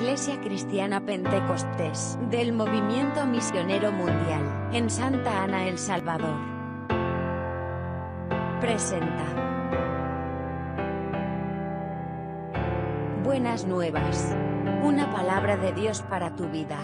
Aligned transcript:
Iglesia 0.00 0.40
Cristiana 0.40 1.04
Pentecostés 1.04 2.18
del 2.30 2.54
Movimiento 2.54 3.26
Misionero 3.26 3.92
Mundial 3.92 4.70
en 4.72 4.88
Santa 4.88 5.42
Ana, 5.42 5.68
El 5.68 5.76
Salvador. 5.76 6.38
Presenta. 8.62 9.26
Buenas 13.22 13.66
nuevas. 13.66 14.34
Una 14.82 15.12
palabra 15.12 15.58
de 15.58 15.74
Dios 15.74 16.00
para 16.08 16.34
tu 16.34 16.48
vida. 16.48 16.78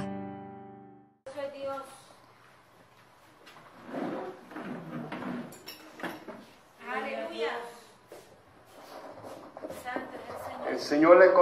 El 10.70 10.83
Señor 10.83 11.17
le 11.17 11.33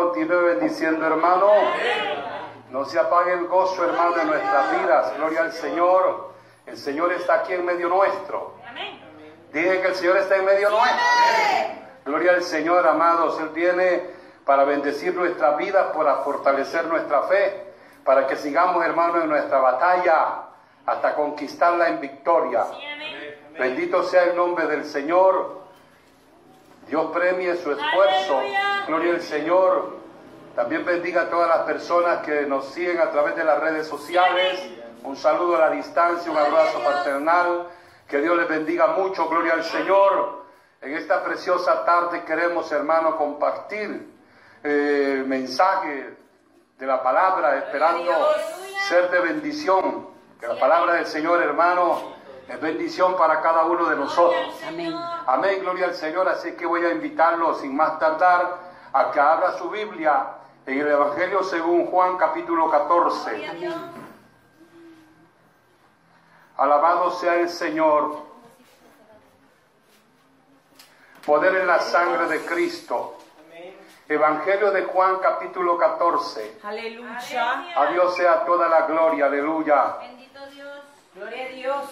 bendiciendo, 0.75 1.07
hermano. 1.07 1.51
No 2.71 2.85
se 2.85 2.99
apague 2.99 3.33
el 3.33 3.47
gozo, 3.47 3.85
hermano, 3.85 4.17
de 4.17 4.25
nuestras 4.25 4.81
vidas. 4.81 5.17
Gloria 5.17 5.43
al 5.43 5.53
Señor. 5.53 6.35
El 6.67 6.77
Señor 6.77 7.13
está 7.13 7.35
aquí 7.35 7.53
en 7.53 7.65
medio 7.65 7.89
nuestro. 7.89 8.55
Dije 9.53 9.81
que 9.81 9.87
el 9.87 9.95
Señor 9.95 10.17
está 10.17 10.37
en 10.37 10.45
medio 10.45 10.71
nuestro. 10.71 10.99
Gloria 12.05 12.33
al 12.33 12.43
Señor, 12.43 12.87
amados. 12.89 13.39
Él 13.41 13.51
viene 13.51 14.03
para 14.45 14.65
bendecir 14.65 15.15
nuestra 15.15 15.57
vida, 15.57 15.93
para 15.93 16.17
fortalecer 16.17 16.87
nuestra 16.87 17.23
fe, 17.23 17.73
para 18.05 18.27
que 18.27 18.37
sigamos, 18.37 18.85
hermano, 18.85 19.23
en 19.23 19.29
nuestra 19.29 19.59
batalla 19.59 20.43
hasta 20.87 21.15
conquistarla 21.15 21.89
en 21.89 22.01
victoria. 22.01 22.65
Bendito 23.59 24.03
sea 24.03 24.25
el 24.25 24.37
nombre 24.37 24.67
del 24.67 24.85
Señor. 24.85 25.63
Dios 26.89 27.11
premie 27.15 27.55
su 27.57 27.71
esfuerzo. 27.71 28.41
Gloria 28.89 29.15
al 29.15 29.23
Señor. 29.23 30.04
También 30.55 30.85
bendiga 30.85 31.23
a 31.23 31.31
todas 31.31 31.49
las 31.49 31.67
personas 31.67 32.19
que 32.25 32.43
nos 32.43 32.67
siguen 32.67 33.01
a 33.01 33.11
través 33.11 33.35
de 33.35 33.43
las 33.43 33.59
redes 33.59 33.89
sociales. 33.89 34.65
Un 35.03 35.17
saludo 35.17 35.57
a 35.57 35.69
la 35.69 35.71
distancia, 35.71 36.31
un 36.31 36.39
abrazo 36.39 36.79
fraternal. 36.79 37.67
Que 38.07 38.21
Dios 38.21 38.37
les 38.37 38.49
bendiga 38.49 38.87
mucho. 38.89 39.29
Gloria 39.29 39.55
al 39.55 39.65
Señor. 39.65 40.45
En 40.81 40.95
esta 40.95 41.25
preciosa 41.25 41.85
tarde 41.85 42.23
queremos, 42.25 42.71
hermano, 42.71 43.17
compartir 43.17 44.15
eh, 44.63 45.17
el 45.19 45.27
mensaje 45.27 46.17
de 46.79 46.87
la 46.87 47.03
palabra, 47.03 47.59
esperando 47.59 48.13
ser 48.89 49.11
de 49.11 49.21
bendición. 49.21 50.09
Que 50.39 50.47
la 50.47 50.61
palabra 50.61 50.95
del 50.95 51.07
Señor, 51.07 51.43
hermano, 51.43 52.15
es 52.47 52.61
bendición 52.61 53.17
para 53.17 53.41
cada 53.43 53.65
uno 53.65 53.89
de 53.89 53.97
nosotros. 53.97 54.63
Amén. 54.69 54.95
Amén, 55.27 55.59
gloria 55.63 55.87
al 55.87 55.95
Señor. 55.95 56.29
Así 56.29 56.53
que 56.53 56.65
voy 56.65 56.85
a 56.85 56.91
invitarlo 56.93 57.57
sin 57.57 57.75
más 57.75 57.99
tardar 57.99 58.57
a 58.93 59.11
que 59.11 59.19
abra 59.19 59.59
su 59.59 59.69
Biblia 59.69 60.43
en 60.67 60.81
el 60.81 60.89
Evangelio 60.89 61.43
según 61.43 61.87
Juan 61.87 62.17
capítulo 62.17 62.71
14. 62.71 63.51
Alabado 66.57 67.11
sea 67.13 67.35
el 67.41 67.49
Señor. 67.49 68.23
Poder 71.27 71.57
en 71.57 71.67
la 71.67 71.81
sangre 71.81 72.27
de 72.29 72.45
Cristo. 72.45 73.19
Evangelio 74.09 74.71
de 74.71 74.85
Juan 74.85 75.19
capítulo 75.19 75.79
14. 75.79 76.59
Aleluya. 76.63 77.73
A 77.77 77.87
Dios 77.87 78.15
sea 78.17 78.45
toda 78.45 78.69
la 78.69 78.83
gloria, 78.83 79.27
aleluya. 79.27 79.97
Bendito 80.01 80.47
Dios. 80.51 80.79
Gloria 81.15 81.45
a 81.45 81.49
Dios. 81.49 81.85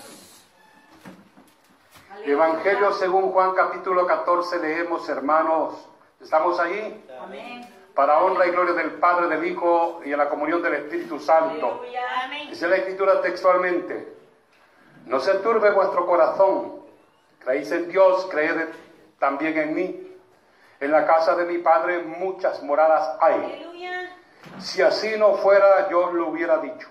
Evangelio 2.24 2.92
según 2.92 3.32
Juan 3.32 3.54
capítulo 3.54 4.06
14 4.06 4.58
leemos, 4.58 5.08
hermanos. 5.08 5.88
¿Estamos 6.20 6.60
ahí? 6.60 7.04
Amén. 7.20 7.81
Para 7.94 8.20
honra 8.20 8.46
y 8.46 8.50
gloria 8.50 8.74
del 8.74 8.92
Padre, 8.92 9.28
del 9.28 9.44
Hijo 9.46 10.00
y 10.04 10.12
en 10.12 10.18
la 10.18 10.28
comunión 10.28 10.62
del 10.62 10.74
Espíritu 10.74 11.18
Santo. 11.18 11.82
Dice 12.48 12.68
la 12.68 12.76
Escritura 12.76 13.20
textualmente. 13.20 14.14
No 15.06 15.20
se 15.20 15.34
turbe 15.34 15.70
vuestro 15.72 16.06
corazón. 16.06 16.82
Creéis 17.40 17.70
en 17.72 17.88
Dios, 17.88 18.26
creed 18.30 18.68
también 19.18 19.58
en 19.58 19.74
mí. 19.74 20.18
En 20.80 20.90
la 20.90 21.06
casa 21.06 21.34
de 21.36 21.44
mi 21.44 21.58
Padre 21.58 21.98
muchas 22.02 22.62
moradas 22.62 23.16
hay. 23.20 23.68
Si 24.58 24.82
así 24.82 25.16
no 25.18 25.34
fuera, 25.34 25.88
yo 25.90 26.06
os 26.06 26.12
lo 26.14 26.28
hubiera 26.28 26.58
dicho. 26.58 26.88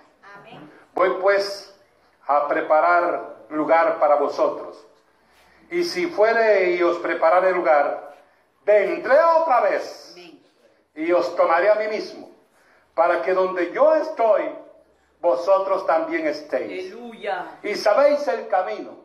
Voy 0.94 1.09
pues 1.22 1.73
a 2.28 2.47
preparar 2.47 3.45
lugar 3.50 4.00
para 4.00 4.16
vosotros. 4.16 4.85
Y 5.69 5.84
si 5.84 6.07
fuere 6.07 6.72
y 6.72 6.84
os 6.84 6.97
preparare 7.00 7.51
lugar, 7.51 8.16
vendré 8.66 9.17
otra 9.22 9.61
vez 9.61 10.10
y 10.96 11.12
os 11.12 11.35
tomaré 11.35 11.69
a 11.69 11.75
mí 11.75 11.88
mismo, 11.88 12.29
para 12.94 13.22
que 13.22 13.34
donde 13.34 13.72
yo 13.72 13.96
estoy, 13.96 14.44
vosotros 15.19 15.85
también 15.85 16.28
estéis. 16.28 16.91
Aleluya. 16.91 17.59
Y 17.63 17.75
sabéis 17.75 18.28
el 18.28 18.47
camino 18.47 18.97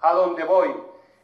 a 0.00 0.12
donde 0.12 0.44
voy. 0.44 0.74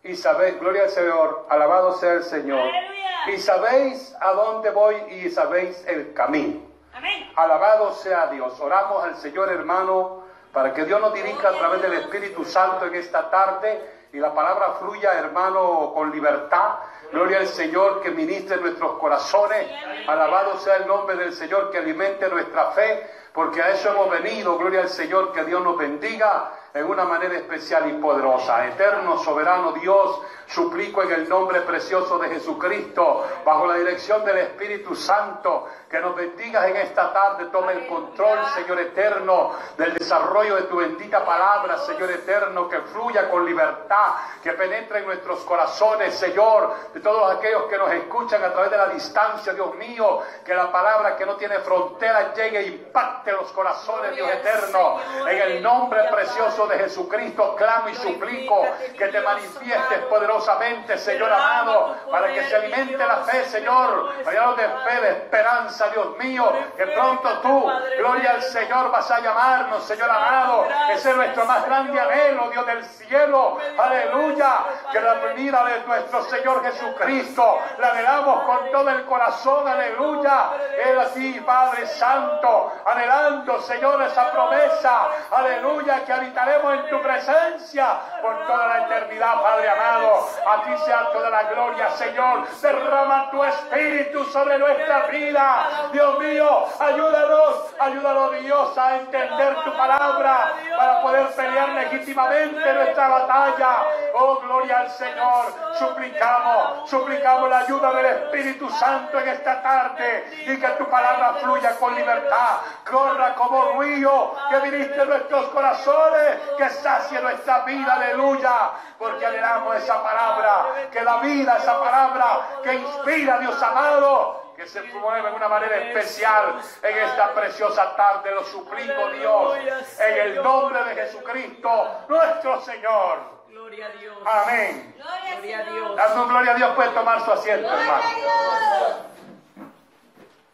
Y 0.03 0.17
sabéis, 0.17 0.59
gloria 0.61 0.85
al 0.85 0.91
Señor, 0.91 1.47
alabado 1.49 1.97
sea 1.97 2.15
el 2.15 2.25
Señor. 2.25 2.61
Aleluya. 2.61 3.31
Y 3.33 3.39
sabéis 3.39 4.15
a 4.21 4.33
dónde 4.33 4.71
voy 4.71 4.97
y 5.11 5.31
sabéis 5.31 5.85
el 5.87 6.13
camino. 6.13 6.61
Amén. 6.93 7.33
Alabado 7.37 7.93
sea 7.95 8.27
Dios. 8.29 8.59
Oramos 8.61 9.03
al 9.05 9.17
Señor 9.17 9.51
hermano 9.51 10.25
para 10.53 10.73
que 10.73 10.85
Dios 10.85 11.01
nos 11.01 11.15
dirija 11.15 11.49
a 11.49 11.53
través 11.53 11.83
del 11.83 11.95
Espíritu 11.95 12.45
Santo 12.45 12.87
en 12.87 12.95
esta 12.95 13.31
tarde 13.31 13.81
y 14.13 14.19
la 14.19 14.33
palabra 14.33 14.75
fluya 14.79 15.15
hermano 15.15 15.93
con 15.95 16.13
libertad. 16.13 16.77
Gloria 17.15 17.39
al 17.39 17.47
Señor 17.47 18.03
que 18.03 18.11
ministre 18.11 18.57
nuestros 18.57 18.99
corazones. 18.99 19.71
Alabado 20.09 20.59
sea 20.59 20.79
el 20.79 20.89
nombre 20.89 21.15
del 21.15 21.33
Señor 21.33 21.71
que 21.71 21.79
alimente 21.79 22.29
nuestra 22.29 22.73
fe, 22.73 23.09
porque 23.33 23.63
a 23.63 23.71
eso 23.71 23.91
hemos 23.91 24.11
venido. 24.11 24.59
Gloria 24.59 24.81
al 24.81 24.89
Señor 24.89 25.33
que 25.33 25.45
Dios 25.45 25.63
nos 25.63 25.79
bendiga 25.79 26.51
en 26.77 26.87
una 26.87 27.05
manera 27.05 27.37
especial 27.37 27.89
y 27.89 27.93
poderosa. 28.03 28.67
Eterno, 28.67 29.17
soberano 29.19 29.71
Dios, 29.75 30.21
suplico 30.49 31.05
en 31.05 31.13
el 31.13 31.29
nombre 31.29 31.61
precioso 31.61 32.19
de 32.19 32.29
Jesucristo, 32.31 33.25
bajo 33.45 33.69
la 33.69 33.75
dirección 33.75 34.25
del 34.25 34.39
Espíritu 34.39 34.97
Santo, 34.97 35.69
que 35.89 36.01
nos 36.01 36.17
bendigas 36.17 36.67
en 36.67 36.77
esta 36.79 37.13
tarde. 37.13 37.47
Tome 37.53 37.75
el 37.75 37.87
control, 37.87 38.41
Señor 38.57 38.81
eterno, 38.81 39.53
del 39.79 39.95
desarrollo 39.95 40.57
de 40.57 40.63
tu 40.63 40.79
bendita 40.79 41.25
palabra, 41.25 41.79
Señor 41.79 42.11
eterno, 42.11 42.69
que 42.69 42.81
fluya 42.81 43.31
con 43.31 43.47
libertad, 43.47 44.15
que 44.43 44.51
penetre 44.55 44.99
en 44.99 45.07
nuestros 45.07 45.45
corazones, 45.45 46.13
Señor, 46.15 46.75
de 46.93 46.99
todos 46.99 47.37
aquellos 47.37 47.67
que 47.67 47.79
nos 47.79 47.93
escuchan 47.93 48.43
a 48.43 48.53
través 48.53 48.73
de 48.73 48.77
la 48.79 48.89
distancia, 48.89 49.53
Dios 49.53 49.77
mío, 49.77 50.23
que 50.45 50.53
la 50.53 50.73
palabra 50.73 51.17
que 51.17 51.25
no 51.25 51.37
tiene 51.37 51.61
fronteras 51.61 52.35
llegue 52.35 52.59
e 52.59 52.67
impacte 52.67 53.31
los 53.31 53.53
corazones, 53.53 54.17
Dios 54.17 54.29
eterno, 54.29 54.99
en 55.29 55.39
el 55.39 55.63
nombre 55.63 56.01
precioso 56.11 56.64
de 56.67 56.79
Jesucristo, 56.79 57.55
clamo 57.57 57.89
y 57.89 57.95
suplico 57.95 58.67
que 58.97 59.09
te 59.09 59.21
manifiestes 59.21 59.99
poderosamente, 60.09 60.99
Señor 60.99 61.33
amado, 61.33 61.97
para 62.11 62.33
que 62.33 62.43
se 62.45 62.57
alimente 62.57 62.97
la 62.97 63.19
fe, 63.19 63.45
Señor, 63.45 64.13
llenos 64.31 64.57
de 64.57 64.69
fe, 64.69 65.01
de 65.01 65.09
esperanza, 65.11 65.89
Dios 65.89 66.17
mío, 66.19 66.53
que 66.77 66.87
pronto 66.87 67.39
tú, 67.41 67.71
gloria 67.99 68.31
al 68.33 68.43
Señor, 68.43 68.91
vas 68.91 69.11
a 69.11 69.21
llamarnos, 69.21 69.85
Señor 69.85 70.11
amado, 70.11 70.67
ese 70.91 71.11
es 71.11 71.17
nuestro 71.17 71.45
más 71.45 71.65
grande 71.67 71.99
anhelo, 71.99 72.51
Dios 72.51 72.67
del 72.67 72.85
cielo, 72.85 73.59
aleluya, 73.79 74.59
que 74.93 75.01
la 75.01 75.15
venida 75.15 75.65
de 75.65 75.81
nuestro 75.87 76.23
Señor 76.25 76.63
Jesucristo, 76.65 77.59
la 77.79 77.91
anhelamos 77.91 78.45
con 78.45 78.71
todo 78.71 78.91
el 78.91 79.05
corazón, 79.05 79.67
aleluya, 79.67 80.51
Él 80.85 80.99
así, 80.99 81.41
Padre 81.41 81.87
Santo, 81.87 82.73
anhelando, 82.85 83.61
Señor, 83.63 84.03
esa 84.03 84.31
promesa, 84.31 85.09
aleluya, 85.31 86.05
que 86.05 86.13
habitaremos 86.55 86.85
en 86.85 86.91
tu 86.91 87.03
presencia 87.03 88.01
por 88.21 88.47
toda 88.47 88.67
la 88.67 88.87
eternidad, 88.87 89.43
Padre 89.43 89.69
amado, 89.69 90.29
a 90.47 90.63
ti 90.65 90.71
sea 90.85 91.11
toda 91.13 91.31
la 91.31 91.43
gloria, 91.45 91.91
Señor, 91.91 92.49
derrama 92.61 93.31
tu 93.31 93.45
espíritu 93.45 94.25
sobre 94.25 94.59
nuestra 94.59 95.07
vida, 95.07 95.89
Dios 95.93 96.19
mío, 96.19 96.67
ayúdanos, 96.79 97.75
ayúdanos 97.79 98.33
Dios 98.41 98.79
a 98.79 98.97
entender 98.97 99.57
tu 99.65 99.73
palabra 99.77 100.53
para 100.77 101.03
poder 101.03 101.27
pelear 101.29 101.69
legítimamente 101.71 102.73
nuestra 102.73 103.09
batalla, 103.09 103.77
oh 104.15 104.41
gloria 104.41 104.81
al 104.81 104.91
Señor, 104.91 105.47
suplicamos, 105.79 106.91
suplicamos 106.91 107.51
la 107.51 107.59
ayuda 107.59 107.93
del 107.95 108.07
Espíritu 108.07 108.69
Santo 108.71 109.19
en 109.19 109.29
esta 109.29 109.63
tarde 109.63 110.45
y 110.47 110.59
que 110.59 110.69
tu 110.79 110.89
palabra 110.89 111.35
fluya 111.35 111.77
con 111.77 111.95
libertad, 111.95 112.59
corra 112.91 113.35
como 113.35 113.81
río 113.81 114.35
que 114.51 114.71
viniste 114.71 115.05
nuestros 115.05 115.47
corazones, 115.47 116.39
que 116.57 116.71
sacie 116.71 117.21
nuestra 117.21 117.61
vida, 117.65 117.95
aleluya, 117.95 118.71
porque 118.99 119.27
anhelamos 119.27 119.77
esa 119.77 120.03
palabra, 120.03 120.89
que 120.91 121.03
la 121.03 121.19
vida, 121.19 121.57
esa 121.57 121.81
palabra 121.81 122.61
que 122.63 122.75
inspira, 122.75 123.39
Dios 123.39 123.63
amado, 123.63 124.53
que 124.57 124.67
se 124.67 124.83
mueve 124.83 125.31
de 125.31 125.37
una 125.37 125.49
manera 125.49 125.77
especial 125.77 126.61
en 126.83 126.99
esta 126.99 127.35
preciosa 127.35 127.97
tarde. 127.97 128.31
Lo 128.31 128.45
suplico, 128.45 129.11
Dios, 129.11 129.59
en 130.01 130.19
el 130.19 130.43
nombre 130.43 130.85
de 130.85 130.95
Jesucristo, 130.95 132.05
nuestro 132.09 132.61
Señor. 132.63 133.35
Gloria 133.49 133.87
a 133.87 133.89
Dios. 133.91 134.19
Amén. 134.25 134.95
Gloria 134.97 135.59
a 135.59 135.63
Dios. 135.63 135.97
Dando 135.97 136.27
gloria 136.27 136.53
a 136.53 136.55
Dios, 136.55 136.75
puede 136.75 136.91
tomar 136.91 137.25
su 137.25 137.33
asiento, 137.33 137.69
hermano. 137.69 138.03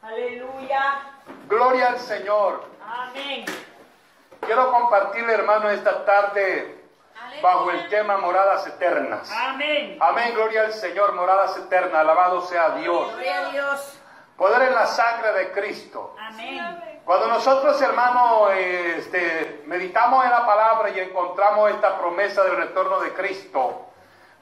Aleluya. 0.02 1.00
Gloria 1.48 1.88
al 1.88 1.98
Señor. 1.98 2.64
Amén. 2.82 3.44
Quiero 4.50 4.73
compartirle, 4.73 5.32
hermano, 5.32 5.70
esta 5.70 6.05
tarde 6.05 6.85
bajo 7.41 7.70
el 7.70 7.88
tema 7.88 8.17
moradas 8.17 8.67
eternas. 8.67 9.31
Amén. 9.31 9.97
Amén, 10.00 10.35
gloria 10.35 10.62
al 10.62 10.73
Señor, 10.73 11.12
moradas 11.12 11.56
eternas, 11.56 11.94
alabado 11.94 12.41
sea 12.41 12.70
Dios. 12.70 13.12
Gloria 13.12 13.47
a 13.47 13.50
Dios. 13.52 14.00
Poder 14.37 14.62
en 14.62 14.75
la 14.75 14.87
sangre 14.87 15.35
de 15.35 15.52
Cristo. 15.52 16.17
Amén. 16.19 17.00
Cuando 17.05 17.29
nosotros, 17.29 17.81
hermano, 17.81 18.50
este, 18.50 19.62
meditamos 19.67 20.25
en 20.25 20.32
la 20.32 20.44
palabra 20.44 20.91
y 20.91 20.99
encontramos 20.99 21.70
esta 21.70 21.97
promesa 21.97 22.43
del 22.43 22.56
retorno 22.56 22.99
de 22.99 23.12
Cristo, 23.12 23.89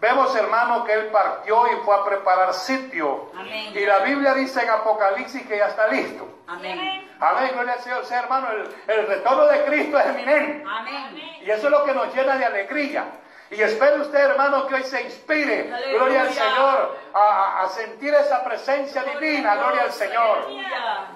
vemos, 0.01 0.35
hermano, 0.37 0.85
que 0.85 0.93
Él 0.93 1.07
partió 1.07 1.67
y 1.73 1.77
fue 1.85 1.95
a 1.97 2.05
preparar 2.05 2.55
sitio. 2.55 3.31
Amén. 3.37 3.73
Y 3.77 3.85
la 3.87 3.99
Biblia 4.01 4.35
dice 4.35 4.63
en 4.63 4.71
Apocalipsis 4.71 5.47
que 5.47 5.59
ya 5.59 5.67
está 5.69 5.89
listo. 5.89 6.29
Amén. 6.47 7.09
Amén, 7.21 7.51
gloria 7.53 7.75
al 7.75 7.81
Señor. 7.81 8.03
O 8.03 8.05
sea, 8.05 8.21
hermano, 8.21 8.49
el, 8.53 8.75
el 8.87 9.07
retorno 9.07 9.47
de 9.47 9.65
Cristo 9.65 9.99
es 9.99 10.07
eminente. 10.07 10.65
Amén. 10.69 11.17
Y 11.43 11.51
eso 11.51 11.67
es 11.67 11.71
lo 11.71 11.85
que 11.85 11.93
nos 11.95 12.15
llena 12.15 12.37
de 12.37 12.45
alegría. 12.45 13.05
Y 13.51 13.63
espere 13.63 13.99
usted, 14.01 14.19
hermano, 14.19 14.67
que 14.67 14.75
hoy 14.75 14.83
se 14.83 15.01
inspire, 15.03 15.73
Aleluya. 15.73 15.97
gloria 15.99 16.21
al 16.23 16.33
Señor, 16.33 16.99
a, 17.15 17.19
a- 17.19 17.63
a 17.63 17.69
sentir 17.71 18.13
esa 18.15 18.45
presencia 18.45 19.03
divina, 19.05 19.57
gloria 19.57 19.83
al 19.85 19.93
Señor. 19.93 20.39
Aleluya. 20.47 21.07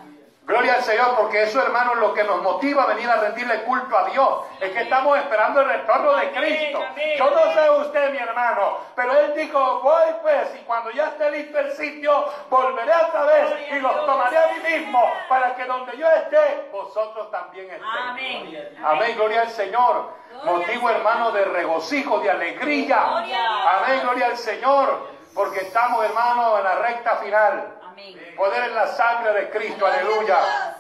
Gloria 0.53 0.75
al 0.75 0.83
Señor, 0.83 1.17
porque 1.17 1.45
eso, 1.45 1.63
hermano, 1.63 1.95
es 1.95 2.01
lo 2.01 2.13
que 2.13 2.25
nos 2.25 2.43
motiva 2.43 2.83
a 2.83 2.87
venir 2.89 3.09
a 3.09 3.17
rendirle 3.17 3.63
culto 3.63 3.97
a 3.97 4.05
Dios. 4.11 4.45
Es 4.61 4.71
que 4.73 4.83
estamos 4.83 5.17
esperando 5.17 5.63
el 5.63 5.69
retorno 5.69 6.15
de 6.15 6.31
Cristo. 6.31 6.79
Yo 7.17 7.31
no 7.31 7.55
sé 7.55 7.71
usted, 7.71 8.11
mi 8.13 8.19
hermano, 8.19 8.77
pero 8.95 9.19
Él 9.19 9.33
dijo, 9.35 9.81
voy 9.81 10.05
pues, 10.21 10.55
y 10.61 10.65
cuando 10.65 10.91
ya 10.91 11.07
esté 11.07 11.31
listo 11.31 11.59
el 11.59 11.73
sitio, 11.73 12.27
volveré 12.51 12.93
otra 12.95 13.25
vez 13.25 13.51
y 13.71 13.81
los 13.81 14.05
tomaré 14.05 14.37
a 14.37 14.47
mí 14.49 14.77
mismo, 14.77 15.03
para 15.27 15.55
que 15.55 15.65
donde 15.65 15.97
yo 15.97 16.07
esté, 16.11 16.69
vosotros 16.71 17.31
también 17.31 17.71
estéis. 17.71 17.91
Amén. 18.11 18.79
Amén, 18.85 19.17
gloria 19.17 19.41
al 19.41 19.51
Señor. 19.51 20.11
Motivo, 20.45 20.91
hermano, 20.91 21.31
de 21.33 21.47
regocijo, 21.47 22.19
de 22.19 22.31
alegría. 22.31 22.99
Amén, 23.01 24.01
gloria 24.03 24.27
al 24.27 24.37
Señor. 24.37 25.09
Porque 25.35 25.61
estamos, 25.61 26.05
hermano, 26.05 26.59
en 26.59 26.65
la 26.65 26.75
recta 26.75 27.17
final. 27.17 27.79
Amén. 27.93 28.35
Poder 28.37 28.65
en 28.65 28.75
la 28.75 28.87
sangre 28.89 29.33
de 29.35 29.51
Cristo, 29.51 29.87
aleluya. 29.87 30.77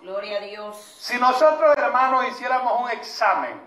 Gloria 0.00 0.38
a 0.38 0.40
Dios. 0.40 0.76
Si 0.98 1.18
nosotros, 1.18 1.76
hermanos, 1.76 2.26
hiciéramos 2.28 2.80
un 2.80 2.90
examen 2.90 3.60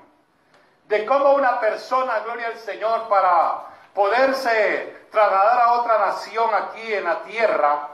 de 0.86 1.06
cómo 1.06 1.31
una 1.34 1.60
persona, 1.60 2.19
gloria 2.19 2.48
al 2.48 2.58
Señor, 2.58 3.08
para 3.08 3.66
poderse 3.94 5.08
trasladar 5.12 5.60
a 5.62 5.72
otra 5.74 5.98
nación 6.00 6.50
aquí 6.54 6.94
en 6.94 7.04
la 7.04 7.22
tierra, 7.24 7.88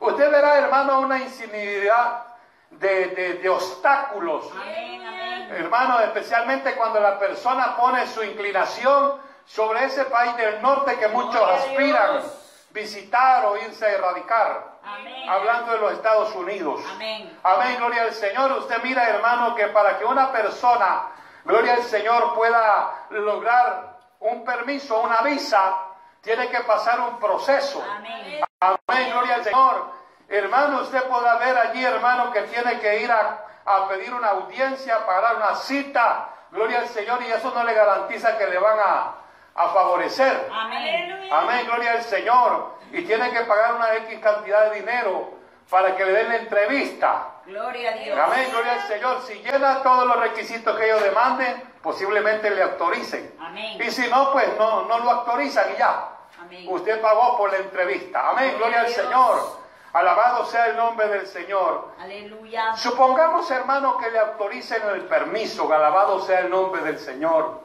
usted 0.00 0.30
verá, 0.30 0.58
hermano, 0.58 1.00
una 1.00 1.18
infinidad 1.18 2.22
de, 2.70 3.06
de- 3.08 3.34
de 3.34 3.48
obstáculos. 3.48 4.46
Amén. 4.52 5.06
Amén. 5.06 5.50
Hermano, 5.52 6.00
especialmente 6.00 6.74
cuando 6.76 7.00
la 7.00 7.18
persona 7.18 7.76
pone 7.76 8.06
su 8.06 8.22
inclinación 8.22 9.20
sobre 9.44 9.84
ese 9.84 10.04
país 10.04 10.36
del 10.36 10.60
norte 10.62 10.96
que 10.98 11.08
muchos 11.08 11.42
aspiran. 11.50 12.22
Visitar 12.70 13.46
o 13.46 13.56
irse 13.56 13.84
a 13.84 13.90
erradicar. 13.90 14.78
Amén. 14.82 15.28
Hablando 15.28 15.72
de 15.72 15.78
los 15.78 15.92
Estados 15.92 16.34
Unidos. 16.34 16.80
Amén. 16.92 17.38
Amén, 17.42 17.76
gloria 17.78 18.02
al 18.02 18.12
Señor. 18.12 18.52
Usted 18.52 18.82
mira, 18.82 19.08
hermano, 19.08 19.54
que 19.54 19.66
para 19.68 19.98
que 19.98 20.04
una 20.04 20.32
persona, 20.32 21.08
gloria 21.44 21.74
al 21.74 21.82
Señor, 21.82 22.34
pueda 22.34 23.06
lograr 23.10 23.98
un 24.20 24.44
permiso, 24.44 25.00
una 25.00 25.22
visa, 25.22 25.76
tiene 26.20 26.48
que 26.48 26.60
pasar 26.60 27.00
un 27.00 27.18
proceso. 27.18 27.82
Amén. 27.96 28.40
Amén, 28.60 29.10
gloria 29.12 29.36
al 29.36 29.44
Señor. 29.44 29.92
Hermano, 30.28 30.82
usted 30.82 31.02
podrá 31.04 31.36
ver 31.36 31.58
allí, 31.58 31.84
hermano, 31.84 32.30
que 32.32 32.42
tiene 32.42 32.78
que 32.78 33.00
ir 33.02 33.10
a, 33.10 33.44
a 33.66 33.88
pedir 33.88 34.14
una 34.14 34.28
audiencia, 34.28 35.04
pagar 35.04 35.36
una 35.36 35.54
cita. 35.56 36.28
Gloria 36.52 36.80
al 36.80 36.88
Señor, 36.88 37.22
y 37.22 37.30
eso 37.30 37.52
no 37.54 37.64
le 37.64 37.74
garantiza 37.74 38.36
que 38.36 38.46
le 38.46 38.58
van 38.58 38.78
a, 38.78 39.14
a 39.54 39.68
favorecer. 39.68 40.48
Amén. 40.52 41.28
Amén, 41.30 41.66
gloria 41.66 41.92
al 41.92 42.02
Señor. 42.02 42.74
Y 42.92 43.02
tiene 43.02 43.30
que 43.30 43.40
pagar 43.42 43.74
una 43.74 43.94
X 43.96 44.18
cantidad 44.20 44.70
de 44.70 44.80
dinero 44.80 45.30
para 45.68 45.94
que 45.96 46.04
le 46.04 46.12
den 46.12 46.28
la 46.28 46.36
entrevista. 46.36 47.26
Gloria 47.46 47.90
a 47.90 47.94
Dios. 47.94 48.18
Amén, 48.18 48.48
gloria 48.50 48.72
al 48.74 48.88
Señor. 48.88 49.22
Si 49.22 49.34
llena 49.34 49.82
todos 49.82 50.06
los 50.06 50.20
requisitos 50.20 50.76
que 50.76 50.86
ellos 50.86 51.02
demanden, 51.02 51.62
posiblemente 51.82 52.50
le 52.50 52.62
autoricen. 52.62 53.34
Amén. 53.40 53.80
Y 53.80 53.90
si 53.90 54.08
no, 54.08 54.32
pues 54.32 54.48
no, 54.58 54.82
no 54.82 54.98
lo 54.98 55.10
autorizan 55.10 55.72
y 55.74 55.78
ya. 55.78 56.08
Amén. 56.40 56.66
Usted 56.68 57.00
pagó 57.00 57.36
por 57.36 57.52
la 57.52 57.58
entrevista. 57.58 58.30
Amén, 58.30 58.54
gloria 58.58 58.80
al 58.80 58.86
Dios. 58.86 58.96
Señor. 58.96 59.60
Alabado 59.92 60.44
sea 60.44 60.66
el 60.66 60.76
nombre 60.76 61.08
del 61.08 61.26
Señor. 61.26 61.92
Aleluya. 61.98 62.76
Supongamos, 62.76 63.50
hermano, 63.50 63.98
que 63.98 64.08
le 64.10 64.20
autoricen 64.20 64.82
el 64.94 65.02
permiso. 65.02 65.72
Alabado 65.72 66.20
sea 66.20 66.40
el 66.40 66.50
nombre 66.50 66.82
del 66.82 66.98
Señor. 66.98 67.62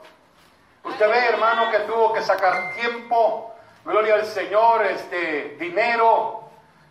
Usted 0.85 1.09
ve, 1.09 1.25
hermano, 1.27 1.71
que 1.71 1.79
tuvo 1.79 2.13
que 2.13 2.21
sacar 2.21 2.73
tiempo, 2.75 3.53
gloria 3.83 4.15
al 4.15 4.25
Señor, 4.25 4.85
este 4.85 5.57
dinero, 5.59 6.43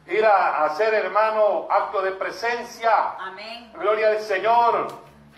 ir 0.06 0.24
a, 0.26 0.64
hacer, 0.64 0.92
hermano, 0.94 1.66
acto 1.70 2.02
de 2.02 2.12
presencia, 2.12 2.92
Amén. 3.18 3.72
gloria 3.74 4.08
al 4.08 4.20
Señor. 4.20 4.88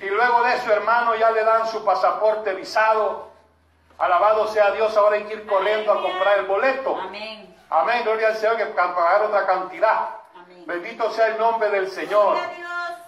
Y 0.00 0.06
luego 0.06 0.42
de 0.42 0.54
eso, 0.54 0.72
hermano, 0.72 1.14
ya 1.14 1.30
le 1.30 1.44
dan 1.44 1.66
su 1.68 1.84
pasaporte 1.84 2.54
visado. 2.54 3.28
Alabado 3.98 4.46
sea 4.48 4.72
Dios, 4.72 4.96
ahora 4.96 5.16
hay 5.16 5.24
que 5.24 5.34
ir 5.34 5.46
corriendo 5.46 5.92
a 5.92 6.02
comprar 6.02 6.38
el 6.38 6.46
boleto. 6.46 6.98
Amén. 7.00 7.54
Amén, 7.70 8.02
gloria 8.04 8.28
al 8.28 8.36
Señor, 8.36 8.56
que 8.56 8.66
pagar 8.66 9.22
otra 9.22 9.46
cantidad. 9.46 10.10
Amén. 10.34 10.64
Bendito 10.66 11.10
sea 11.10 11.28
el 11.28 11.38
nombre 11.38 11.70
del 11.70 11.90
Señor. 11.90 12.36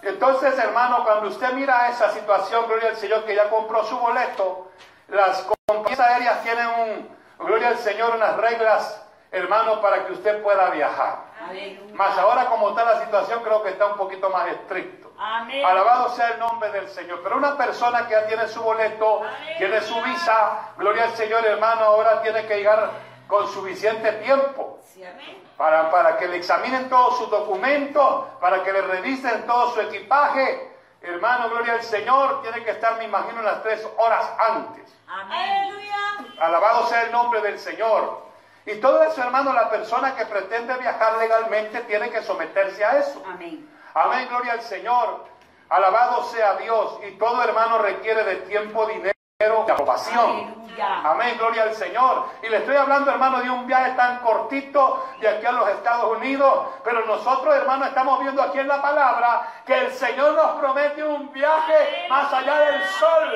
Entonces, 0.03 0.56
hermano, 0.59 1.05
cuando 1.05 1.29
usted 1.29 1.53
mira 1.53 1.89
esa 1.89 2.11
situación, 2.12 2.67
gloria 2.67 2.91
al 2.91 2.97
Señor, 2.97 3.25
que 3.25 3.35
ya 3.35 3.50
compró 3.50 3.85
su 3.85 3.99
boleto, 3.99 4.71
las 5.09 5.47
compañías 5.67 6.01
aéreas 6.01 6.43
tienen 6.43 6.67
un, 6.67 7.19
gloria 7.47 7.69
al 7.69 7.79
Señor, 7.79 8.15
unas 8.15 8.37
reglas, 8.37 9.05
hermano, 9.31 9.81
para 9.81 10.07
que 10.07 10.13
usted 10.13 10.43
pueda 10.43 10.71
viajar. 10.71 11.29
Aleluya. 11.49 11.95
Más 11.95 12.19
ahora, 12.19 12.47
como 12.47 12.71
está 12.71 12.85
la 12.85 13.01
situación, 13.01 13.43
creo 13.43 13.63
que 13.63 13.71
está 13.71 13.87
un 13.87 13.97
poquito 13.97 14.29
más 14.31 14.49
estricto. 14.49 15.13
Amén. 15.19 15.65
Alabado 15.65 16.11
sea 16.11 16.29
el 16.31 16.39
nombre 16.39 16.71
del 16.71 16.89
Señor. 16.89 17.21
Pero 17.23 17.37
una 17.37 17.57
persona 17.57 18.07
que 18.07 18.13
ya 18.13 18.27
tiene 18.27 18.47
su 18.49 18.63
boleto, 18.63 19.23
tiene 19.57 19.81
su 19.81 20.01
visa, 20.03 20.73
gloria 20.77 21.05
al 21.05 21.17
Señor, 21.17 21.45
hermano, 21.45 21.85
ahora 21.85 22.23
tiene 22.23 22.47
que 22.47 22.57
llegar 22.57 22.91
con 23.27 23.49
suficiente 23.49 24.13
tiempo 24.13 24.79
Cierto. 24.85 25.23
para, 25.57 25.91
para 25.91 26.17
que 26.17 26.29
le 26.29 26.37
examinen 26.37 26.88
todos 26.88 27.19
sus 27.19 27.31
documentos, 27.31 28.27
para 28.41 28.62
que 28.62 28.73
le 28.73 28.83
revisen 28.83 29.47
todo 29.47 29.73
su 29.73 29.81
equipaje. 29.81 30.77
Hermano, 31.00 31.49
gloria 31.50 31.75
al 31.75 31.83
Señor, 31.83 32.43
tiene 32.43 32.64
que 32.64 32.71
estar, 32.71 32.99
me 32.99 33.05
imagino, 33.05 33.40
unas 33.40 33.62
tres 33.62 33.87
horas 33.97 34.31
antes. 34.38 34.93
Amén. 35.07 35.75
Alabado 36.40 36.87
sea 36.88 37.02
el 37.02 37.12
nombre 37.12 37.40
del 37.40 37.59
Señor. 37.59 38.26
Y 38.67 38.76
todo 38.76 39.02
eso, 39.02 39.23
hermano, 39.23 39.52
la 39.52 39.71
persona 39.71 40.14
que 40.14 40.26
pretende 40.26 40.76
viajar 40.76 41.17
legalmente 41.19 41.81
tiene 41.83 42.11
que 42.11 42.23
someterse 42.23 42.85
a 42.85 42.99
eso. 42.99 43.23
Amén. 43.26 43.69
Amén, 43.95 44.28
gloria 44.28 44.52
al 44.52 44.62
Señor. 44.62 45.25
Alabado 45.69 46.25
sea 46.25 46.57
Dios. 46.57 46.99
Y 47.09 47.12
todo 47.12 47.43
hermano 47.43 47.78
requiere 47.78 48.25
de 48.25 48.37
tiempo, 48.37 48.87
dinero 48.87 49.18
y 49.40 49.71
aprobación. 49.71 50.66
Amén, 50.80 51.37
gloria 51.38 51.62
al 51.62 51.73
Señor. 51.73 52.25
Y 52.42 52.49
le 52.49 52.57
estoy 52.57 52.75
hablando, 52.75 53.12
hermano, 53.12 53.38
de 53.38 53.49
un 53.49 53.68
viaje 53.68 53.92
tan 53.92 54.18
cortito 54.18 55.07
de 55.21 55.28
aquí 55.28 55.47
a 55.47 55.52
los 55.52 55.68
Estados 55.68 56.16
Unidos. 56.16 56.66
Pero 56.83 57.07
nosotros, 57.07 57.54
hermano, 57.54 57.85
estamos 57.85 58.18
viendo 58.21 58.42
aquí 58.42 58.59
en 58.59 58.66
la 58.66 58.83
palabra 58.83 59.47
que 59.64 59.78
el 59.78 59.92
Señor 59.92 60.33
nos 60.35 60.59
promete 60.59 61.04
un 61.04 61.33
viaje 61.33 62.07
más 62.11 62.33
allá 62.33 62.59
del 62.59 62.85
sol. 62.85 63.28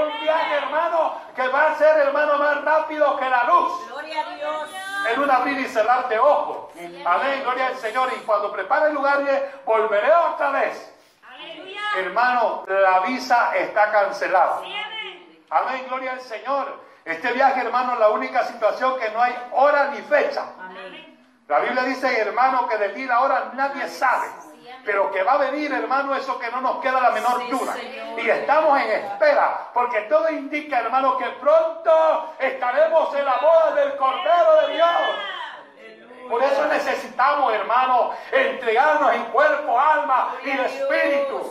Un 0.00 0.20
viaje, 0.20 0.54
hermano, 0.58 1.14
que 1.34 1.48
va 1.48 1.72
a 1.72 1.74
ser, 1.74 2.06
hermano, 2.06 2.38
más 2.38 2.62
rápido 2.62 3.16
que 3.16 3.28
la 3.28 3.42
luz 3.42 3.88
Gloria 3.88 4.20
a 4.20 4.34
Dios. 4.36 4.70
en 5.12 5.20
un 5.20 5.28
abrir 5.28 5.58
y 5.58 5.66
cerrar 5.66 6.06
de 6.06 6.20
ojos. 6.20 6.70
Amén, 7.04 7.42
gloria 7.42 7.66
al 7.66 7.76
Señor. 7.78 8.10
Y 8.16 8.20
cuando 8.20 8.52
prepare 8.52 8.90
el 8.90 8.94
lugar, 8.94 9.24
volveré 9.66 10.12
otra 10.14 10.50
vez. 10.50 10.94
Hermano, 11.96 12.64
la 12.68 13.00
visa 13.00 13.56
está 13.56 13.90
cancelada. 13.90 14.60
Amén, 15.50 15.84
gloria 15.88 16.12
al 16.12 16.20
Señor. 16.20 16.88
Este 17.04 17.32
viaje, 17.32 17.60
hermano, 17.62 17.98
la 17.98 18.10
única 18.10 18.44
situación 18.44 18.98
que 18.98 19.08
no 19.10 19.22
hay 19.22 19.34
hora 19.52 19.90
ni 19.92 19.98
fecha. 20.02 20.44
Amén. 20.60 21.18
La 21.46 21.60
Biblia 21.60 21.84
dice, 21.84 22.20
hermano, 22.20 22.68
que 22.68 22.76
del 22.76 22.94
día 22.94 23.06
la 23.06 23.20
hora 23.20 23.50
nadie 23.54 23.88
sabe. 23.88 24.26
Pero 24.84 25.10
que 25.10 25.22
va 25.22 25.32
a 25.32 25.38
venir, 25.38 25.72
hermano, 25.72 26.14
eso 26.14 26.38
que 26.38 26.50
no 26.50 26.60
nos 26.60 26.80
queda 26.80 27.00
la 27.00 27.10
menor 27.10 27.40
Sí, 27.40 27.50
duda. 27.50 27.72
Señor. 27.72 28.20
Y 28.20 28.30
estamos 28.30 28.80
en 28.80 28.90
espera, 28.90 29.70
porque 29.72 30.02
todo 30.02 30.28
indica, 30.30 30.80
hermano, 30.80 31.16
que 31.16 31.26
pronto 31.40 32.34
estaremos 32.38 33.14
en 33.14 33.24
la 33.24 33.36
boda 33.38 33.74
del 33.74 33.96
Cordero 33.96 34.66
de 34.66 34.74
Dios. 34.74 34.88
Por 36.28 36.42
eso 36.42 36.66
necesitamos, 36.66 37.54
hermano, 37.54 38.10
entregarnos 38.30 39.14
en 39.14 39.24
cuerpo, 39.24 39.80
alma 39.80 40.34
y 40.44 40.50
espíritu. 40.50 41.50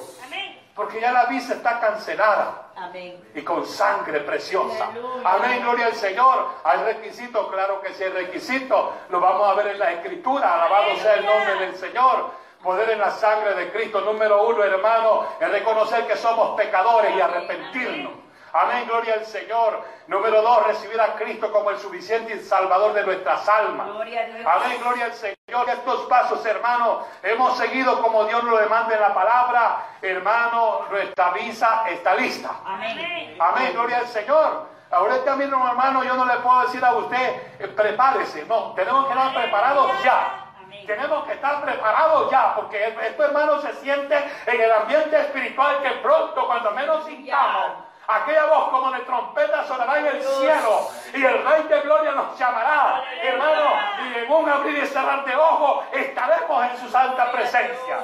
Porque 0.75 1.01
ya 1.01 1.11
la 1.11 1.25
visa 1.25 1.53
está 1.55 1.79
cancelada 1.79 2.66
Amén. 2.77 3.19
y 3.34 3.41
con 3.41 3.65
sangre 3.65 4.19
preciosa. 4.22 4.88
Aleluya. 4.89 5.22
Amén, 5.25 5.62
gloria 5.63 5.86
al 5.88 5.96
Señor. 5.96 6.48
Hay 6.63 6.84
requisitos, 6.84 7.48
claro 7.51 7.81
que 7.81 7.93
sí 7.93 8.03
hay 8.03 8.10
requisitos. 8.10 8.89
Lo 9.10 9.19
vamos 9.19 9.50
a 9.50 9.53
ver 9.55 9.67
en 9.67 9.79
la 9.79 9.93
escritura. 9.93 10.53
Alabado 10.53 10.96
sea 10.98 11.15
el 11.15 11.25
nombre 11.25 11.55
del 11.65 11.75
Señor. 11.75 12.31
Poder 12.62 12.89
en 12.91 13.00
la 13.00 13.12
sangre 13.12 13.53
de 13.55 13.72
Cristo. 13.72 14.01
Número 14.01 14.48
uno, 14.48 14.63
hermano, 14.63 15.25
es 15.39 15.50
reconocer 15.50 16.05
que 16.07 16.15
somos 16.17 16.55
pecadores 16.60 17.15
y 17.15 17.22
arrepentirnos. 17.22 18.12
Amén, 18.57 18.87
gloria 18.87 19.13
al 19.13 19.25
Señor. 19.25 19.83
Número 20.07 20.41
dos, 20.41 20.65
recibir 20.65 20.99
a 20.99 21.13
Cristo 21.13 21.51
como 21.51 21.69
el 21.69 21.77
suficiente 21.77 22.33
y 22.33 22.39
salvador 22.39 22.93
de 22.93 23.03
nuestras 23.03 23.47
almas. 23.47 23.87
Gloria 23.87 24.21
a 24.21 24.25
Dios. 24.25 24.47
Amén, 24.47 24.77
gloria 24.81 25.05
al 25.05 25.13
Señor. 25.13 25.69
Estos 25.69 26.05
pasos, 26.07 26.43
hermano, 26.43 27.05
hemos 27.21 27.55
seguido 27.55 28.01
como 28.01 28.25
Dios 28.25 28.43
nos 28.43 28.53
lo 28.53 28.59
demanda 28.59 28.95
en 28.95 29.01
la 29.01 29.13
palabra. 29.13 29.85
Hermano, 30.01 30.87
nuestra 30.89 31.31
visa 31.31 31.83
está 31.89 32.15
lista. 32.15 32.49
Amén. 32.65 33.37
Amén, 33.39 33.73
gloria 33.73 33.99
al 33.99 34.07
Señor. 34.07 34.67
Ahorita 34.89 35.35
mismo, 35.35 35.67
hermano, 35.67 36.03
yo 36.03 36.15
no 36.15 36.25
le 36.25 36.37
puedo 36.37 36.61
decir 36.61 36.83
a 36.83 36.95
usted, 36.95 37.41
eh, 37.59 37.67
prepárese. 37.67 38.43
No, 38.45 38.73
tenemos 38.73 39.05
que 39.05 39.13
estar 39.13 39.33
preparados 39.35 39.91
ya. 40.03 40.43
Tenemos 40.87 41.25
que 41.25 41.33
estar 41.33 41.61
preparados 41.61 42.31
ya, 42.31 42.55
porque 42.55 42.95
esto, 43.01 43.23
hermano, 43.23 43.61
se 43.61 43.73
siente 43.73 44.15
en 44.45 44.61
el 44.61 44.71
ambiente 44.71 45.19
espiritual 45.19 45.81
que 45.81 45.89
pronto, 46.01 46.47
cuando 46.47 46.71
menos 46.71 47.05
sintamos, 47.05 47.87
aquella 48.07 48.45
voz 48.45 48.69
como 48.69 48.91
de 48.91 48.99
trompeta 49.01 49.65
sonará 49.65 49.99
en 49.99 50.05
el 50.07 50.23
cielo 50.23 50.89
y 51.13 51.23
el 51.23 51.43
Rey 51.43 51.63
de 51.63 51.81
Gloria 51.81 52.11
nos 52.11 52.37
llamará, 52.37 53.03
hermano, 53.21 53.69
y 54.03 54.17
en 54.19 54.31
un 54.31 54.49
abrir 54.49 54.83
y 54.83 54.87
cerrar 54.87 55.25
de 55.25 55.35
ojos 55.35 55.85
estaremos 55.91 56.71
en 56.71 56.77
su 56.77 56.89
santa 56.89 57.31
presencia. 57.31 58.03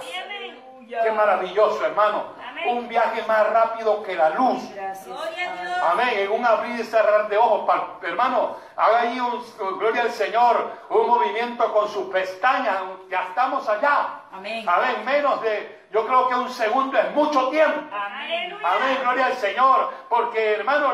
Qué 1.01 1.11
maravilloso, 1.11 1.85
hermano. 1.85 2.23
Un 2.67 2.87
viaje 2.87 3.23
más 3.23 3.49
rápido 3.49 4.03
que 4.03 4.15
la 4.15 4.29
luz. 4.31 4.61
A. 4.77 5.91
Amén. 5.91 6.09
En 6.13 6.31
un 6.31 6.45
abrir 6.45 6.79
y 6.79 6.83
cerrar 6.83 7.27
de 7.27 7.37
ojos, 7.37 7.69
hermano, 8.03 8.57
haga 8.75 9.01
ahí 9.01 9.19
un, 9.19 9.79
gloria 9.79 10.03
al 10.03 10.11
Señor, 10.11 10.71
un 10.89 11.07
movimiento 11.07 11.73
con 11.73 11.89
sus 11.89 12.07
pestañas. 12.07 12.77
Ya 13.09 13.23
estamos 13.23 13.67
allá. 13.67 14.21
Amén. 14.31 14.63
Amén. 14.67 15.03
Menos 15.03 15.41
de, 15.41 15.72
yo 15.93 16.07
creo 16.07 16.27
que 16.27 16.33
un 16.33 16.49
segundo 16.49 16.97
es 16.97 17.11
mucho 17.11 17.49
tiempo. 17.49 17.81
Amén. 17.91 18.57
Amén, 18.63 18.97
gloria 19.03 19.27
al 19.27 19.35
Señor, 19.35 19.93
porque 20.09 20.55
hermano, 20.55 20.91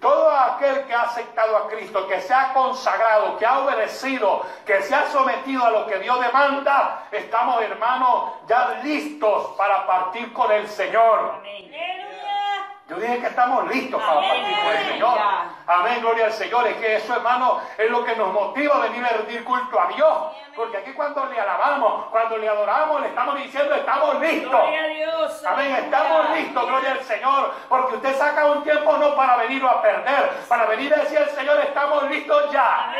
todo 0.00 0.30
aquel 0.30 0.84
que 0.84 0.92
ha 0.92 1.02
aceptado 1.02 1.56
a 1.56 1.68
Cristo, 1.68 2.06
que 2.06 2.20
se 2.20 2.34
ha 2.34 2.52
consagrado, 2.52 3.38
que 3.38 3.46
ha 3.46 3.60
obedecido, 3.60 4.44
que 4.66 4.82
se 4.82 4.94
ha 4.94 5.06
sometido 5.06 5.64
a 5.64 5.70
lo 5.70 5.86
que 5.86 5.98
Dios 5.98 6.20
demanda, 6.20 7.08
estamos 7.10 7.62
hermanos 7.62 8.32
ya 8.46 8.80
listos 8.84 9.54
para 9.56 9.86
partir 9.86 10.30
con 10.34 10.52
el 10.52 10.68
Señor. 10.68 11.36
Amén. 11.38 12.13
Yo 12.86 12.96
dije 12.96 13.18
que 13.18 13.28
estamos 13.28 13.66
listos 13.68 14.02
para 14.02 14.20
partir 14.20 14.56
con 14.62 14.76
el 14.76 14.86
Señor. 14.88 15.18
Amén, 15.66 16.00
gloria 16.02 16.26
al 16.26 16.32
Señor. 16.32 16.66
Es 16.66 16.76
que 16.76 16.96
eso, 16.96 17.14
hermano, 17.14 17.60
es 17.78 17.90
lo 17.90 18.04
que 18.04 18.14
nos 18.14 18.30
motiva 18.30 18.76
a 18.76 18.80
venir 18.80 19.02
a 19.02 19.08
rendir 19.08 19.42
culto 19.42 19.80
a 19.80 19.86
Dios. 19.86 20.18
Porque 20.54 20.76
aquí 20.76 20.92
cuando 20.92 21.24
le 21.24 21.40
alabamos, 21.40 22.06
cuando 22.10 22.36
le 22.36 22.46
adoramos, 22.46 23.00
le 23.00 23.08
estamos 23.08 23.36
diciendo, 23.36 23.74
estamos 23.74 24.20
listos. 24.20 24.50
Gloria 24.50 24.82
a 24.82 24.86
Dios. 24.88 25.44
Amén, 25.46 25.76
estamos 25.76 26.30
listos, 26.36 26.66
gloria 26.66 26.92
al 26.92 27.04
Señor, 27.04 27.54
porque 27.70 27.94
usted 27.96 28.18
saca 28.18 28.44
un 28.46 28.62
tiempo 28.62 28.96
no 28.98 29.16
para 29.16 29.36
venir 29.36 29.64
a 29.64 29.80
perder, 29.80 30.30
para 30.46 30.66
venir 30.66 30.92
a 30.92 30.98
decir 30.98 31.18
al 31.18 31.30
Señor, 31.30 31.60
estamos 31.60 32.10
listos 32.10 32.52
ya. 32.52 32.92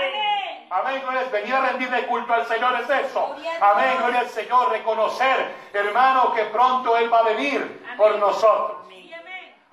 Amén. 0.71 1.03
Gloria 1.03 1.21
al 1.21 1.29
venir 1.29 1.55
a 1.55 1.61
rendirle 1.61 2.07
culto 2.07 2.33
al 2.33 2.47
Señor 2.47 2.81
es 2.81 2.89
eso. 2.89 3.37
Amén, 3.61 3.97
gloria 3.99 4.21
al 4.21 4.29
Señor, 4.29 4.71
reconocer, 4.71 5.55
hermano, 5.75 6.33
que 6.33 6.45
pronto 6.47 6.97
Él 6.97 7.13
va 7.13 7.19
a 7.19 7.23
venir 7.25 7.85
por 7.97 8.17
nosotros. 8.19 8.85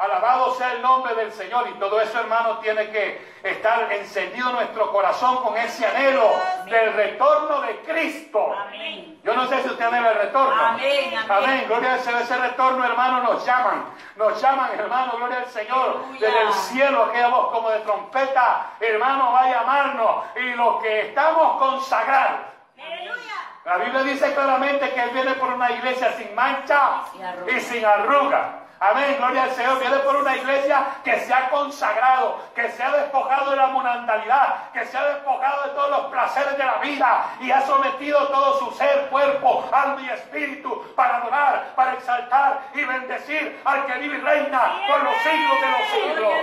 Alabado 0.01 0.55
sea 0.55 0.71
el 0.71 0.81
nombre 0.81 1.13
del 1.13 1.31
Señor 1.31 1.69
y 1.69 1.73
todo 1.73 2.01
eso, 2.01 2.19
hermano, 2.19 2.57
tiene 2.57 2.89
que 2.89 3.21
estar 3.43 3.91
encendido 3.93 4.51
nuestro 4.51 4.91
corazón 4.91 5.43
con 5.43 5.55
ese 5.55 5.85
anhelo 5.85 6.27
del 6.65 6.93
retorno 6.93 7.61
de 7.61 7.75
Cristo. 7.81 8.51
Amén. 8.51 9.19
Yo 9.23 9.35
no 9.35 9.45
sé 9.45 9.61
si 9.61 9.69
usted 9.69 9.85
anhela 9.85 10.09
el 10.13 10.17
retorno. 10.17 10.59
Amén, 10.59 11.13
amén. 11.29 11.65
gloria 11.67 11.93
al 11.93 11.99
Señor. 11.99 12.21
Ese 12.23 12.35
retorno, 12.35 12.83
hermano, 12.83 13.21
nos 13.21 13.45
llaman. 13.45 13.85
Nos 14.15 14.41
llaman, 14.41 14.71
hermano, 14.73 15.13
gloria 15.17 15.37
al 15.37 15.45
Señor. 15.47 15.97
Aleluya. 16.03 16.19
Desde 16.27 16.41
el 16.41 16.53
cielo, 16.53 17.03
aquella 17.03 17.27
voz 17.27 17.51
como 17.51 17.69
de 17.69 17.79
trompeta, 17.81 18.71
hermano, 18.79 19.31
va 19.33 19.41
a 19.43 19.49
llamarnos. 19.51 20.15
Y 20.35 20.53
los 20.55 20.81
que 20.81 21.01
estamos 21.09 21.59
consagrados. 21.59 22.39
Aleluya. 22.75 23.33
La 23.65 23.77
Biblia 23.77 24.01
dice 24.01 24.33
claramente 24.33 24.91
que 24.91 24.99
Él 25.03 25.11
viene 25.11 25.33
por 25.35 25.53
una 25.53 25.69
iglesia 25.69 26.11
sin 26.13 26.33
mancha 26.33 27.03
Sin 27.11 27.23
arruga. 27.23 27.51
y 27.51 27.61
sin 27.61 27.85
arruga. 27.85 28.60
Amén, 28.83 29.15
gloria 29.19 29.43
al 29.43 29.51
Señor. 29.51 29.79
Viene 29.79 29.97
por 29.97 30.15
una 30.15 30.35
iglesia 30.35 30.87
que 31.03 31.19
se 31.19 31.31
ha 31.31 31.51
consagrado, 31.51 32.41
que 32.55 32.67
se 32.71 32.81
ha 32.81 32.91
despojado 32.97 33.51
de 33.51 33.57
la 33.57 33.67
mundanalidad, 33.67 34.71
que 34.73 34.83
se 34.87 34.97
ha 34.97 35.03
despojado 35.03 35.65
de 35.65 35.69
todos 35.75 35.89
los 35.91 36.05
placeres 36.07 36.57
de 36.57 36.65
la 36.65 36.77
vida 36.79 37.25
y 37.41 37.51
ha 37.51 37.61
sometido 37.61 38.27
todo 38.29 38.57
su 38.57 38.71
ser, 38.75 39.07
cuerpo, 39.11 39.69
alma 39.71 40.01
y 40.01 40.09
espíritu 40.09 40.83
para 40.95 41.17
adorar, 41.17 41.75
para 41.75 41.93
exaltar 41.93 42.61
y 42.73 42.83
bendecir 42.83 43.61
al 43.65 43.85
que 43.85 43.93
vive 43.99 44.17
y 44.17 44.21
reina 44.21 44.73
por 44.87 45.03
los 45.03 45.15
siglos 45.17 45.61
de 45.61 45.67
los 45.69 45.87
siglos. 45.87 46.33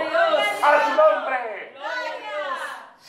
A 0.63 0.85
su 0.85 0.95
nombre. 0.95 1.68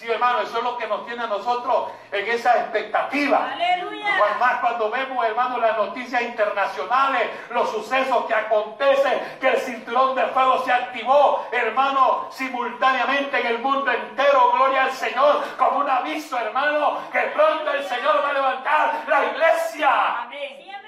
Sí, 0.01 0.11
hermano, 0.11 0.41
eso 0.41 0.57
es 0.57 0.65
lo 0.65 0.79
que 0.79 0.87
nos 0.87 1.05
tiene 1.05 1.25
a 1.25 1.27
nosotros 1.27 1.91
en 2.11 2.27
esa 2.27 2.55
expectativa. 2.55 3.53
Aleluya. 3.53 4.09
Más 4.39 4.61
cuando 4.61 4.91
vemos, 4.91 5.23
hermano, 5.27 5.59
las 5.59 5.77
noticias 5.77 6.23
internacionales, 6.23 7.29
los 7.51 7.71
sucesos 7.71 8.25
que 8.25 8.33
acontecen, 8.33 9.21
que 9.39 9.49
el 9.49 9.59
cinturón 9.59 10.15
de 10.15 10.25
fuego 10.29 10.65
se 10.65 10.73
activó, 10.73 11.47
hermano, 11.53 12.29
simultáneamente 12.31 13.41
en 13.41 13.47
el 13.47 13.59
mundo 13.59 13.93
entero, 13.93 14.53
gloria 14.53 14.85
al 14.85 14.93
Señor, 14.93 15.45
como 15.59 15.81
un 15.81 15.91
aviso, 15.91 16.39
hermano, 16.39 17.03
que 17.13 17.21
pronto 17.35 17.71
el 17.71 17.85
Señor 17.85 18.25
va 18.25 18.31
a 18.31 18.33
levantar 18.33 19.05
la 19.07 19.25
iglesia. 19.27 20.23
Amén. 20.23 20.80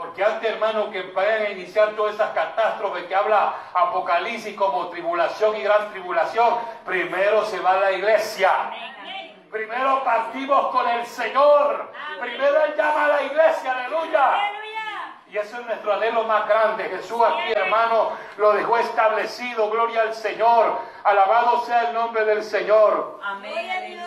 Porque 0.00 0.24
antes, 0.24 0.50
hermano, 0.50 0.90
que 0.90 1.02
vayan 1.12 1.42
a 1.42 1.50
iniciar 1.50 1.90
todas 1.90 2.14
esas 2.14 2.30
catástrofes 2.30 3.04
que 3.04 3.14
habla 3.14 3.54
Apocalipsis 3.74 4.56
como 4.56 4.88
tribulación 4.88 5.54
y 5.56 5.62
gran 5.62 5.90
tribulación, 5.90 6.54
primero 6.86 7.44
se 7.44 7.60
va 7.60 7.76
la 7.76 7.92
iglesia. 7.92 8.50
Primero 9.50 10.02
partimos 10.02 10.68
con 10.68 10.88
el 10.88 11.04
Señor. 11.04 11.92
Primero 12.18 12.64
Él 12.64 12.74
llama 12.78 13.04
a 13.04 13.08
la 13.08 13.22
iglesia, 13.24 13.72
aleluya. 13.72 14.38
Y 15.28 15.36
eso 15.36 15.60
es 15.60 15.66
nuestro 15.66 15.92
anhelo 15.92 16.24
más 16.24 16.48
grande. 16.48 16.84
Jesús 16.84 17.20
aquí, 17.22 17.52
hermano, 17.52 18.12
lo 18.38 18.52
dejó 18.52 18.78
establecido. 18.78 19.68
Gloria 19.68 20.00
al 20.00 20.14
Señor. 20.14 20.78
Alabado 21.04 21.60
sea 21.66 21.88
el 21.88 21.94
nombre 21.94 22.24
del 22.24 22.42
Señor. 22.42 23.20
Amén. 23.22 24.02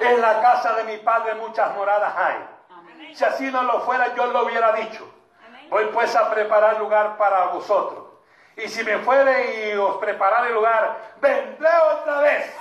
En 0.00 0.20
la 0.20 0.42
casa 0.42 0.74
de 0.74 0.84
mi 0.84 0.96
Padre 0.96 1.36
muchas 1.36 1.72
moradas 1.76 2.12
hay. 2.16 3.14
Si 3.14 3.24
así 3.24 3.48
no 3.52 3.62
lo 3.62 3.82
fuera, 3.82 4.12
yo 4.16 4.26
lo 4.26 4.44
hubiera 4.44 4.72
dicho. 4.72 5.15
Voy 5.68 5.84
pues 5.86 6.14
a 6.14 6.30
preparar 6.30 6.78
lugar 6.78 7.16
para 7.16 7.46
vosotros. 7.46 8.04
Y 8.56 8.68
si 8.68 8.82
me 8.84 8.98
fuere 8.98 9.70
y 9.70 9.76
os 9.76 9.96
prepararé 9.96 10.50
lugar, 10.52 10.96
vendré 11.20 11.68
otra 11.92 12.20
vez. 12.20 12.56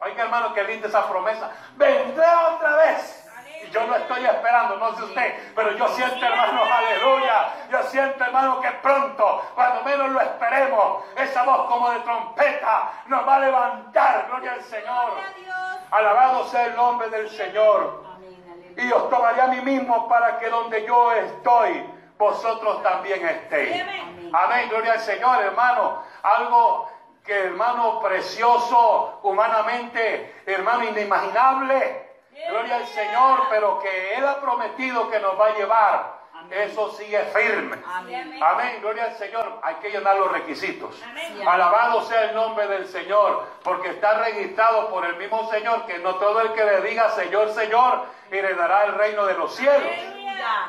Oiga, 0.00 0.24
hermano, 0.24 0.52
qué 0.54 0.64
linda 0.64 0.88
esa 0.88 1.08
promesa. 1.08 1.50
Vendré 1.76 2.26
otra 2.52 2.76
vez. 2.76 3.24
Y 3.62 3.70
yo 3.70 3.86
lo 3.86 3.96
estoy 3.96 4.24
esperando, 4.24 4.76
no 4.76 4.96
sé 4.96 5.02
usted, 5.02 5.52
pero 5.54 5.72
yo 5.72 5.88
siento, 5.88 6.24
hermano, 6.24 6.62
aleluya. 6.62 7.54
Yo 7.70 7.82
siento, 7.84 8.24
hermano, 8.24 8.60
que 8.60 8.70
pronto, 8.82 9.42
cuando 9.54 9.82
menos 9.82 10.10
lo 10.10 10.20
esperemos, 10.20 11.04
esa 11.16 11.42
voz 11.42 11.68
como 11.68 11.90
de 11.90 12.00
trompeta 12.00 12.92
nos 13.06 13.26
va 13.26 13.36
a 13.36 13.40
levantar. 13.40 14.26
Gloria 14.28 14.52
al 14.52 14.62
Señor. 14.62 15.12
Alabado 15.90 16.44
sea 16.46 16.66
el 16.66 16.76
nombre 16.76 17.08
del 17.10 17.28
Señor. 17.30 18.04
Y 18.76 18.92
os 18.92 19.10
tomaré 19.10 19.40
a 19.40 19.46
mí 19.48 19.60
mismo 19.60 20.08
para 20.08 20.38
que 20.38 20.48
donde 20.48 20.84
yo 20.86 21.12
estoy, 21.12 21.97
vosotros 22.18 22.82
también 22.82 23.26
estéis. 23.26 23.80
Amén. 23.82 24.30
Amén, 24.32 24.68
gloria 24.68 24.92
al 24.92 25.00
Señor, 25.00 25.42
hermano. 25.42 26.02
Algo 26.22 26.90
que, 27.24 27.34
hermano, 27.34 28.00
precioso, 28.00 29.20
humanamente, 29.22 30.42
hermano, 30.46 30.84
inimaginable. 30.84 32.08
Gloria 32.48 32.76
al 32.76 32.86
Señor, 32.86 33.42
pero 33.50 33.78
que 33.80 34.14
Él 34.14 34.26
ha 34.26 34.40
prometido 34.40 35.10
que 35.10 35.18
nos 35.18 35.38
va 35.38 35.46
a 35.46 35.54
llevar. 35.54 36.18
Eso 36.50 36.90
sigue 36.92 37.18
firme. 37.24 37.76
Amén. 37.84 38.38
Amén, 38.40 38.78
gloria 38.80 39.04
al 39.04 39.14
Señor. 39.16 39.58
Hay 39.62 39.74
que 39.76 39.90
llenar 39.90 40.16
los 40.16 40.32
requisitos. 40.32 41.02
Amén. 41.02 41.46
Alabado 41.46 42.02
sea 42.02 42.30
el 42.30 42.34
nombre 42.34 42.66
del 42.68 42.86
Señor, 42.86 43.44
porque 43.62 43.90
está 43.90 44.22
registrado 44.24 44.88
por 44.88 45.04
el 45.04 45.16
mismo 45.16 45.50
Señor, 45.50 45.84
que 45.86 45.98
no 45.98 46.14
todo 46.14 46.40
el 46.40 46.52
que 46.52 46.64
le 46.64 46.80
diga 46.82 47.10
Señor, 47.10 47.50
Señor, 47.52 48.06
heredará 48.30 48.84
el 48.84 48.94
reino 48.94 49.26
de 49.26 49.34
los 49.34 49.54
cielos. 49.54 49.76
Aleluya. 49.76 50.17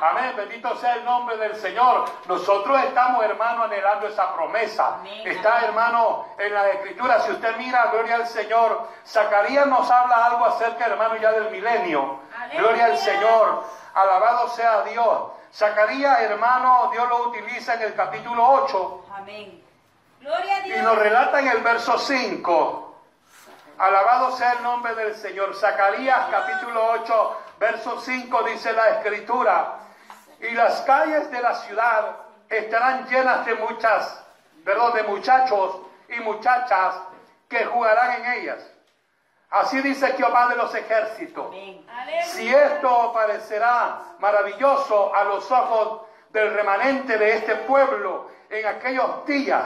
Amén, 0.02 0.34
bendito 0.36 0.76
sea 0.78 0.96
el 0.96 1.06
nombre 1.06 1.38
del 1.38 1.56
Señor. 1.56 2.06
Nosotros 2.28 2.82
estamos, 2.84 3.24
hermano, 3.24 3.64
anhelando 3.64 4.08
esa 4.08 4.34
promesa. 4.34 4.96
Amén. 4.96 5.28
Está, 5.28 5.66
hermano, 5.66 6.26
en 6.38 6.54
la 6.54 6.70
escritura. 6.70 7.20
Si 7.22 7.32
usted 7.32 7.56
mira, 7.58 7.88
gloria 7.92 8.16
al 8.16 8.28
Señor, 8.28 8.88
Zacarías 9.06 9.66
nos 9.68 9.90
habla 9.90 10.26
algo 10.26 10.46
acerca, 10.46 10.86
hermano, 10.86 11.16
ya 11.18 11.32
del 11.32 11.50
milenio. 11.52 12.20
Aleluya. 12.36 12.60
Gloria 12.62 12.86
al 12.86 12.98
Señor. 12.98 13.64
Alabado 13.94 14.48
sea 14.50 14.82
Dios. 14.84 15.20
Zacarías, 15.54 16.22
hermano, 16.22 16.90
Dios 16.92 17.10
lo 17.10 17.24
utiliza 17.30 17.74
en 17.74 17.82
el 17.82 17.96
capítulo 17.96 18.48
8 18.48 19.06
Amén. 19.18 19.64
Gloria 20.22 20.58
a 20.58 20.60
y 20.60 20.72
Dios. 20.72 20.84
nos 20.84 20.98
relata 20.98 21.40
en 21.40 21.48
el 21.48 21.58
verso 21.60 21.98
5. 21.98 22.86
Alabado 23.80 24.32
sea 24.36 24.54
el 24.54 24.64
nombre 24.64 24.94
del 24.96 25.16
Señor. 25.16 25.56
Zacarías 25.56 26.28
capítulo 26.30 26.86
8, 27.02 27.38
verso 27.60 28.00
5 28.00 28.44
dice 28.44 28.74
la 28.74 28.90
escritura. 28.90 29.76
Y 30.40 30.52
las 30.52 30.82
calles 30.82 31.30
de 31.30 31.42
la 31.42 31.54
ciudad 31.56 32.16
estarán 32.50 33.08
llenas 33.08 33.46
de 33.46 33.56
muchas, 33.56 34.24
perdón, 34.64 34.94
de 34.94 35.04
muchachos 35.04 35.82
y 36.08 36.20
muchachas 36.22 36.96
que 37.50 37.66
jugarán 37.66 38.22
en 38.22 38.34
ellas. 38.34 38.72
Así 39.50 39.82
dice 39.82 40.14
Jehová 40.14 40.48
de 40.48 40.56
los 40.56 40.74
ejércitos. 40.74 41.54
Si 42.26 42.48
esto 42.48 43.12
parecerá 43.14 44.00
maravilloso 44.20 45.14
a 45.14 45.24
los 45.24 45.52
ojos 45.52 46.02
del 46.30 46.54
remanente 46.54 47.18
de 47.18 47.36
este 47.36 47.56
pueblo 47.56 48.30
en 48.50 48.66
aquellos 48.68 49.26
días, 49.26 49.64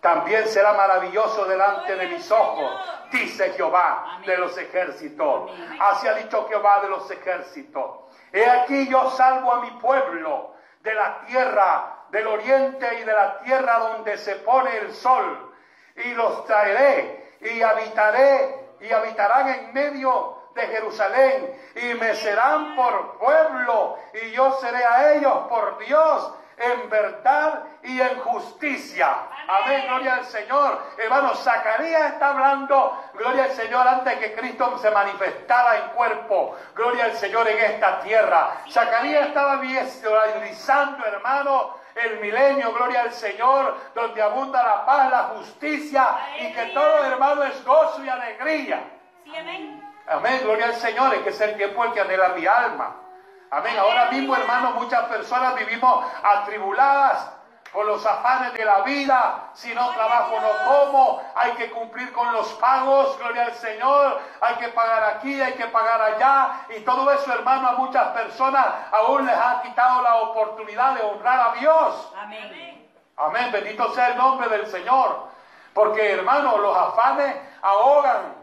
también 0.00 0.46
será 0.48 0.72
maravilloso 0.74 1.44
delante 1.46 1.96
de 1.96 2.06
mis 2.08 2.30
ojos, 2.30 2.80
dice 3.10 3.50
Jehová 3.50 4.20
de 4.24 4.36
los 4.36 4.56
ejércitos. 4.56 5.50
Así 5.80 6.06
ha 6.06 6.14
dicho 6.14 6.46
Jehová 6.48 6.80
de 6.82 6.88
los 6.88 7.10
ejércitos. 7.10 8.00
He 8.32 8.48
aquí 8.48 8.88
yo 8.88 9.10
salvo 9.10 9.52
a 9.52 9.60
mi 9.60 9.70
pueblo 9.72 10.54
de 10.80 10.94
la 10.94 11.20
tierra 11.26 12.04
del 12.10 12.26
oriente 12.26 12.86
y 13.00 13.04
de 13.04 13.12
la 13.12 13.40
tierra 13.40 13.78
donde 13.78 14.16
se 14.18 14.36
pone 14.36 14.76
el 14.78 14.94
sol, 14.94 15.52
y 15.96 16.14
los 16.14 16.44
traeré 16.44 17.34
y 17.40 17.62
habitaré 17.62 18.66
y 18.80 18.92
habitarán 18.92 19.48
en 19.48 19.72
medio 19.72 20.36
de 20.54 20.62
Jerusalén 20.62 21.58
y 21.74 21.94
me 21.94 22.14
serán 22.14 22.76
por 22.76 23.18
pueblo 23.18 23.98
y 24.14 24.32
yo 24.32 24.52
seré 24.60 24.84
a 24.84 25.14
ellos 25.14 25.46
por 25.48 25.78
Dios 25.78 26.34
en 26.58 26.88
verdad 26.88 27.64
y 27.82 28.00
en 28.00 28.18
justicia. 28.20 29.08
Amén, 29.48 29.84
gloria 29.86 30.14
al 30.16 30.24
Señor. 30.24 30.82
Hermano, 30.96 31.34
Zacarías 31.34 32.12
está 32.12 32.30
hablando, 32.30 33.04
gloria 33.14 33.44
al 33.44 33.50
Señor, 33.52 33.86
antes 33.86 34.18
que 34.18 34.34
Cristo 34.34 34.78
se 34.78 34.90
manifestara 34.90 35.76
en 35.78 35.88
cuerpo. 35.90 36.56
Gloria 36.74 37.04
al 37.04 37.12
Señor 37.12 37.46
en 37.48 37.58
esta 37.58 38.00
tierra. 38.00 38.62
Zacarías 38.70 39.28
estaba 39.28 39.56
visualizando, 39.56 41.04
hermano, 41.04 41.74
el 41.94 42.20
milenio, 42.20 42.72
gloria 42.72 43.02
al 43.02 43.12
Señor, 43.12 43.76
donde 43.94 44.22
abunda 44.22 44.62
la 44.62 44.86
paz, 44.86 45.10
la 45.10 45.22
justicia 45.36 46.08
y 46.38 46.52
que 46.52 46.66
todo, 46.66 47.04
hermano, 47.04 47.44
es 47.44 47.64
gozo 47.64 48.04
y 48.04 48.08
alegría. 48.08 48.82
Sí, 49.24 49.36
amén. 49.36 49.82
Amén, 50.08 50.40
gloria 50.42 50.66
al 50.66 50.74
Señor, 50.74 51.14
es 51.14 51.22
que 51.22 51.30
es 51.30 51.40
el 51.40 51.56
tiempo 51.56 51.84
en 51.84 51.92
que 51.92 52.00
anhela 52.00 52.28
mi 52.30 52.46
alma. 52.46 53.05
Amén, 53.50 53.78
ahora 53.78 54.10
mismo, 54.10 54.34
hermano, 54.34 54.72
muchas 54.72 55.04
personas 55.04 55.54
vivimos 55.54 56.04
atribuladas 56.22 57.30
por 57.72 57.84
los 57.84 58.04
afanes 58.04 58.54
de 58.54 58.64
la 58.64 58.80
vida. 58.80 59.50
Si 59.54 59.72
no 59.74 59.90
trabajo, 59.90 60.36
no 60.40 60.64
como. 60.64 61.22
Hay 61.34 61.52
que 61.52 61.70
cumplir 61.70 62.12
con 62.12 62.32
los 62.32 62.48
pagos, 62.54 63.16
gloria 63.18 63.44
al 63.44 63.54
Señor. 63.54 64.20
Hay 64.40 64.54
que 64.56 64.68
pagar 64.68 65.04
aquí, 65.16 65.40
hay 65.40 65.52
que 65.52 65.66
pagar 65.66 66.00
allá. 66.00 66.66
Y 66.76 66.80
todo 66.80 67.10
eso, 67.12 67.32
hermano, 67.32 67.68
a 67.68 67.72
muchas 67.72 68.08
personas 68.08 68.66
aún 68.92 69.26
les 69.26 69.36
ha 69.36 69.62
quitado 69.62 70.02
la 70.02 70.16
oportunidad 70.16 70.94
de 70.94 71.02
honrar 71.02 71.50
a 71.50 71.52
Dios. 71.60 72.12
Amén. 72.18 72.88
Amén, 73.18 73.50
bendito 73.52 73.94
sea 73.94 74.08
el 74.08 74.16
nombre 74.16 74.48
del 74.48 74.66
Señor. 74.66 75.28
Porque, 75.72 76.12
hermano, 76.12 76.56
los 76.58 76.76
afanes 76.76 77.36
ahogan 77.62 78.35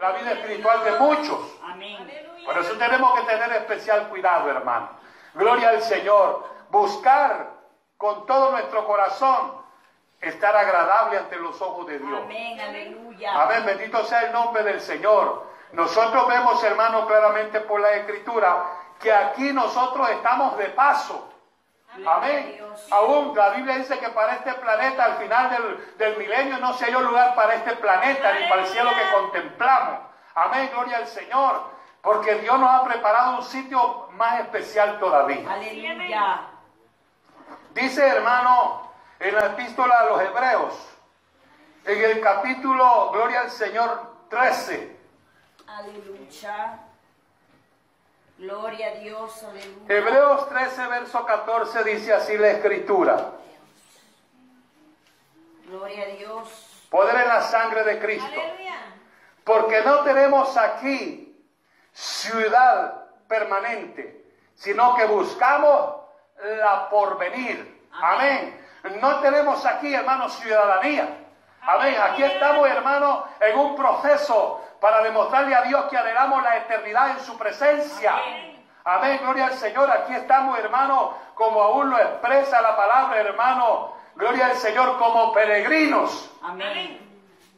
la 0.00 0.12
vida 0.12 0.32
espiritual 0.32 0.84
de 0.84 0.92
muchos. 0.92 1.40
Amén. 1.62 2.10
Por 2.44 2.58
eso 2.58 2.72
tenemos 2.78 3.20
que 3.20 3.26
tener 3.26 3.52
especial 3.52 4.08
cuidado, 4.08 4.50
hermano. 4.50 4.90
Gloria 5.34 5.70
al 5.70 5.82
Señor. 5.82 6.44
Buscar 6.70 7.50
con 7.96 8.26
todo 8.26 8.52
nuestro 8.52 8.86
corazón 8.86 9.60
estar 10.20 10.56
agradable 10.56 11.18
ante 11.18 11.36
los 11.36 11.60
ojos 11.60 11.86
de 11.86 11.98
Dios. 11.98 12.20
Amén. 12.24 12.60
Aleluya. 12.60 13.42
Amén, 13.42 13.64
bendito 13.66 14.04
sea 14.04 14.22
el 14.22 14.32
nombre 14.32 14.62
del 14.62 14.80
Señor. 14.80 15.46
Nosotros 15.72 16.26
vemos, 16.28 16.62
hermano, 16.64 17.06
claramente 17.06 17.60
por 17.60 17.80
la 17.80 17.92
Escritura, 17.92 18.64
que 18.98 19.12
aquí 19.12 19.52
nosotros 19.52 20.08
estamos 20.10 20.56
de 20.58 20.66
paso. 20.66 21.29
Amén. 22.06 22.60
Aún 22.90 23.36
la 23.36 23.50
Biblia 23.50 23.76
dice 23.76 23.98
que 23.98 24.08
para 24.10 24.34
este 24.34 24.54
planeta, 24.54 25.04
al 25.04 25.14
final 25.18 25.50
del, 25.50 25.96
del 25.98 26.16
milenio, 26.16 26.58
no 26.58 26.72
se 26.74 26.86
halló 26.86 27.00
lugar 27.00 27.34
para 27.34 27.54
este 27.54 27.74
planeta 27.76 28.32
ni 28.32 28.48
para 28.48 28.62
el 28.62 28.68
cielo 28.68 28.90
que 28.90 29.16
contemplamos. 29.16 30.00
Amén, 30.34 30.70
gloria 30.72 30.98
al 30.98 31.06
Señor. 31.06 31.80
Porque 32.00 32.36
Dios 32.36 32.58
nos 32.58 32.70
ha 32.70 32.84
preparado 32.84 33.38
un 33.38 33.42
sitio 33.42 34.08
más 34.12 34.40
especial 34.40 34.98
todavía. 34.98 35.52
Aleluya. 35.52 36.40
Dice, 37.74 38.06
hermano, 38.06 38.90
en 39.18 39.34
la 39.34 39.46
epístola 39.46 40.00
a 40.00 40.04
los 40.06 40.20
Hebreos, 40.22 40.88
en 41.84 42.04
el 42.04 42.20
capítulo, 42.20 43.10
gloria 43.12 43.40
al 43.40 43.50
Señor, 43.50 44.14
13. 44.30 44.98
Aleluya. 45.66 46.78
Gloria 48.40 48.86
a 48.88 48.90
Dios. 48.92 49.44
Aleluya. 49.44 49.84
Hebreos 49.94 50.48
13, 50.48 50.86
verso 50.86 51.26
14 51.26 51.84
dice 51.84 52.14
así 52.14 52.38
la 52.38 52.48
escritura. 52.52 53.32
Gloria 55.66 56.04
a 56.04 56.06
Dios. 56.06 56.86
Poder 56.88 57.16
en 57.16 57.28
la 57.28 57.42
sangre 57.42 57.84
de 57.84 57.98
Cristo. 57.98 58.26
Aleluya. 58.26 58.76
Porque 59.44 59.82
no 59.82 60.00
tenemos 60.04 60.56
aquí 60.56 61.38
ciudad 61.92 63.10
permanente, 63.28 64.24
sino 64.54 64.96
que 64.96 65.04
buscamos 65.04 65.96
la 66.42 66.88
porvenir. 66.88 67.88
Amén. 67.92 68.58
No 69.02 69.20
tenemos 69.20 69.66
aquí, 69.66 69.92
hermanos, 69.92 70.34
ciudadanía. 70.38 71.26
Amén. 71.60 71.94
Aquí 72.00 72.22
estamos, 72.22 72.66
hermanos, 72.66 73.24
en 73.38 73.58
un 73.58 73.76
proceso 73.76 74.64
para 74.80 75.02
demostrarle 75.02 75.54
a 75.54 75.62
Dios 75.62 75.84
que 75.84 75.96
anhelamos 75.96 76.42
la 76.42 76.56
eternidad 76.56 77.10
en 77.10 77.20
su 77.20 77.36
presencia. 77.36 78.14
Amén. 78.14 78.66
Amén, 78.84 79.20
gloria 79.22 79.46
al 79.46 79.52
Señor. 79.52 79.90
Aquí 79.90 80.14
estamos, 80.14 80.58
hermano, 80.58 81.14
como 81.34 81.62
aún 81.62 81.90
lo 81.90 81.98
expresa 81.98 82.62
la 82.62 82.76
palabra, 82.76 83.20
hermano. 83.20 83.94
Gloria 84.14 84.46
al 84.46 84.56
Señor, 84.56 84.98
como 84.98 85.32
peregrinos, 85.32 86.30
Amén. 86.42 86.98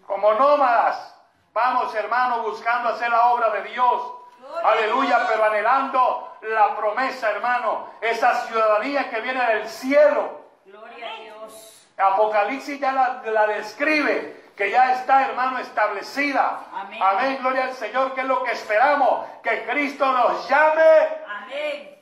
como 0.07 0.35
nómadas. 0.35 1.17
Vamos, 1.53 1.95
hermano, 1.95 2.43
buscando 2.43 2.91
hacer 2.91 3.11
la 3.11 3.29
obra 3.29 3.51
de 3.51 3.63
Dios. 3.63 4.13
Gloria 4.39 4.69
Aleluya, 4.69 5.27
pero 5.29 5.45
anhelando 5.45 6.37
la 6.43 6.77
promesa, 6.77 7.31
hermano. 7.31 7.87
Esa 8.01 8.47
ciudadanía 8.47 9.09
que 9.09 9.21
viene 9.21 9.45
del 9.47 9.69
cielo. 9.69 10.41
Gloria 10.65 11.13
a 11.13 11.17
Dios. 11.21 11.89
Apocalipsis 11.97 12.81
ya 12.81 12.93
la, 12.93 13.23
la 13.25 13.47
describe, 13.47 14.42
que 14.63 14.71
ya 14.71 14.93
está, 14.93 15.27
hermano, 15.27 15.59
establecida. 15.59 16.61
Amén. 16.73 17.39
gloria 17.41 17.65
al 17.65 17.73
Señor, 17.73 18.15
que 18.15 18.21
es 18.21 18.27
lo 18.29 18.45
que 18.45 18.53
esperamos, 18.53 19.27
que 19.43 19.65
Cristo 19.65 20.07
nos 20.07 20.49
llame. 20.49 20.83
Amén. 21.27 21.99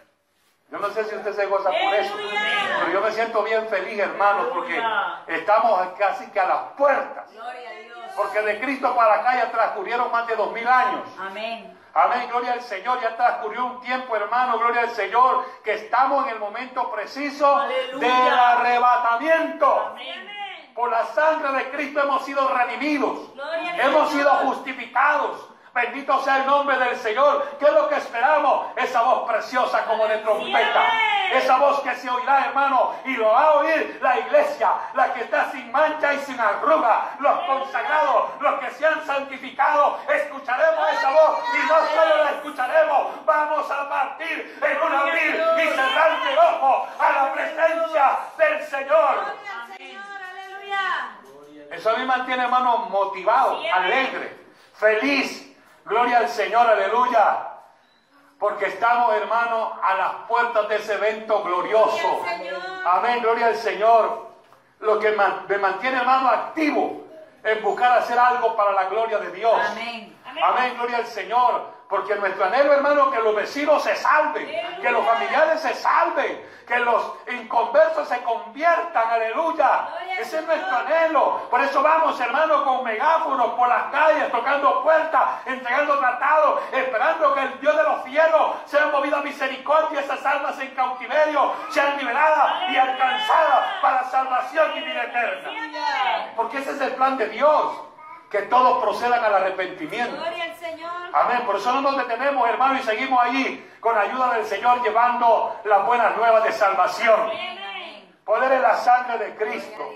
Yo 0.70 0.78
no 0.78 0.90
sé 0.90 1.04
si 1.04 1.16
usted 1.16 1.32
se 1.32 1.46
goza 1.46 1.70
por 1.70 1.94
eso, 1.94 2.14
pero 2.78 2.92
yo 2.92 3.00
me 3.00 3.10
siento 3.12 3.42
bien 3.44 3.66
feliz, 3.68 3.98
hermano, 3.98 4.50
porque 4.50 4.80
estamos 5.28 5.88
casi 5.98 6.30
que 6.30 6.38
a 6.38 6.46
las 6.46 6.62
puertas. 6.76 7.32
Gloria 7.32 7.70
a 7.70 7.72
Dios. 7.72 7.98
Porque 8.14 8.42
de 8.42 8.60
Cristo 8.60 8.94
para 8.94 9.14
acá 9.14 9.36
ya 9.36 9.50
transcurrieron 9.50 10.12
más 10.12 10.26
de 10.26 10.36
dos 10.36 10.52
mil 10.52 10.68
años. 10.68 11.08
Amén. 11.18 11.78
Amén, 11.94 12.28
gloria 12.28 12.52
al 12.52 12.60
Señor. 12.60 13.00
Ya 13.00 13.16
transcurrió 13.16 13.64
un 13.64 13.80
tiempo, 13.80 14.14
hermano, 14.14 14.58
gloria 14.58 14.82
al 14.82 14.90
Señor, 14.90 15.46
que 15.64 15.72
estamos 15.72 16.26
en 16.26 16.34
el 16.34 16.38
momento 16.38 16.90
preciso 16.90 17.56
Aleluya. 17.56 18.06
del 18.06 18.38
arrebatamiento. 18.38 19.86
Amén. 19.92 20.39
Por 20.74 20.90
la 20.90 21.04
sangre 21.06 21.52
de 21.52 21.70
Cristo 21.70 22.00
hemos 22.00 22.24
sido 22.24 22.48
redimidos. 22.48 23.18
Hemos 23.78 24.10
sido 24.10 24.30
justificados. 24.30 25.50
Bendito 25.72 26.20
sea 26.24 26.38
el 26.38 26.46
nombre 26.46 26.76
del 26.78 26.96
Señor. 26.96 27.48
¿Qué 27.58 27.64
es 27.64 27.72
lo 27.72 27.88
que 27.88 27.94
esperamos? 27.94 28.66
Esa 28.76 29.02
voz 29.02 29.30
preciosa 29.30 29.84
como 29.84 30.06
de 30.08 30.18
trompeta. 30.18 30.92
Esa 31.32 31.58
voz 31.58 31.80
que 31.82 31.94
se 31.94 32.10
oirá, 32.10 32.46
hermano, 32.46 32.92
y 33.04 33.16
lo 33.16 33.28
va 33.28 33.44
a 33.44 33.52
oír 33.58 34.00
la 34.02 34.18
iglesia, 34.18 34.72
la 34.94 35.14
que 35.14 35.20
está 35.20 35.48
sin 35.52 35.70
mancha 35.70 36.12
y 36.12 36.18
sin 36.18 36.40
arruga, 36.40 37.10
los 37.20 37.40
consagrados, 37.42 38.30
los 38.40 38.58
que 38.58 38.70
se 38.72 38.84
han 38.84 39.06
santificado. 39.06 40.00
Escucharemos 40.08 40.90
esa 40.90 41.10
voz 41.10 41.38
y 41.54 41.68
no 41.68 41.76
solo 41.94 42.24
la 42.24 42.30
escucharemos, 42.32 43.24
vamos 43.24 43.70
a 43.70 43.88
partir 43.88 44.58
en 44.60 44.82
un 44.82 44.92
abrir 44.92 45.44
y 45.56 45.68
cerrar 45.68 46.24
de 46.24 46.36
ojo 46.36 46.88
a 46.98 47.12
la 47.12 47.32
presencia 47.32 48.18
del 48.36 48.62
Señor. 48.64 49.14
Gloria 49.14 49.62
al 49.62 49.76
Señor. 49.76 50.02
Aleluya. 50.30 50.59
Eso 51.70 51.90
a 51.90 51.92
mí 51.92 52.00
me 52.00 52.06
mantiene, 52.06 52.44
hermano, 52.44 52.78
motivado, 52.90 53.60
alegre, 53.72 54.36
feliz. 54.74 55.46
Gloria 55.84 56.18
al 56.18 56.28
Señor, 56.28 56.66
aleluya. 56.66 57.46
Porque 58.38 58.66
estamos, 58.66 59.14
hermano, 59.14 59.78
a 59.82 59.94
las 59.94 60.12
puertas 60.26 60.68
de 60.68 60.76
ese 60.76 60.94
evento 60.94 61.42
glorioso. 61.42 62.22
Amén, 62.84 63.20
gloria 63.20 63.46
al 63.46 63.56
Señor. 63.56 64.30
Lo 64.80 64.98
que 64.98 65.10
me 65.48 65.58
mantiene, 65.58 65.98
hermano, 65.98 66.28
activo 66.28 67.04
en 67.44 67.62
buscar 67.62 67.98
hacer 67.98 68.18
algo 68.18 68.56
para 68.56 68.72
la 68.72 68.84
gloria 68.84 69.18
de 69.18 69.30
Dios. 69.30 69.54
Amén. 69.70 70.16
Amén, 70.42 70.74
gloria 70.76 70.98
al 70.98 71.06
Señor. 71.06 71.79
Porque 71.90 72.14
nuestro 72.14 72.44
anhelo, 72.44 72.72
hermano, 72.72 73.10
que 73.10 73.18
los 73.18 73.34
vecinos 73.34 73.82
se 73.82 73.96
salven, 73.96 74.46
que 74.80 74.90
los 74.90 75.04
familiares 75.04 75.60
se 75.60 75.74
salven, 75.74 76.40
que 76.64 76.78
los 76.78 77.14
inconversos 77.32 78.06
se 78.06 78.22
conviertan, 78.22 79.10
aleluya. 79.10 79.88
Ese 80.16 80.38
es 80.38 80.46
nuestro 80.46 80.76
anhelo. 80.76 81.48
Por 81.50 81.60
eso 81.60 81.82
vamos, 81.82 82.18
hermano, 82.20 82.64
con 82.64 82.84
megáfonos 82.84 83.54
por 83.54 83.68
las 83.68 83.90
calles, 83.90 84.30
tocando 84.30 84.84
puertas, 84.84 85.22
entregando 85.46 85.98
tratados, 85.98 86.60
esperando 86.70 87.34
que 87.34 87.40
el 87.40 87.60
Dios 87.60 87.76
de 87.76 87.82
los 87.82 88.04
cielos 88.04 88.52
sea 88.66 88.86
movido 88.86 89.16
a 89.16 89.22
misericordia 89.22 90.00
esas 90.00 90.24
almas 90.24 90.60
en 90.60 90.70
cautiverio 90.76 91.52
sean 91.70 91.98
liberadas 91.98 92.70
y 92.70 92.76
alcanzadas 92.76 93.66
para 93.82 94.04
salvación 94.04 94.76
y 94.76 94.80
vida 94.82 95.02
eterna. 95.02 95.50
Porque 96.36 96.58
ese 96.58 96.70
es 96.70 96.80
el 96.82 96.94
plan 96.94 97.18
de 97.18 97.28
Dios, 97.30 97.82
que 98.30 98.42
todos 98.42 98.80
procedan 98.80 99.24
al 99.24 99.34
arrepentimiento. 99.34 100.22
Amén. 101.12 101.42
Por 101.46 101.56
eso 101.56 101.72
no 101.72 101.80
nos 101.82 101.96
detenemos, 101.96 102.48
hermano, 102.48 102.78
y 102.78 102.82
seguimos 102.82 103.20
allí 103.22 103.70
con 103.80 103.96
ayuda 103.96 104.34
del 104.34 104.46
Señor 104.46 104.82
llevando 104.82 105.60
las 105.64 105.86
buenas 105.86 106.16
nuevas 106.16 106.44
de 106.44 106.52
salvación. 106.52 107.20
Amén. 107.20 107.58
Poder 108.24 108.52
en 108.52 108.62
la 108.62 108.76
sangre 108.76 109.18
de 109.18 109.36
Cristo. 109.36 109.90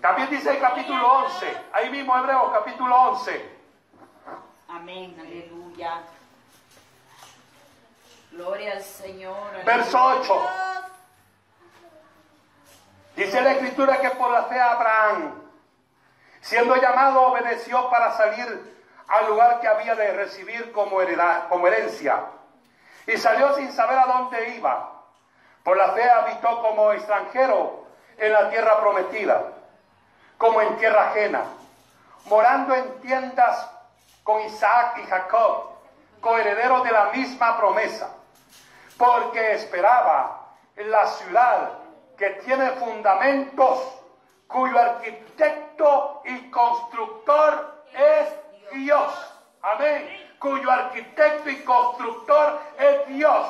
También 0.00 0.28
dice 0.30 0.50
el 0.50 0.58
capítulo 0.60 1.12
11, 1.24 1.56
ahí 1.72 1.90
mismo 1.90 2.16
Hebreos 2.16 2.50
capítulo 2.52 2.94
11, 2.94 3.62
Amén. 4.68 5.16
Aleluya. 5.20 6.00
Gloria 8.32 8.72
al 8.72 8.82
Señor. 8.82 9.36
aleluya. 9.36 9.64
verso 9.64 10.04
8. 10.04 10.48
Dice 13.16 13.40
la 13.42 13.52
escritura 13.52 14.00
que 14.00 14.10
por 14.10 14.30
la 14.30 14.44
fe 14.44 14.58
Abraham, 14.58 15.34
siendo 16.40 16.74
llamado, 16.76 17.22
obedeció 17.22 17.90
para 17.90 18.12
salir 18.12 18.81
al 19.08 19.26
lugar 19.28 19.60
que 19.60 19.68
había 19.68 19.94
de 19.94 20.12
recibir 20.12 20.72
como, 20.72 20.98
como 21.48 21.66
herencia. 21.66 22.24
Y 23.06 23.16
salió 23.16 23.54
sin 23.54 23.72
saber 23.72 23.98
a 23.98 24.06
dónde 24.06 24.56
iba. 24.56 25.02
Por 25.64 25.76
la 25.76 25.92
fe 25.92 26.08
habitó 26.08 26.60
como 26.62 26.92
extranjero 26.92 27.86
en 28.18 28.32
la 28.32 28.50
tierra 28.50 28.80
prometida, 28.80 29.42
como 30.38 30.60
en 30.60 30.76
tierra 30.76 31.10
ajena, 31.10 31.44
morando 32.26 32.74
en 32.74 33.00
tiendas 33.00 33.68
con 34.22 34.40
Isaac 34.42 34.98
y 34.98 35.06
Jacob, 35.06 35.70
coherederos 36.20 36.84
de 36.84 36.92
la 36.92 37.06
misma 37.06 37.56
promesa 37.56 38.08
porque 39.02 39.54
esperaba 39.54 40.46
la 40.76 41.06
ciudad 41.06 41.70
que 42.16 42.30
tiene 42.44 42.70
fundamentos, 42.72 43.80
cuyo 44.46 44.78
arquitecto 44.78 46.22
y 46.24 46.50
constructor 46.50 47.84
es 47.92 48.28
Dios. 48.72 49.12
Amén. 49.62 50.34
Cuyo 50.38 50.70
arquitecto 50.70 51.48
y 51.50 51.62
constructor 51.62 52.60
es 52.78 53.06
Dios. 53.08 53.46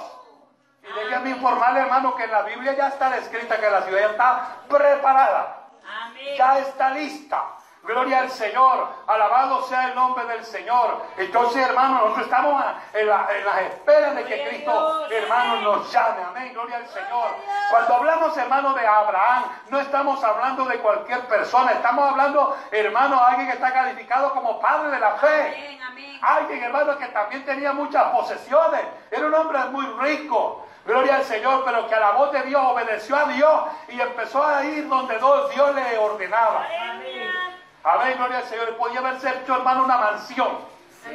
Y 0.83 0.93
déjame 1.05 1.31
informarle, 1.31 1.81
hermano, 1.81 2.15
que 2.17 2.25
en 2.25 2.33
la 2.33 2.43
Biblia 2.43 2.75
ya 2.75 2.89
está 2.89 3.17
escrita 3.17 3.59
que 3.59 3.71
la 3.71 3.83
ciudad 3.83 4.01
ya 4.01 4.11
está 4.11 4.57
preparada 4.69 5.69
Amén. 6.05 6.37
ya 6.37 6.59
está 6.59 6.91
lista. 6.91 7.43
Gloria 7.83 8.21
al 8.21 8.31
Señor, 8.31 8.88
alabado 9.09 9.62
sea 9.64 9.88
el 9.88 9.97
nombre 9.97 10.25
del 10.27 10.45
Señor. 10.45 11.03
Entonces, 11.16 11.66
hermano, 11.66 11.95
nosotros 11.95 12.27
estamos 12.27 12.64
en 12.92 13.09
la, 13.09 13.29
en 13.37 13.45
la 13.45 13.61
espera 13.62 14.14
de 14.14 14.25
que 14.25 14.49
Cristo, 14.49 15.09
Dios, 15.09 15.23
hermano, 15.23 15.53
amén. 15.53 15.64
nos 15.64 15.92
llame. 15.92 16.23
Amén, 16.23 16.53
gloria 16.55 16.77
al 16.77 16.87
Señor. 16.87 17.31
Cuando 17.71 17.95
hablamos, 17.97 18.37
hermano, 18.37 18.73
de 18.75 18.87
Abraham, 18.87 19.45
no 19.71 19.81
estamos 19.81 20.23
hablando 20.23 20.64
de 20.66 20.79
cualquier 20.79 21.27
persona, 21.27 21.73
estamos 21.73 22.09
hablando, 22.09 22.57
hermano, 22.71 23.16
de 23.16 23.23
alguien 23.23 23.47
que 23.49 23.55
está 23.55 23.73
calificado 23.73 24.33
como 24.33 24.61
padre 24.61 24.92
de 24.92 25.01
la 25.01 25.14
fe. 25.16 25.27
Amén. 25.27 25.83
Amén. 25.83 26.21
Alguien, 26.23 26.62
hermano, 26.62 26.97
que 26.97 27.07
también 27.07 27.45
tenía 27.45 27.73
muchas 27.73 28.05
posesiones. 28.05 28.83
Era 29.11 29.27
un 29.27 29.35
hombre 29.35 29.59
muy 29.71 29.87
rico. 30.01 30.64
Gloria 30.85 31.16
al 31.16 31.25
Señor, 31.25 31.62
pero 31.64 31.87
que 31.87 31.95
a 31.95 32.01
la 32.01 32.11
voz 32.12 32.33
de 32.33 32.42
Dios 32.42 32.61
obedeció 32.64 33.16
a 33.16 33.25
Dios 33.27 33.62
y 33.88 34.01
empezó 34.01 34.45
a 34.45 34.64
ir 34.64 34.88
donde 34.88 35.16
Dios 35.16 35.51
Dios 35.51 35.75
le 35.77 35.99
ordenaba. 35.99 36.66
Amén, 37.85 38.14
gloria 38.16 38.38
al 38.38 38.45
Señor. 38.45 38.77
Podía 38.77 39.01
haberse 39.01 39.29
hecho, 39.29 39.57
hermano, 39.57 39.85
una 39.85 39.97
mansión. 39.97 40.59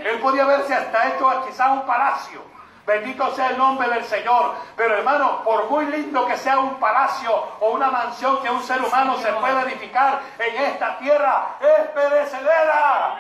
Él 0.04 0.20
podía 0.20 0.44
haberse 0.44 0.74
hasta 0.74 1.10
hecho 1.10 1.46
quizás 1.48 1.70
un 1.72 1.86
palacio. 1.86 2.42
Bendito 2.86 3.34
sea 3.36 3.50
el 3.50 3.58
nombre 3.58 3.88
del 3.90 4.04
Señor. 4.04 4.56
Pero 4.76 4.98
hermano, 4.98 5.44
por 5.44 5.70
muy 5.70 5.86
lindo 5.86 6.26
que 6.26 6.38
sea 6.38 6.60
un 6.60 6.76
palacio 6.76 7.32
o 7.60 7.72
una 7.72 7.90
mansión 7.90 8.42
que 8.42 8.50
un 8.50 8.62
ser 8.64 8.82
humano 8.82 9.18
se 9.18 9.32
pueda 9.34 9.62
edificar 9.64 10.22
en 10.40 10.64
esta 10.64 10.98
tierra, 10.98 11.56
es 11.60 11.88
perecedera. 11.90 13.20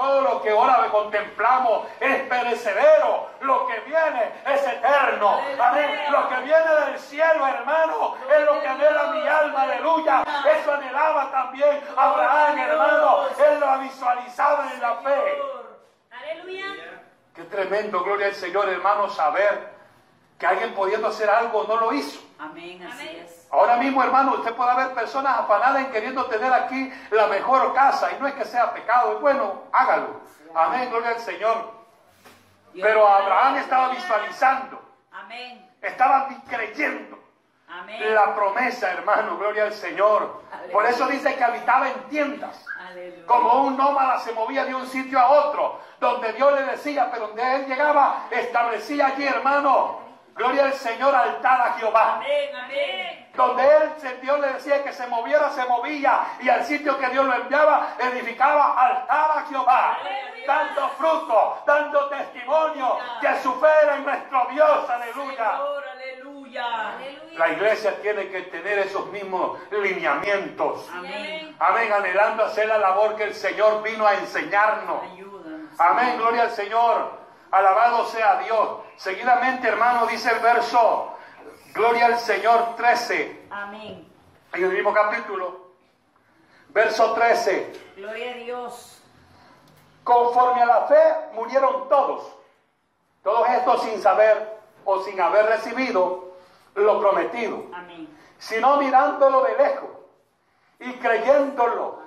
Todo 0.00 0.22
lo 0.22 0.40
que 0.40 0.48
ahora 0.48 0.88
contemplamos 0.90 1.86
es 2.00 2.22
perecedero. 2.22 3.28
Lo 3.42 3.66
que 3.66 3.80
viene 3.80 4.32
es 4.46 4.66
eterno. 4.66 5.38
Amén. 5.62 5.90
Lo 6.10 6.26
que 6.26 6.36
viene 6.36 6.74
del 6.86 6.98
cielo, 6.98 7.46
hermano, 7.46 8.16
es 8.34 8.46
lo 8.46 8.62
que 8.62 8.66
anhela 8.66 9.12
mi 9.12 9.28
alma. 9.28 9.60
Aleluya. 9.60 10.24
Eso 10.58 10.72
anhelaba 10.72 11.30
también 11.30 11.84
Abraham, 11.94 12.58
hermano. 12.58 13.26
Él 13.46 13.60
lo 13.60 13.66
ha 13.68 13.76
visualizado 13.76 14.62
en 14.72 14.80
la 14.80 14.94
fe. 14.94 15.42
Aleluya. 16.10 16.64
Qué 17.34 17.42
tremendo, 17.42 18.02
gloria 18.02 18.28
al 18.28 18.34
Señor, 18.34 18.70
hermano, 18.70 19.10
saber 19.10 19.68
que 20.38 20.46
alguien 20.46 20.72
pudiendo 20.72 21.08
hacer 21.08 21.28
algo 21.28 21.64
no 21.64 21.76
lo 21.76 21.92
hizo. 21.92 22.20
Amén. 22.40 22.82
Así 22.86 23.08
Amén. 23.08 23.24
es. 23.24 23.48
Ahora 23.50 23.76
mismo, 23.76 24.02
hermano, 24.02 24.34
usted 24.34 24.54
puede 24.54 24.70
haber 24.70 24.94
personas 24.94 25.38
afanadas 25.40 25.84
en 25.84 25.90
queriendo 25.92 26.24
tener 26.26 26.52
aquí 26.52 26.92
la 27.10 27.26
mejor 27.26 27.74
casa. 27.74 28.12
Y 28.12 28.20
no 28.20 28.26
es 28.26 28.34
que 28.34 28.44
sea 28.44 28.72
pecado, 28.72 29.14
es 29.14 29.20
bueno, 29.20 29.64
hágalo. 29.72 30.20
Amén, 30.54 30.88
gloria 30.90 31.10
al 31.10 31.20
Señor. 31.20 31.80
Pero 32.74 33.06
Abraham 33.06 33.56
estaba 33.56 33.88
visualizando, 33.90 34.80
Amén. 35.10 35.68
estaba 35.82 36.28
creyendo 36.48 37.18
Amén. 37.68 38.14
la 38.14 38.34
promesa, 38.34 38.92
hermano, 38.92 39.36
gloria 39.36 39.64
al 39.64 39.72
Señor. 39.72 40.42
Por 40.72 40.86
eso 40.86 41.06
dice 41.08 41.34
que 41.34 41.44
habitaba 41.44 41.88
en 41.88 42.00
tiendas. 42.08 42.64
Aleluya. 42.78 43.26
Como 43.26 43.64
un 43.64 43.76
nómada 43.76 44.18
se 44.20 44.32
movía 44.32 44.64
de 44.64 44.74
un 44.74 44.86
sitio 44.86 45.18
a 45.18 45.28
otro, 45.28 45.80
donde 45.98 46.32
Dios 46.32 46.52
le 46.52 46.62
decía, 46.62 47.10
pero 47.10 47.28
donde 47.28 47.56
él 47.56 47.66
llegaba, 47.66 48.26
establecía 48.30 49.08
allí, 49.08 49.26
hermano, 49.26 50.09
gloria 50.40 50.64
al 50.64 50.72
Señor, 50.72 51.14
altar 51.14 51.60
a 51.60 51.72
Jehová. 51.74 52.14
Amén. 52.16 52.56
Amén. 52.56 53.26
Donde 53.34 53.62
él, 53.62 54.20
Dios 54.22 54.40
le 54.40 54.52
decía 54.54 54.82
que 54.82 54.92
se 54.92 55.06
moviera, 55.06 55.50
se 55.50 55.64
movía. 55.66 56.20
Y 56.40 56.48
al 56.48 56.64
sitio 56.64 56.98
que 56.98 57.08
Dios 57.08 57.26
lo 57.26 57.34
enviaba, 57.34 57.94
edificaba 57.98 58.74
altar 58.86 59.30
a 59.38 59.46
Jehová. 59.48 59.98
Aleluya. 60.00 60.46
Dando 60.46 60.88
fruto, 60.90 61.62
dando 61.66 62.08
testimonio 62.08 62.98
que 63.20 63.38
su 63.42 63.54
fe 63.60 63.68
era 63.82 63.96
en 63.96 64.04
nuestro 64.04 64.46
Dios. 64.50 64.90
Aleluya. 64.90 65.50
Señor, 65.50 65.84
aleluya. 65.88 66.94
La 67.36 67.48
iglesia 67.50 68.00
tiene 68.00 68.28
que 68.28 68.42
tener 68.42 68.78
esos 68.80 69.06
mismos 69.06 69.58
lineamientos. 69.70 70.88
Amén. 70.92 71.54
Amén, 71.58 71.92
anhelando 71.92 72.44
hacer 72.44 72.66
la 72.66 72.78
labor 72.78 73.14
que 73.16 73.24
el 73.24 73.34
Señor 73.34 73.82
vino 73.82 74.06
a 74.06 74.14
enseñarnos. 74.14 75.02
Ayúdanos. 75.02 75.78
Amén, 75.78 76.16
gloria 76.16 76.42
al 76.42 76.50
Señor. 76.50 77.19
Alabado 77.50 78.06
sea 78.06 78.38
Dios. 78.40 78.80
Seguidamente, 78.96 79.68
hermano, 79.68 80.06
dice 80.06 80.30
el 80.30 80.38
verso, 80.40 81.12
gloria 81.74 82.06
al 82.06 82.18
Señor 82.18 82.76
13, 82.76 83.46
Amén. 83.50 84.08
en 84.52 84.64
el 84.64 84.70
mismo 84.72 84.92
capítulo. 84.92 85.70
Verso 86.68 87.12
13. 87.14 87.72
Gloria 87.96 88.30
a 88.32 88.34
Dios. 88.34 89.02
Conforme 90.04 90.62
a 90.62 90.66
la 90.66 90.80
fe 90.86 91.14
murieron 91.34 91.88
todos. 91.88 92.32
Todos 93.22 93.48
estos 93.50 93.82
sin 93.82 94.00
saber 94.00 94.58
o 94.84 95.02
sin 95.02 95.20
haber 95.20 95.46
recibido 95.46 96.30
lo 96.74 97.00
prometido, 97.00 97.64
Amén. 97.74 98.08
sino 98.38 98.76
mirándolo 98.76 99.42
de 99.42 99.56
lejos 99.58 99.90
y 100.78 100.92
creyéndolo 100.94 102.00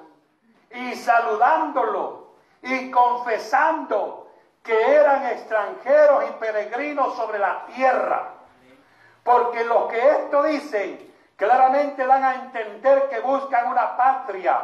y 0.71 0.95
saludándolo 0.95 2.33
y 2.63 2.89
confesando 2.89 4.22
que 4.63 4.95
eran 4.95 5.25
extranjeros 5.25 6.23
y 6.29 6.31
peregrinos 6.33 7.15
sobre 7.15 7.39
la 7.39 7.65
tierra. 7.67 8.29
Porque 9.23 9.63
los 9.63 9.89
que 9.89 10.09
esto 10.09 10.43
dicen 10.43 11.13
claramente 11.35 12.05
dan 12.05 12.23
a 12.23 12.35
entender 12.35 13.09
que 13.09 13.19
buscan 13.19 13.67
una 13.67 13.97
patria. 13.97 14.61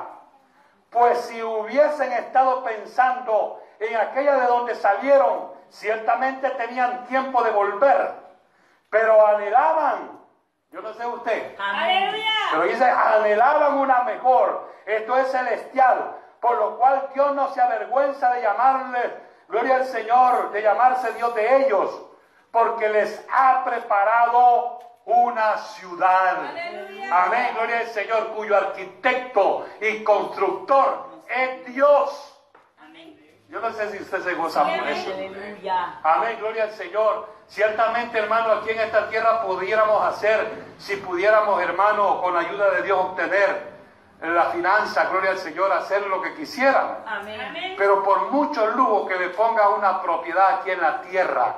Pues 0.89 1.19
si 1.25 1.41
hubiesen 1.43 2.11
estado 2.13 2.63
pensando 2.63 3.61
en 3.79 3.95
aquella 3.95 4.35
de 4.35 4.47
donde 4.47 4.75
salieron, 4.75 5.51
ciertamente 5.69 6.49
tenían 6.51 7.05
tiempo 7.05 7.43
de 7.43 7.51
volver. 7.51 8.13
Pero 8.89 9.27
anhelaban, 9.27 10.19
yo 10.71 10.81
no 10.81 10.93
sé 10.93 11.05
usted, 11.05 11.55
pero 12.51 12.63
dice, 12.63 12.85
anhelaban 12.85 13.77
una 13.77 14.01
mejor. 14.03 14.73
Esto 14.85 15.17
es 15.17 15.31
celestial. 15.31 16.15
Por 16.39 16.57
lo 16.57 16.77
cual 16.77 17.09
Dios 17.13 17.35
no 17.35 17.49
se 17.53 17.61
avergüenza 17.61 18.31
de 18.31 18.41
llamarle, 18.41 19.28
gloria 19.49 19.77
al 19.77 19.85
Señor, 19.85 20.51
de 20.51 20.61
llamarse 20.61 21.11
Dios 21.13 21.35
de 21.35 21.65
ellos. 21.65 22.01
Porque 22.51 22.87
les 22.89 23.25
ha 23.31 23.63
preparado 23.63 24.79
una 25.05 25.57
ciudad. 25.57 26.37
Amén, 27.11 27.49
gloria 27.55 27.79
al 27.79 27.87
Señor, 27.87 28.29
cuyo 28.29 28.55
arquitecto 28.55 29.67
y 29.81 30.03
constructor 30.03 31.23
es 31.27 31.65
Dios. 31.73 32.35
Yo 33.49 33.59
no 33.59 33.71
sé 33.71 33.89
si 33.89 33.97
usted 33.97 34.21
se 34.21 34.35
goza 34.35 34.63
por 34.63 34.87
eso. 34.87 35.11
Aleluya. 35.11 35.99
Amén, 36.03 36.37
gloria 36.39 36.65
al 36.65 36.71
Señor. 36.71 37.27
Ciertamente, 37.47 38.19
hermano, 38.19 38.53
aquí 38.53 38.69
en 38.69 38.79
esta 38.79 39.09
tierra 39.09 39.41
pudiéramos 39.41 40.03
hacer, 40.05 40.65
si 40.77 40.97
pudiéramos, 40.97 41.59
hermano, 41.59 42.21
con 42.21 42.37
ayuda 42.37 42.69
de 42.71 42.83
Dios 42.83 42.99
obtener 42.99 43.68
la 44.21 44.45
finanza, 44.51 45.05
gloria 45.05 45.31
al 45.31 45.37
Señor, 45.37 45.71
hacer 45.71 46.05
lo 46.07 46.21
que 46.21 46.33
quisiéramos. 46.35 46.97
Amén. 47.05 47.75
Pero 47.77 48.03
por 48.03 48.31
mucho 48.31 48.67
lujo 48.67 49.07
que 49.07 49.15
le 49.17 49.29
ponga 49.29 49.69
una 49.69 50.01
propiedad 50.01 50.55
aquí 50.55 50.71
en 50.71 50.81
la 50.81 51.01
tierra, 51.01 51.55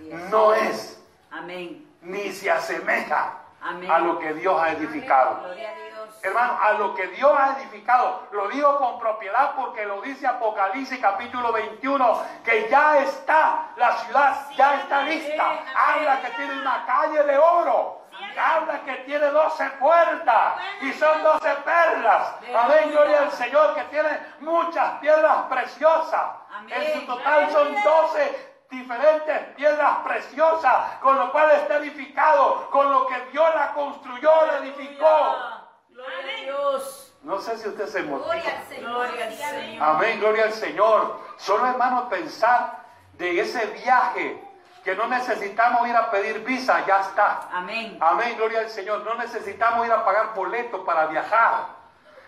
es. 0.00 0.30
no 0.30 0.54
es 0.54 1.02
Amén. 1.30 1.86
ni 2.00 2.32
se 2.32 2.50
asemeja 2.50 3.34
Amén. 3.60 3.90
a 3.90 3.98
lo 3.98 4.18
que 4.18 4.32
Dios 4.34 4.60
ha 4.60 4.72
edificado. 4.72 5.40
Gloria 5.42 5.70
a 5.70 5.74
Dios. 5.74 5.88
Hermano, 6.22 6.58
a 6.60 6.72
lo 6.72 6.94
que 6.94 7.06
Dios 7.08 7.32
ha 7.38 7.58
edificado, 7.58 8.26
lo 8.32 8.48
digo 8.48 8.78
con 8.78 8.98
propiedad 8.98 9.54
porque 9.54 9.84
lo 9.84 10.00
dice 10.00 10.26
Apocalipsis 10.26 10.98
capítulo 10.98 11.52
21, 11.52 12.22
que 12.44 12.68
ya 12.68 12.98
está, 12.98 13.68
la 13.76 13.96
ciudad 13.98 14.46
ya 14.56 14.80
está 14.80 15.02
lista. 15.02 15.60
Habla 15.76 16.20
que 16.22 16.30
tiene 16.30 16.60
una 16.60 16.84
calle 16.86 17.22
de 17.22 17.38
oro. 17.38 17.97
Habla 18.38 18.84
que 18.84 18.94
tiene 18.98 19.26
12 19.26 19.70
puertas 19.80 20.54
y 20.80 20.92
son 20.92 21.22
12 21.22 21.54
perlas. 21.64 22.34
Amén, 22.56 22.90
gloria 22.90 23.22
al 23.22 23.32
Señor, 23.32 23.74
que 23.74 23.82
tiene 23.84 24.10
muchas 24.40 24.98
piedras 25.00 25.36
preciosas. 25.48 26.26
En 26.68 26.92
su 27.00 27.06
total 27.06 27.50
son 27.50 27.74
12 27.74 28.48
diferentes 28.70 29.38
piedras 29.56 29.98
preciosas, 30.04 30.96
con 31.00 31.16
lo 31.18 31.32
cual 31.32 31.50
está 31.52 31.76
edificado, 31.76 32.68
con 32.70 32.90
lo 32.90 33.06
que 33.06 33.20
Dios 33.32 33.54
la 33.54 33.72
construyó, 33.72 34.46
la 34.46 34.58
edificó. 34.58 35.36
Gloria 35.88 36.34
a 36.34 36.42
Dios. 36.42 37.14
No 37.22 37.40
sé 37.40 37.58
si 37.58 37.68
usted 37.68 37.86
se 37.86 38.02
motiva. 38.02 38.34
Gloria 38.34 38.58
al 38.58 38.64
Señor. 38.68 38.92
Gloria 39.08 39.26
al. 39.26 39.32
Señor. 39.34 39.82
Amén, 39.82 40.20
gloria 40.20 40.44
al 40.44 40.52
Señor. 40.52 41.20
Solo 41.36 41.66
hermanos 41.66 42.04
pensar 42.08 42.84
de 43.14 43.40
ese 43.40 43.66
viaje 43.66 44.47
que 44.88 44.96
no 44.96 45.06
necesitamos 45.06 45.86
ir 45.86 45.94
a 45.94 46.10
pedir 46.10 46.42
visa, 46.42 46.82
ya 46.86 47.00
está. 47.00 47.42
Amén. 47.52 47.98
Amén, 48.00 48.38
gloria 48.38 48.60
al 48.60 48.70
Señor. 48.70 49.04
No 49.04 49.16
necesitamos 49.16 49.86
ir 49.86 49.92
a 49.92 50.02
pagar 50.02 50.32
boletos 50.32 50.80
para 50.86 51.04
viajar. 51.08 51.66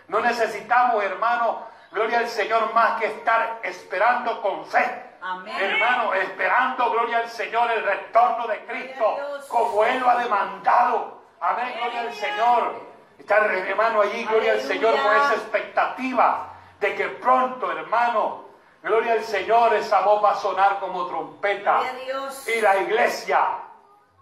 No 0.08 0.20
necesitamos, 0.20 1.02
hermano, 1.02 1.66
gloria 1.90 2.18
al 2.18 2.28
Señor, 2.28 2.74
más 2.74 3.00
que 3.00 3.06
estar 3.06 3.60
esperando 3.62 4.42
con 4.42 4.66
fe. 4.66 5.14
Amén. 5.22 5.56
Hermano, 5.58 6.12
esperando, 6.12 6.90
gloria 6.90 7.20
al 7.20 7.30
Señor, 7.30 7.70
el 7.70 7.82
retorno 7.82 8.46
de 8.46 8.62
Cristo, 8.66 9.16
como 9.48 9.82
Él 9.82 9.98
lo 9.98 10.10
ha 10.10 10.16
demandado. 10.16 11.22
Amén, 11.40 11.74
gloria 11.78 12.00
al 12.02 12.12
Señor. 12.12 12.74
Está 13.18 13.38
hermano 13.38 14.02
allí, 14.02 14.22
gloria 14.26 14.52
al 14.52 14.60
Señor, 14.60 15.00
con 15.00 15.16
esa 15.16 15.32
expectativa 15.32 16.50
de 16.78 16.94
que 16.94 17.08
pronto, 17.08 17.72
hermano, 17.72 18.49
gloria 18.82 19.12
al 19.12 19.24
Señor, 19.24 19.74
esa 19.74 20.00
voz 20.02 20.22
va 20.24 20.32
a 20.32 20.36
sonar 20.36 20.78
como 20.80 21.06
trompeta. 21.06 21.78
Gloria 21.80 21.90
a 21.90 21.94
Dios. 22.04 22.48
Y 22.48 22.60
la 22.60 22.76
iglesia, 22.78 23.46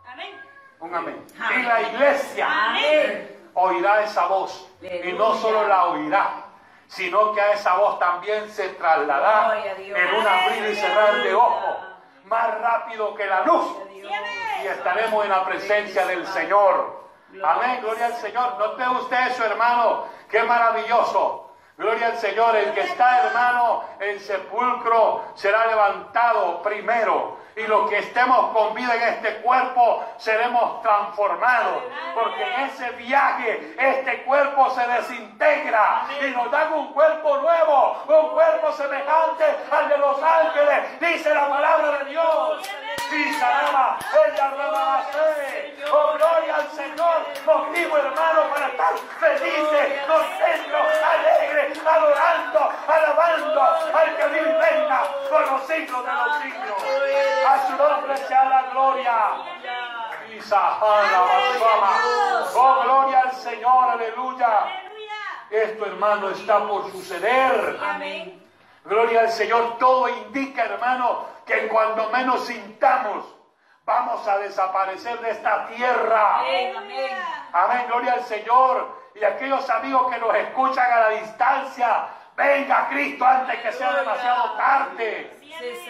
Amén. 0.06 0.40
un 0.80 0.94
amén. 0.94 1.26
Y 1.56 1.62
la 1.62 1.82
iglesia 1.82 2.48
Amén. 2.50 3.50
oirá 3.54 4.02
esa 4.02 4.26
voz. 4.26 4.68
Y 4.80 5.12
no 5.12 5.34
solo 5.34 5.66
la 5.66 5.86
oirá, 5.86 6.30
sino 6.86 7.32
que 7.32 7.40
a 7.40 7.52
esa 7.52 7.74
voz 7.76 7.98
también 7.98 8.48
se 8.50 8.68
trasladará 8.70 9.62
en 9.76 10.14
un 10.14 10.26
abrir 10.26 10.70
y 10.70 10.76
cerrar 10.76 11.22
de 11.22 11.34
ojos, 11.34 11.76
más 12.24 12.60
rápido 12.60 13.14
que 13.14 13.26
la 13.26 13.42
luz. 13.42 13.76
Y 14.62 14.66
estaremos 14.66 15.24
en 15.24 15.30
la 15.30 15.44
presencia 15.44 16.06
del 16.06 16.26
Señor. 16.26 16.98
Amén, 17.44 17.80
gloria 17.82 18.06
al 18.06 18.14
Señor. 18.14 18.58
Note 18.58 18.88
usted 18.88 19.28
eso, 19.28 19.44
hermano. 19.44 20.06
Qué 20.30 20.42
maravilloso. 20.42 21.47
Gloria 21.78 22.08
al 22.08 22.18
Señor. 22.18 22.56
El 22.56 22.72
que 22.72 22.80
está, 22.80 23.26
hermano, 23.26 23.84
en 24.00 24.18
sepulcro 24.18 25.24
será 25.36 25.64
levantado 25.68 26.60
primero. 26.60 27.38
Y 27.54 27.66
los 27.68 27.88
que 27.88 27.98
estemos 27.98 28.52
con 28.52 28.74
vida 28.74 28.94
en 28.96 29.14
este 29.14 29.36
cuerpo 29.42 30.04
seremos 30.16 30.82
transformados. 30.82 31.84
Porque 32.14 32.42
en 32.42 32.60
ese 32.62 32.90
viaje 32.90 33.76
este 33.78 34.24
cuerpo 34.24 34.70
se 34.70 34.86
desintegra 34.88 36.06
y 36.20 36.30
nos 36.30 36.50
dan 36.50 36.72
un 36.72 36.92
cuerpo 36.92 37.38
nuevo, 37.38 38.02
un 38.08 38.28
cuerpo 38.30 38.72
semejante 38.72 39.44
al 39.70 39.88
de 39.88 39.98
los 39.98 40.20
ángeles. 40.20 41.00
Dice 41.00 41.32
la 41.32 41.48
palabra 41.48 41.98
de 41.98 42.10
Dios. 42.10 42.70
Y 45.77 45.77
Oh, 45.90 46.12
gloria 46.16 46.56
al 46.56 46.70
Señor. 46.70 47.26
Motivo, 47.46 47.96
hermano, 47.96 48.42
para 48.50 48.68
estar 48.68 48.94
felices, 49.20 50.00
contentos, 50.06 50.86
alegres, 51.02 51.86
adorando, 51.86 52.72
alabando 52.86 53.62
al 53.62 54.16
que 54.16 54.26
vive 54.28 54.58
reina 54.60 55.00
por 55.30 55.52
los 55.52 55.66
siglos 55.66 56.04
de 56.04 56.12
los 56.12 56.42
siglos. 56.42 56.82
A 57.46 57.66
su 57.66 57.76
nombre 57.76 58.16
sea 58.16 58.44
la 58.44 58.62
gloria. 58.70 59.16
Y 60.34 60.40
Sahara, 60.42 61.20
Basuama. 61.20 61.90
Oh, 62.54 62.82
gloria 62.82 63.20
al 63.20 63.32
Señor, 63.32 63.90
aleluya. 63.90 64.58
Aleluya. 64.58 64.88
Esto, 65.50 65.86
hermano, 65.86 66.30
está 66.30 66.66
por 66.66 66.90
suceder. 66.92 67.78
Amén. 67.82 68.44
Gloria 68.84 69.20
al 69.20 69.30
Señor, 69.30 69.78
todo 69.78 70.08
indica, 70.08 70.64
hermano, 70.64 71.26
que 71.46 71.68
cuando 71.68 72.08
menos 72.10 72.46
sintamos, 72.46 73.24
vamos 73.88 74.28
a 74.28 74.38
desaparecer 74.38 75.18
de 75.20 75.30
esta 75.30 75.66
tierra. 75.68 76.40
Amén. 76.40 76.76
Amén. 76.76 77.10
Amén, 77.52 77.86
gloria 77.88 78.12
al 78.12 78.22
Señor. 78.22 78.98
Y 79.14 79.24
aquellos 79.24 79.68
amigos 79.70 80.12
que 80.12 80.18
nos 80.18 80.34
escuchan 80.36 80.92
a 80.92 81.00
la 81.00 81.08
distancia, 81.08 82.06
venga 82.36 82.88
Cristo 82.90 83.24
antes 83.24 83.58
que 83.60 83.72
sea 83.72 83.94
demasiado 83.94 84.52
tarde. 84.52 85.40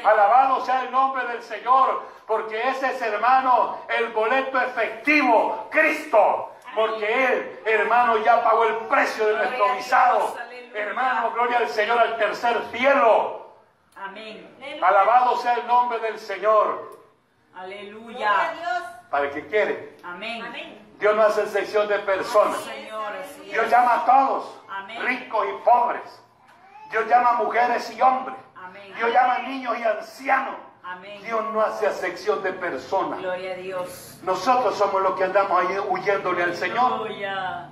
Alabado 0.05 0.65
sea 0.65 0.83
el 0.83 0.93
nombre 0.93 1.27
del 1.27 1.43
Señor, 1.43 2.07
porque 2.25 2.69
ese 2.69 2.87
es, 2.93 3.03
hermano, 3.03 3.81
el 3.89 4.09
boleto 4.13 4.61
efectivo, 4.61 5.69
Cristo. 5.71 6.53
Porque 6.77 7.25
Él, 7.27 7.61
hermano, 7.67 8.19
ya 8.19 8.45
pagó 8.45 8.63
el 8.63 8.77
precio 8.87 9.27
de 9.27 9.37
nuestro 9.39 9.75
visado. 9.75 10.37
Hermano, 10.73 11.33
gloria 11.33 11.59
al 11.59 11.69
Señor 11.69 11.99
al 11.99 12.17
tercer 12.17 12.63
cielo. 12.71 13.55
Amén. 13.97 14.57
Alabado 14.81 15.37
sea 15.39 15.55
el 15.55 15.67
nombre 15.67 15.99
del 15.99 16.21
Señor. 16.21 16.98
Gloria 17.59 17.81
a 17.81 17.81
Aleluya. 17.81 18.53
Dios. 18.55 18.83
Para 19.11 19.25
el 19.25 19.31
que 19.31 19.47
quiere. 19.47 19.97
Amén. 20.05 20.43
Amén. 20.45 20.79
Dios 20.99 21.15
no 21.17 21.23
hace 21.23 21.43
excepción 21.43 21.89
de 21.89 21.99
personas. 22.01 22.59
Dios 23.45 23.71
llama 23.71 23.95
a 23.95 24.05
todos, 24.05 24.61
Amén. 24.69 25.03
ricos 25.03 25.47
y 25.49 25.65
pobres. 25.65 26.23
Dios 26.91 27.07
llama 27.09 27.31
a 27.31 27.33
mujeres 27.35 27.91
y 27.97 28.01
hombres. 28.03 28.37
Amén. 28.57 28.95
Dios 28.97 29.13
llama 29.13 29.37
a 29.37 29.39
niños 29.41 29.79
y 29.79 29.83
ancianos. 29.83 30.55
Amén. 30.83 31.23
Dios 31.23 31.45
no 31.53 31.61
hace 31.61 31.87
excepción 31.87 32.43
de 32.43 32.53
personas. 32.55 33.19
Gloria 33.21 33.53
a 33.53 33.57
Dios. 33.57 34.19
Nosotros 34.23 34.77
somos 34.77 35.03
los 35.03 35.15
que 35.17 35.25
andamos 35.25 35.61
ahí 35.61 35.79
huyéndole 35.79 36.43
al 36.43 36.57
Señor. 36.57 36.93
Aleluya. 37.07 37.71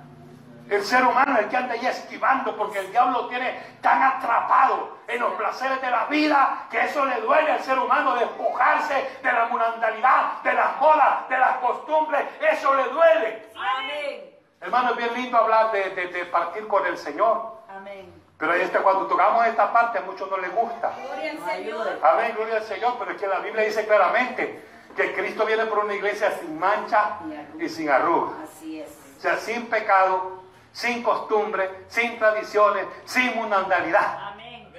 El 0.69 0.83
ser 0.83 1.05
humano, 1.05 1.37
el 1.39 1.47
que 1.47 1.55
anda 1.57 1.73
ahí 1.73 1.85
esquivando, 1.85 2.55
porque 2.57 2.79
el 2.79 2.91
diablo 2.91 3.21
lo 3.23 3.27
tiene 3.27 3.57
tan 3.81 4.03
atrapado 4.03 4.97
en 5.07 5.19
los 5.21 5.33
placeres 5.35 5.81
de 5.81 5.89
la 5.89 6.05
vida 6.05 6.67
que 6.69 6.81
eso 6.81 7.05
le 7.05 7.21
duele 7.21 7.51
al 7.53 7.61
ser 7.63 7.79
humano 7.79 8.15
despojarse 8.15 9.17
de 9.23 9.31
la 9.31 9.45
mundanalidad, 9.45 10.41
de 10.43 10.53
las 10.53 10.75
modas, 10.81 11.29
de 11.29 11.37
las 11.37 11.57
costumbres. 11.57 12.27
Eso 12.51 12.73
le 12.75 12.83
duele. 12.89 13.49
Amén. 13.55 14.31
Hermano, 14.59 14.91
es 14.91 14.97
bien 14.97 15.13
lindo 15.13 15.37
hablar 15.37 15.71
de, 15.71 15.89
de- 15.91 16.07
de 16.07 16.25
partir 16.25 16.67
con 16.67 16.85
el 16.85 16.97
Señor. 16.97 17.59
Amén. 17.69 18.13
Pero 18.37 18.53
este, 18.53 18.79
cuando 18.79 19.07
tocamos 19.07 19.45
esta 19.47 19.71
parte 19.71 19.99
a 19.99 20.01
muchos 20.01 20.29
no 20.29 20.37
les 20.37 20.53
gusta. 20.53 20.91
Gloria 21.01 21.31
al 21.31 21.39
Señor. 21.55 21.99
Amén, 22.03 22.33
gloria 22.35 22.55
al 22.57 22.63
Señor. 22.63 22.95
Pero 22.99 23.11
es 23.11 23.17
que 23.21 23.27
la 23.27 23.39
Biblia 23.39 23.63
dice 23.63 23.85
claramente 23.87 24.63
que 24.95 25.13
Cristo 25.13 25.45
viene 25.45 25.65
por 25.65 25.79
una 25.79 25.93
iglesia 25.93 26.31
sin 26.39 26.59
mancha 26.59 27.19
y 27.59 27.69
sin 27.69 27.89
arruga. 27.89 28.33
Así 28.43 28.81
es. 28.81 28.89
O 29.17 29.21
sea, 29.21 29.37
sin 29.37 29.65
pecado, 29.67 30.43
sin 30.77 31.01
costumbre, 31.01 31.85
sin 31.87 32.19
tradiciones, 32.19 32.85
sin 33.03 33.35
mundanalidad. 33.35 34.31
Amén. 34.31 34.71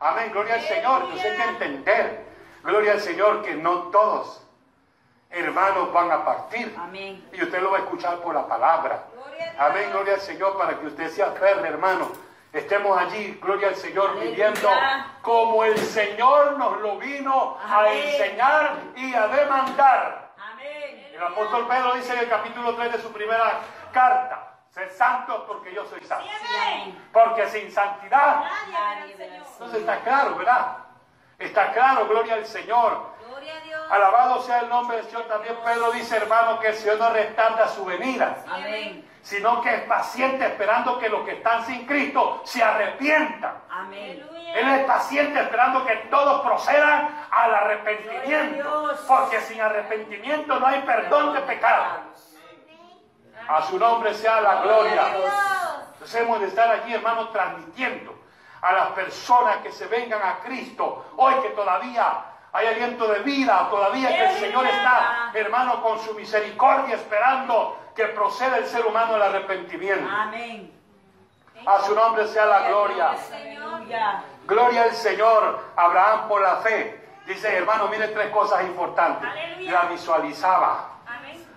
Amén, 0.00 0.32
gloria 0.32 0.54
al 0.54 0.62
Señor. 0.62 1.02
Entonces 1.02 1.30
hay 1.30 1.36
que 1.36 1.44
entender, 1.44 2.24
gloria 2.64 2.92
al 2.92 3.00
Señor, 3.00 3.42
que 3.42 3.54
no 3.54 3.90
todos 3.90 4.46
hermanos 5.28 5.92
van 5.92 6.10
a 6.10 6.24
partir. 6.24 6.74
Amén. 6.78 7.28
Y 7.34 7.42
usted 7.42 7.60
lo 7.60 7.70
va 7.70 7.78
a 7.78 7.80
escuchar 7.80 8.20
por 8.20 8.34
la 8.34 8.46
palabra. 8.48 9.04
Gloria. 9.12 9.54
Amén, 9.58 9.90
gloria 9.90 10.14
al 10.14 10.20
Señor, 10.20 10.56
para 10.56 10.78
que 10.78 10.86
usted 10.86 11.10
se 11.10 11.22
aferre, 11.22 11.68
hermano. 11.68 12.10
Estemos 12.50 12.98
allí, 12.98 13.38
gloria 13.42 13.68
al 13.68 13.76
Señor, 13.76 14.10
Aleluya. 14.10 14.30
viviendo 14.30 14.70
como 15.20 15.64
el 15.64 15.76
Señor 15.76 16.56
nos 16.58 16.80
lo 16.80 16.96
vino 16.96 17.58
a 17.62 17.92
enseñar 17.92 18.76
y 18.96 19.14
a 19.14 19.26
demandar. 19.26 20.32
Amén. 20.38 21.10
El 21.12 21.22
apóstol 21.22 21.68
Pedro 21.68 21.94
dice 21.94 22.14
en 22.14 22.20
el 22.20 22.28
capítulo 22.30 22.74
3 22.74 22.92
de 22.92 23.02
su 23.02 23.12
primera 23.12 23.60
carta, 23.92 24.51
sed 24.72 24.90
santos 24.96 25.44
porque 25.46 25.74
yo 25.74 25.84
soy 25.86 26.02
santo. 26.02 26.26
Porque 27.12 27.46
sin 27.48 27.70
santidad, 27.70 28.42
Nadie 28.70 29.14
verá 29.16 29.36
el 29.36 29.42
entonces 29.42 29.80
está 29.80 30.00
claro, 30.00 30.36
¿verdad? 30.36 30.76
Está 31.38 31.72
claro, 31.72 32.06
gloria 32.08 32.34
al 32.34 32.46
Señor. 32.46 33.12
Gloria 33.26 33.56
a 33.56 33.60
Dios. 33.60 33.90
Alabado 33.90 34.42
sea 34.42 34.60
el 34.60 34.68
nombre 34.68 34.96
del 34.96 35.06
Señor. 35.06 35.24
También 35.24 35.56
Pedro 35.64 35.92
dice, 35.92 36.16
hermano, 36.16 36.58
que 36.58 36.68
el 36.68 36.74
Señor 36.74 36.98
no 36.98 37.10
retarda 37.10 37.68
su 37.68 37.84
venida, 37.84 38.36
Amén. 38.48 39.08
sino 39.22 39.60
que 39.60 39.74
es 39.74 39.82
paciente 39.82 40.46
esperando 40.46 40.98
que 40.98 41.08
los 41.08 41.22
que 41.24 41.32
están 41.32 41.66
sin 41.66 41.86
Cristo 41.86 42.42
se 42.44 42.62
arrepientan. 42.62 43.54
Amén. 43.70 44.26
Él 44.54 44.68
es 44.68 44.84
paciente 44.84 45.40
esperando 45.40 45.84
que 45.84 45.96
todos 46.10 46.42
procedan 46.42 47.26
al 47.30 47.54
arrepentimiento, 47.54 48.94
porque 49.06 49.40
sin 49.40 49.60
arrepentimiento 49.60 50.58
no 50.58 50.66
hay 50.66 50.80
perdón 50.82 51.34
de 51.34 51.40
pecado. 51.40 51.84
A 53.48 53.62
su 53.62 53.78
nombre 53.78 54.14
sea 54.14 54.40
la 54.40 54.62
gloria. 54.62 55.02
Entonces 55.92 56.20
hemos 56.20 56.40
de 56.40 56.48
estar 56.48 56.70
allí, 56.70 56.94
hermanos, 56.94 57.32
transmitiendo 57.32 58.14
a 58.60 58.72
las 58.72 58.88
personas 58.90 59.58
que 59.58 59.72
se 59.72 59.86
vengan 59.86 60.22
a 60.22 60.38
Cristo, 60.38 61.06
hoy 61.16 61.34
que 61.42 61.50
todavía 61.50 62.24
hay 62.52 62.66
aliento 62.66 63.08
de 63.08 63.20
vida, 63.20 63.68
todavía 63.70 64.08
que 64.08 64.24
el 64.26 64.38
Señor 64.38 64.66
está, 64.66 65.30
hermano, 65.34 65.82
con 65.82 65.98
su 66.00 66.14
misericordia 66.14 66.96
esperando 66.96 67.78
que 67.94 68.06
proceda 68.06 68.58
el 68.58 68.66
ser 68.66 68.86
humano 68.86 69.14
al 69.14 69.22
arrepentimiento. 69.22 70.08
Amén. 70.10 70.72
A 71.64 71.80
su 71.80 71.94
nombre 71.94 72.26
sea 72.26 72.46
la 72.46 72.68
gloria. 72.68 73.16
Gloria 74.46 74.82
al 74.82 74.92
Señor, 74.92 75.60
Abraham 75.76 76.28
por 76.28 76.40
la 76.40 76.56
fe. 76.56 77.00
Dice, 77.26 77.56
hermano, 77.56 77.88
mire 77.88 78.08
tres 78.08 78.30
cosas 78.30 78.62
importantes. 78.62 79.28
La 79.60 79.82
visualizaba. 79.82 80.88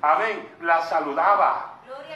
Amén. 0.02 0.56
La 0.62 0.82
saludaba. 0.84 1.74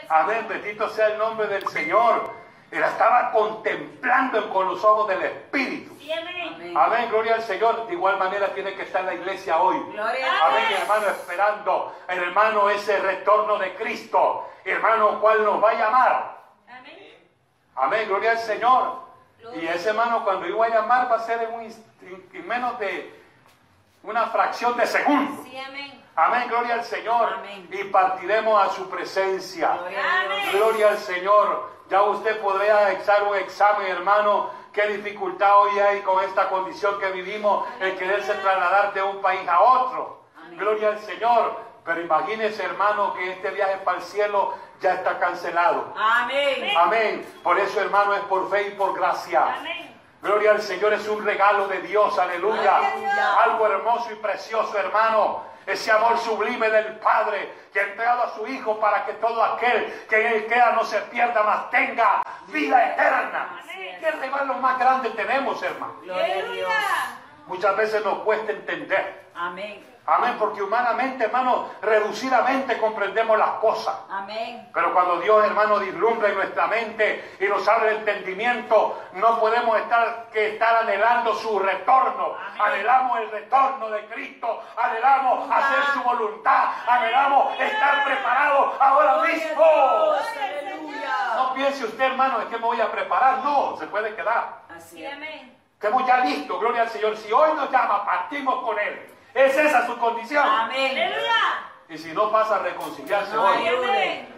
Amén. 0.10 0.46
Bendito 0.48 0.90
sea 0.90 1.08
el 1.08 1.18
nombre 1.18 1.48
del 1.48 1.68
Señor. 1.68 2.32
La 2.72 2.88
estaba 2.88 3.32
contemplando 3.32 4.50
con 4.52 4.68
los 4.68 4.84
ojos 4.84 5.08
del 5.08 5.24
Espíritu. 5.24 5.96
Sí, 6.00 6.12
amén. 6.12 6.54
Amén. 6.54 6.78
Amén, 6.78 7.10
gloria 7.10 7.36
al 7.36 7.42
Señor. 7.42 7.88
De 7.88 7.94
igual 7.94 8.18
manera 8.18 8.54
tiene 8.54 8.76
que 8.76 8.84
estar 8.84 9.04
la 9.04 9.14
iglesia 9.16 9.60
hoy. 9.60 9.80
Gloria 9.92 10.32
a 10.32 10.48
Amén, 10.48 10.64
hermano, 10.80 11.08
esperando, 11.08 11.96
hermano, 12.08 12.70
ese 12.70 13.00
retorno 13.00 13.58
de 13.58 13.74
Cristo. 13.76 14.48
Hermano, 14.66 15.20
cual 15.20 15.44
nos 15.44 15.64
va 15.64 15.72
a 15.72 15.74
llamar. 15.74 16.38
Amén. 16.68 17.18
Amén, 17.76 18.08
gloria 18.08 18.32
al 18.32 18.40
Señor. 18.40 19.00
Gloria. 19.40 19.64
Y 19.64 19.68
ese 19.68 19.90
hermano, 19.90 20.24
cuando 20.24 20.48
iba 20.48 20.66
a 20.66 20.70
llamar, 20.70 21.12
va 21.12 21.16
a 21.16 21.20
ser 21.20 21.42
en, 21.42 21.54
un 21.54 21.64
en 22.34 22.48
menos 22.48 22.78
de 22.80 23.20
una 24.04 24.28
fracción 24.28 24.78
de 24.78 24.86
segundo. 24.86 25.44
Sí, 25.44 25.58
amén. 25.58 25.99
Amén, 26.16 26.48
gloria 26.50 26.76
al 26.76 26.84
Señor. 26.84 27.34
Amén. 27.38 27.68
Y 27.72 27.84
partiremos 27.86 28.62
a 28.62 28.74
su 28.74 28.90
presencia. 28.90 29.78
Gloria. 30.52 30.88
Amén. 30.88 30.88
Al 30.90 30.98
Señor. 30.98 31.70
Ya 31.90 32.04
usted 32.04 32.40
podría 32.42 32.92
echar 32.92 33.24
un 33.24 33.36
examen, 33.36 33.88
hermano. 33.88 34.52
Qué 34.74 34.86
dificultad 34.88 35.58
hoy 35.58 35.80
hay 35.80 36.02
con 36.02 36.24
esta 36.24 36.50
condición 36.50 37.00
que 37.00 37.12
vivimos 37.12 37.68
en 37.80 37.98
quererse 37.98 38.34
trasladar 38.36 38.94
de 38.94 39.02
un 39.02 39.22
país 39.22 39.48
a 39.48 39.62
otro. 39.62 40.22
Amén. 40.38 40.60
Gloria 40.60 40.90
al 40.90 41.00
Señor. 41.00 41.70
Pero 41.84 42.02
imagínese, 42.02 42.64
hermano, 42.64 43.14
que 43.14 43.32
este 43.32 43.50
viaje 43.52 43.78
para 43.78 43.98
el 43.98 44.04
cielo 44.04 44.54
ya 44.82 44.94
está 44.94 45.18
cancelado. 45.18 45.94
Amén. 45.98 46.78
Amén. 46.78 47.40
Por 47.42 47.58
eso, 47.58 47.82
hermano, 47.82 48.14
es 48.14 48.22
por 48.22 48.50
fe 48.50 48.68
y 48.68 48.72
por 48.72 48.94
gracia. 48.94 49.56
Amén. 49.58 49.96
Gloria 50.22 50.52
al 50.52 50.62
Señor 50.62 50.94
es 50.94 51.08
un 51.08 51.26
regalo 51.26 51.68
de 51.68 51.82
Dios, 51.82 52.20
aleluya. 52.20 52.82
Algo 53.42 53.66
hermoso 53.66 54.12
y 54.12 54.16
precioso, 54.16 54.78
hermano. 54.78 55.44
Ese 55.70 55.92
amor 55.92 56.18
sublime 56.18 56.68
del 56.68 56.98
Padre 56.98 57.54
que 57.72 57.80
ha 57.80 57.84
entregado 57.84 58.24
a 58.24 58.34
su 58.34 58.48
Hijo 58.48 58.80
para 58.80 59.06
que 59.06 59.14
todo 59.14 59.44
aquel 59.44 59.86
que 60.10 60.20
en 60.20 60.34
él 60.34 60.46
queda 60.48 60.72
no 60.72 60.84
se 60.84 61.00
pierda, 61.02 61.44
más 61.44 61.70
tenga 61.70 62.24
vida 62.48 62.94
eterna. 62.94 63.62
¿Qué 64.00 64.12
regalo 64.12 64.56
más 64.56 64.80
grande 64.80 65.12
tenemos, 65.12 65.62
hermano? 65.62 65.94
Gloria 66.02 66.40
a 66.40 66.52
Dios. 66.52 66.72
Muchas 67.46 67.78
veces 67.78 68.04
nos 68.04 68.20
cuesta 68.20 68.52
entender. 68.52 69.26
Amén. 69.36 69.86
Amén, 70.06 70.36
porque 70.40 70.64
humanamente, 70.64 71.26
hermano, 71.26 71.70
reducidamente 71.84 72.80
comprendemos 72.80 73.38
las 73.38 73.52
cosas. 73.62 73.96
Amén. 74.10 74.68
Pero 74.74 74.92
cuando 74.94 75.18
Dios, 75.20 75.46
hermano, 75.46 75.78
dislumbra 75.78 76.30
en 76.30 76.36
nuestra 76.36 76.66
mente 76.66 77.36
y 77.40 77.46
nos 77.46 77.68
abre 77.68 77.92
el 77.92 77.98
entendimiento, 77.98 79.00
no 79.14 79.40
podemos 79.40 79.78
estar 79.78 80.28
que 80.34 80.54
estar 80.56 80.78
anhelando 80.78 81.36
su 81.36 81.60
retorno. 81.60 82.36
Anhelamos 82.60 83.20
el 83.20 83.30
retorno 83.30 83.90
de 83.92 84.06
Cristo, 84.08 84.64
anhelamos 84.78 85.48
hacer 85.52 85.84
su 85.94 86.02
voluntad, 86.02 86.70
anhelamos 86.88 87.60
estar 87.60 88.04
preparados 88.04 88.82
ahora 88.82 89.18
mismo. 89.22 89.64
No 91.36 91.54
piense 91.54 91.86
usted, 91.86 92.04
hermano, 92.04 92.42
es 92.42 92.48
que 92.48 92.58
me 92.58 92.66
voy 92.66 92.82
a 92.82 92.92
preparar. 92.92 93.40
No, 93.44 93.78
se 93.78 93.86
puede 93.88 94.16
quedar. 94.16 94.62
Así 94.76 94.98
Sí, 94.98 95.06
es. 95.06 95.14
amén. 95.14 95.56
Estemos 95.74 96.06
ya 96.06 96.18
listos, 96.18 96.60
gloria 96.60 96.82
al 96.82 96.90
Señor. 96.90 97.16
Si 97.16 97.32
hoy 97.32 97.54
nos 97.54 97.70
llama, 97.72 98.04
partimos 98.06 98.64
con 98.66 98.78
Él. 98.80 99.14
Es 99.34 99.56
esa 99.58 99.86
su 99.86 99.98
condición. 99.98 100.46
Amén. 100.48 101.14
Y 101.90 101.98
si 101.98 102.12
no 102.14 102.32
pasa 102.32 102.58
a 102.58 102.60
reconciliarse 102.60 103.34
No 103.34 103.46
hoy. 103.46 103.68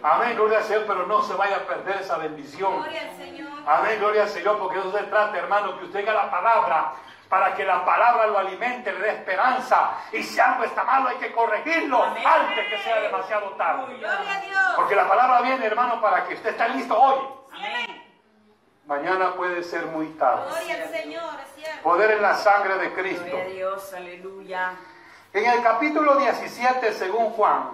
Amén, 0.02 0.34
gloria 0.36 0.58
al 0.58 0.64
Señor, 0.64 0.84
pero 0.86 1.06
no 1.06 1.22
se 1.22 1.34
vaya 1.34 1.56
a 1.56 1.60
perder 1.60 2.00
esa 2.00 2.16
bendición. 2.16 2.82
Gloria 2.82 3.02
al 3.02 3.16
Señor. 3.16 3.50
Amén, 3.66 3.98
gloria 3.98 4.22
al 4.22 4.28
Señor, 4.28 4.58
porque 4.58 4.78
eso 4.78 4.90
se 4.90 5.04
trata, 5.04 5.36
hermano, 5.36 5.78
que 5.78 5.84
usted 5.84 6.00
tenga 6.00 6.14
la 6.14 6.30
palabra, 6.30 6.92
para 7.28 7.54
que 7.54 7.64
la 7.64 7.84
palabra 7.84 8.26
lo 8.26 8.38
alimente, 8.38 8.90
le 8.92 9.00
dé 9.00 9.10
esperanza. 9.10 9.98
Y 10.12 10.22
si 10.22 10.40
algo 10.40 10.64
está 10.64 10.84
malo, 10.84 11.10
hay 11.10 11.16
que 11.16 11.30
corregirlo 11.32 12.02
Amén. 12.02 12.24
antes 12.26 12.68
que 12.68 12.78
sea 12.78 13.00
demasiado 13.00 13.50
tarde. 13.50 13.96
Gloria 13.98 14.32
a 14.32 14.40
Dios. 14.40 14.72
Porque 14.76 14.94
la 14.94 15.06
palabra 15.06 15.42
viene, 15.42 15.66
hermano, 15.66 16.00
para 16.00 16.24
que 16.24 16.34
usted 16.34 16.50
esté 16.50 16.68
listo 16.70 16.98
hoy. 16.98 17.20
Amén. 17.54 17.91
Mañana 18.86 19.34
puede 19.34 19.62
ser 19.62 19.86
muy 19.86 20.06
tarde. 20.10 20.50
Gloria 20.50 20.82
al 20.82 20.90
Señor. 20.90 21.34
Es 21.40 21.54
cierto. 21.54 21.82
Poder 21.82 22.10
en 22.12 22.22
la 22.22 22.34
sangre 22.34 22.78
de 22.78 22.92
Cristo. 22.92 23.24
Gloria 23.24 23.44
a 23.44 23.48
Dios. 23.48 23.92
Aleluya. 23.94 24.72
En 25.32 25.46
el 25.46 25.62
capítulo 25.62 26.16
17, 26.16 26.92
según 26.92 27.30
Juan, 27.30 27.70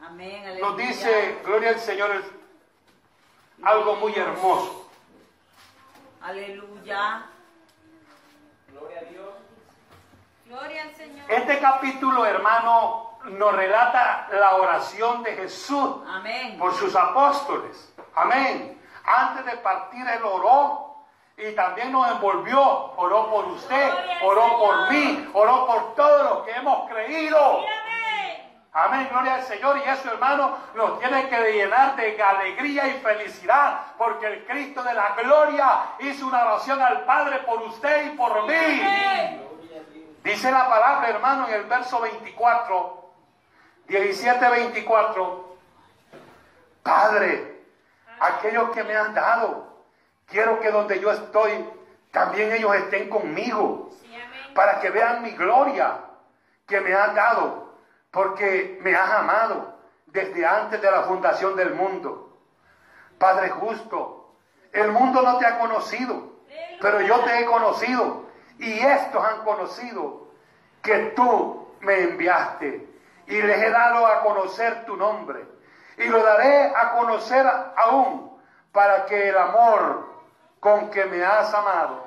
Amén. 0.00 0.44
Aleluya. 0.44 0.66
nos 0.66 0.76
dice, 0.76 1.38
gloria 1.44 1.70
al 1.70 1.80
Señor, 1.80 2.10
es 2.10 2.24
algo 3.62 3.96
muy 3.96 4.12
hermoso. 4.14 4.90
Aleluya. 6.20 7.26
Gloria 10.46 10.82
al 10.82 10.94
Señor. 10.96 11.30
Este 11.30 11.58
capítulo, 11.60 12.26
hermano, 12.26 13.18
nos 13.24 13.54
relata 13.54 14.28
la 14.32 14.56
oración 14.56 15.22
de 15.22 15.36
Jesús 15.36 15.96
Amén. 16.08 16.58
por 16.58 16.74
sus 16.74 16.94
apóstoles. 16.96 17.92
Amén. 18.14 18.79
Antes 19.04 19.46
de 19.46 19.56
partir, 19.58 20.06
Él 20.06 20.24
oró 20.24 20.96
y 21.36 21.52
también 21.54 21.92
nos 21.92 22.10
envolvió. 22.10 22.60
Oró 22.96 23.30
por 23.30 23.46
usted, 23.46 23.90
oró 24.22 24.58
por 24.58 24.90
mí, 24.90 25.28
oró 25.32 25.66
por 25.66 25.94
todos 25.94 26.22
los 26.22 26.46
que 26.46 26.52
hemos 26.52 26.88
creído. 26.90 27.64
Amén. 28.72 29.08
Gloria 29.10 29.34
al 29.34 29.42
Señor. 29.42 29.78
Y 29.78 29.88
eso, 29.88 30.10
hermano, 30.10 30.56
nos 30.74 31.00
tiene 31.00 31.28
que 31.28 31.52
llenar 31.52 31.96
de 31.96 32.22
alegría 32.22 32.86
y 32.86 33.00
felicidad, 33.00 33.80
porque 33.98 34.26
el 34.26 34.46
Cristo 34.46 34.82
de 34.82 34.94
la 34.94 35.14
gloria 35.16 35.86
hizo 35.98 36.26
una 36.26 36.44
oración 36.44 36.80
al 36.80 37.04
Padre 37.04 37.38
por 37.40 37.62
usted 37.62 38.12
y 38.12 38.16
por 38.16 38.46
mí. 38.46 38.82
Dice 40.22 40.50
la 40.52 40.68
palabra, 40.68 41.08
hermano, 41.08 41.48
en 41.48 41.54
el 41.54 41.64
verso 41.64 42.00
24, 42.00 43.10
17, 43.88 44.48
24. 44.48 45.56
Padre, 46.82 47.59
aquellos 48.20 48.70
que 48.70 48.84
me 48.84 48.94
han 48.94 49.14
dado, 49.14 49.66
quiero 50.26 50.60
que 50.60 50.70
donde 50.70 51.00
yo 51.00 51.10
estoy, 51.10 51.68
también 52.12 52.52
ellos 52.52 52.74
estén 52.76 53.08
conmigo 53.08 53.90
Sí, 54.00 54.14
para 54.54 54.80
que 54.80 54.90
vean 54.90 55.22
mi 55.22 55.30
gloria 55.32 56.00
que 56.66 56.80
me 56.80 56.94
has 56.94 57.14
dado, 57.14 57.74
porque 58.10 58.78
me 58.82 58.94
has 58.94 59.10
amado 59.10 59.74
desde 60.06 60.46
antes 60.46 60.80
de 60.80 60.90
la 60.90 61.02
fundación 61.02 61.56
del 61.56 61.74
mundo. 61.74 62.38
Padre 63.18 63.50
justo, 63.50 64.34
el 64.72 64.92
mundo 64.92 65.22
no 65.22 65.38
te 65.38 65.46
ha 65.46 65.58
conocido, 65.58 66.30
pero 66.80 67.00
yo 67.00 67.20
te 67.20 67.40
he 67.40 67.44
conocido 67.44 68.26
y 68.58 68.78
estos 68.80 69.24
han 69.24 69.42
conocido 69.44 70.28
que 70.82 71.12
tú 71.16 71.68
me 71.80 72.02
enviaste 72.02 72.88
y 73.26 73.42
les 73.42 73.62
he 73.62 73.70
dado 73.70 74.06
a 74.06 74.22
conocer 74.22 74.84
tu 74.84 74.96
nombre 74.96 75.44
y 76.00 76.08
lo 76.08 76.22
daré 76.22 76.72
a 76.74 76.92
conocer 76.92 77.46
aún 77.76 78.38
para 78.72 79.04
que 79.04 79.28
el 79.28 79.36
amor 79.36 80.08
con 80.58 80.90
que 80.90 81.04
me 81.04 81.22
has 81.22 81.52
amado 81.52 82.04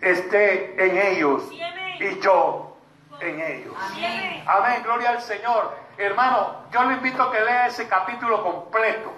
esté 0.00 0.82
en 0.82 0.96
ellos 0.96 1.42
y 1.52 2.18
yo 2.20 2.76
en 3.20 3.40
ellos. 3.40 3.74
Amén. 4.46 4.82
Gloria 4.82 5.10
al 5.10 5.20
Señor. 5.20 5.76
Hermano, 5.98 6.64
yo 6.70 6.82
le 6.84 6.94
invito 6.94 7.22
a 7.22 7.30
que 7.30 7.40
lea 7.42 7.66
ese 7.66 7.86
capítulo 7.86 8.42
completo. 8.42 9.12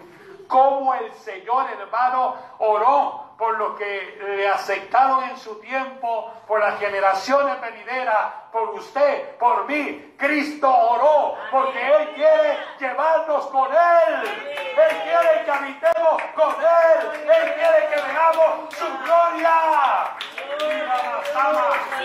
Cómo 0.48 0.92
el 0.94 1.12
Señor, 1.14 1.66
hermano, 1.70 2.34
oró 2.58 3.34
por 3.38 3.56
lo 3.56 3.76
que 3.76 4.18
le 4.36 4.48
aceptaron 4.48 5.22
en 5.30 5.36
su 5.36 5.60
tiempo, 5.60 6.32
por 6.48 6.58
las 6.58 6.78
generaciones 6.80 7.60
venideras, 7.60 8.34
por 8.52 8.74
usted, 8.74 9.36
por 9.38 9.66
mí. 9.66 10.14
Cristo 10.18 10.68
oró 10.68 11.36
porque 11.50 11.80
Él 11.80 12.10
quiere 12.14 12.58
llevarnos 12.78 13.46
con 13.46 13.68
Él. 13.72 14.14
Él 14.76 14.96
quiere 15.02 15.44
que 15.44 15.50
habitemos 15.50 16.22
con 16.34 16.54
Él. 16.60 17.22
Él 17.22 17.54
quiere 17.54 17.88
que 17.88 18.00
veamos 18.02 18.74
su 18.74 18.86
gloria. 19.04 19.54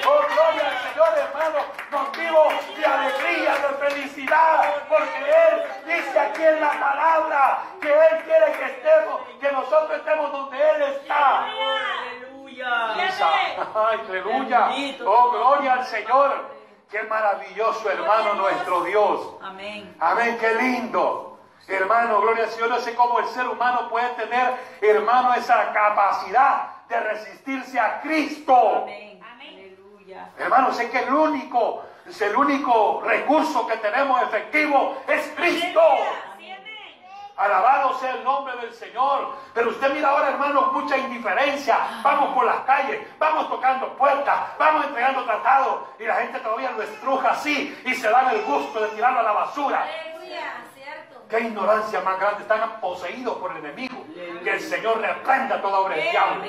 Oh, 0.07 0.21
gloria 0.33 0.67
al 0.67 0.77
Señor, 0.89 1.17
hermano. 1.17 1.59
Motivo 1.91 2.47
de 2.77 2.85
alegría, 2.85 3.53
de 3.55 3.89
felicidad. 3.89 4.75
Porque 4.87 5.19
Él 5.19 5.63
dice 5.85 6.19
aquí 6.19 6.43
en 6.43 6.61
la 6.61 6.71
palabra 6.71 7.63
que 7.81 7.91
Él 7.91 8.23
quiere 8.23 8.51
que 8.53 8.65
estemos, 8.65 9.21
que 9.41 9.51
nosotros 9.51 9.97
estemos 9.97 10.31
donde 10.31 10.57
Él 10.57 10.81
está. 10.83 11.45
Aleluya. 12.61 14.65
Aleluya. 14.65 15.05
Oh, 15.05 15.31
gloria 15.31 15.73
al 15.73 15.85
Señor. 15.85 16.57
Qué 16.89 17.03
maravilloso, 17.03 17.89
hermano, 17.89 18.35
nuestro 18.35 18.83
Dios. 18.83 19.35
Amén. 19.41 19.95
Amén, 19.99 20.37
qué 20.39 20.53
lindo. 20.55 21.37
Hermano, 21.67 22.21
gloria 22.21 22.45
al 22.45 22.49
Señor. 22.49 22.69
No 22.69 22.79
sé 22.79 22.95
cómo 22.95 23.19
el 23.19 23.25
ser 23.27 23.47
humano 23.47 23.89
puede 23.89 24.07
tener, 24.09 24.55
hermano, 24.81 25.33
esa 25.33 25.71
capacidad 25.73 26.67
de 26.87 26.99
resistirse 26.99 27.79
a 27.79 28.01
Cristo. 28.01 28.83
Amén. 28.83 29.21
Amén. 29.33 29.53
Aleluya. 29.53 30.29
Hermano, 30.37 30.73
sé 30.73 30.89
que 30.89 30.99
el 30.99 31.13
único, 31.13 31.83
es 32.05 32.21
el 32.21 32.35
único 32.35 33.01
recurso 33.05 33.67
que 33.67 33.77
tenemos 33.77 34.21
efectivo 34.23 34.97
es 35.07 35.33
Cristo. 35.35 35.81
Alabado 37.37 37.99
sea 37.99 38.15
el 38.15 38.23
nombre 38.23 38.55
del 38.57 38.73
Señor. 38.73 39.35
Pero 39.53 39.69
usted 39.69 39.93
mira 39.93 40.09
ahora, 40.09 40.29
hermano, 40.29 40.71
mucha 40.73 40.97
indiferencia. 40.97 41.77
Vamos 42.01 42.33
por 42.33 42.45
las 42.45 42.61
calles, 42.61 43.07
vamos 43.19 43.47
tocando 43.47 43.93
puertas, 43.95 44.57
vamos 44.57 44.85
entregando 44.85 45.23
tratados. 45.23 45.81
Y 45.99 46.03
la 46.03 46.15
gente 46.15 46.39
todavía 46.39 46.71
lo 46.71 46.81
estruja 46.81 47.29
así 47.29 47.79
y 47.85 47.93
se 47.93 48.09
dan 48.09 48.29
el 48.33 48.43
gusto 48.43 48.81
de 48.81 48.87
tirarlo 48.89 49.19
a 49.19 49.23
la 49.23 49.31
basura. 49.31 49.83
Aleluya, 49.83 50.63
cierto. 50.73 51.21
Qué 51.29 51.39
ignorancia 51.41 52.01
más 52.01 52.19
grande. 52.19 52.41
Están 52.41 52.81
poseídos 52.81 53.37
por 53.37 53.51
el 53.51 53.57
enemigo. 53.57 53.96
Que 54.47 54.53
el 54.53 54.61
Señor 54.61 55.01
reprenda 55.01 55.61
toda 55.61 55.79
obra 55.79 55.97
del 55.97 56.09
diablo. 56.09 56.41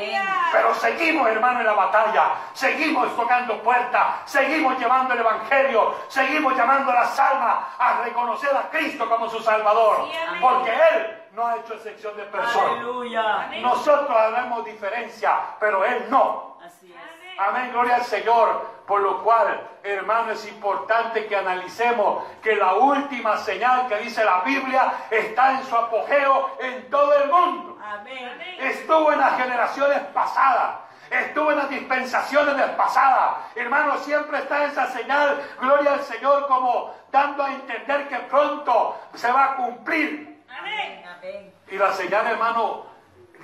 Pero 0.53 0.73
seguimos, 0.77 1.29
hermano, 1.29 1.59
en 1.59 1.67
la 1.67 1.73
batalla. 1.73 2.31
Seguimos 2.53 3.17
tocando 3.17 3.61
puertas. 3.61 4.21
Seguimos 4.25 4.79
llevando 4.79 5.15
el 5.15 5.19
Evangelio. 5.19 5.97
Seguimos 6.07 6.57
llamando 6.57 6.93
a 6.93 6.95
las 6.95 7.19
almas 7.19 7.59
a 7.77 8.03
reconocer 8.05 8.57
a 8.57 8.71
Cristo 8.71 9.09
como 9.09 9.29
su 9.29 9.41
Salvador. 9.41 10.11
Porque 10.41 10.71
Él 10.71 11.25
no 11.33 11.45
ha 11.45 11.57
hecho 11.57 11.75
excepción 11.75 12.17
de 12.17 12.23
personas. 12.23 12.71
Aleluya. 12.71 13.51
Nosotros 13.63 14.17
haremos 14.17 14.65
diferencia, 14.65 15.37
pero 15.59 15.85
Él 15.85 16.07
no. 16.09 16.57
Así 16.65 16.93
es. 16.93 16.97
Amén. 17.37 17.49
Amén, 17.49 17.73
gloria 17.73 17.97
al 17.97 18.05
Señor. 18.05 18.79
Por 18.87 19.01
lo 19.01 19.25
cual, 19.25 19.61
hermano, 19.83 20.31
es 20.31 20.47
importante 20.47 21.27
que 21.27 21.35
analicemos 21.35 22.23
que 22.41 22.55
la 22.55 22.75
última 22.75 23.37
señal 23.39 23.89
que 23.89 23.97
dice 23.97 24.25
la 24.25 24.43
Biblia 24.43 24.93
está 25.11 25.59
en 25.59 25.65
su 25.65 25.77
apogeo 25.77 26.53
en 26.61 26.89
todo 26.89 27.13
el 27.15 27.29
mundo. 27.29 27.68
Amén. 27.89 28.39
Estuvo 28.59 29.13
en 29.13 29.19
las 29.19 29.37
generaciones 29.37 29.99
pasadas. 30.13 30.77
Estuvo 31.11 31.51
en 31.53 31.59
las 31.59 31.71
dispensaciones 31.71 32.55
del 32.55 32.71
pasadas. 32.73 33.37
Hermano, 33.55 33.97
siempre 33.99 34.39
está 34.39 34.67
esa 34.67 34.89
señal, 34.89 35.43
gloria 35.59 35.95
al 35.95 36.03
Señor, 36.03 36.47
como 36.47 36.95
dando 37.11 37.43
a 37.45 37.53
entender 37.53 38.09
que 38.09 38.19
pronto 38.21 39.01
se 39.15 39.33
va 39.33 39.45
a 39.45 39.57
cumplir. 39.57 40.45
Amén. 40.51 41.05
Amén. 41.17 41.55
Y 41.69 41.79
la 41.79 41.93
señal, 41.93 42.27
hermano, 42.27 42.85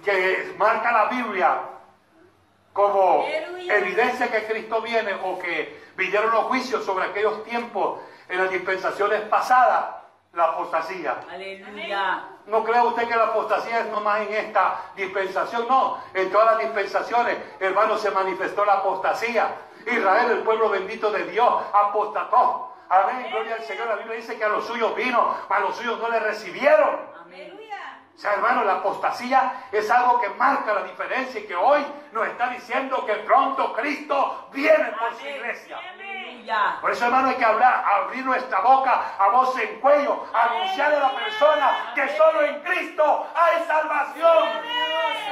que 0.04 0.54
marca 0.58 0.92
la 0.92 1.04
Biblia 1.06 1.60
como 2.74 3.24
Aleluya. 3.24 3.76
evidencia 3.76 4.30
que 4.30 4.44
Cristo 4.44 4.82
viene 4.82 5.14
o 5.22 5.38
que 5.38 5.84
vinieron 5.96 6.32
los 6.32 6.44
juicios 6.44 6.84
sobre 6.84 7.06
aquellos 7.06 7.44
tiempos 7.44 8.00
en 8.28 8.38
las 8.42 8.50
dispensaciones 8.50 9.22
pasadas, 9.22 9.86
la 10.34 10.44
apostasía. 10.44 11.16
Aleluya. 11.30 12.33
No 12.46 12.62
crea 12.62 12.84
usted 12.84 13.08
que 13.08 13.16
la 13.16 13.24
apostasía 13.24 13.80
es 13.80 13.86
nomás 13.86 14.20
en 14.22 14.34
esta 14.34 14.80
dispensación, 14.96 15.66
no. 15.68 15.98
En 16.12 16.30
todas 16.30 16.52
las 16.52 16.58
dispensaciones, 16.58 17.38
hermano, 17.58 17.96
se 17.96 18.10
manifestó 18.10 18.64
la 18.64 18.74
apostasía. 18.74 19.54
Israel, 19.86 20.30
el 20.30 20.38
pueblo 20.38 20.68
bendito 20.68 21.10
de 21.10 21.24
Dios, 21.24 21.62
apostató. 21.72 22.72
Amén, 22.88 23.28
gloria 23.30 23.54
al 23.54 23.62
Señor. 23.62 23.86
La 23.86 23.96
Biblia 23.96 24.16
dice 24.16 24.36
que 24.36 24.44
a 24.44 24.48
los 24.48 24.66
suyos 24.66 24.94
vino, 24.94 25.34
a 25.48 25.60
los 25.60 25.76
suyos 25.76 25.98
no 25.98 26.08
le 26.08 26.20
recibieron. 26.20 27.00
Amén. 27.22 27.64
O 28.14 28.18
sea, 28.18 28.34
hermano, 28.34 28.62
la 28.64 28.74
apostasía 28.74 29.64
es 29.72 29.90
algo 29.90 30.20
que 30.20 30.28
marca 30.30 30.72
la 30.72 30.84
diferencia 30.84 31.40
y 31.40 31.46
que 31.46 31.56
hoy 31.56 31.84
nos 32.12 32.28
está 32.28 32.48
diciendo 32.50 33.04
que 33.04 33.14
pronto 33.14 33.72
Cristo 33.72 34.48
viene 34.52 34.92
por 34.92 35.12
su 35.14 35.22
Amén. 35.22 35.34
iglesia. 35.36 35.78
Aleluya. 36.44 36.78
Por 36.80 36.90
eso, 36.90 37.04
hermano, 37.06 37.28
hay 37.28 37.36
que 37.36 37.44
hablar, 37.44 37.84
abrir 37.86 38.24
nuestra 38.24 38.60
boca 38.60 39.16
a 39.18 39.28
voz 39.28 39.58
en 39.58 39.80
cuello, 39.80 40.24
anunciarle 40.32 40.96
a 40.96 41.00
la 41.00 41.14
persona 41.14 41.92
que 41.94 42.08
solo 42.16 42.42
en 42.42 42.60
Cristo 42.62 43.26
hay 43.34 43.64
salvación. 43.64 44.48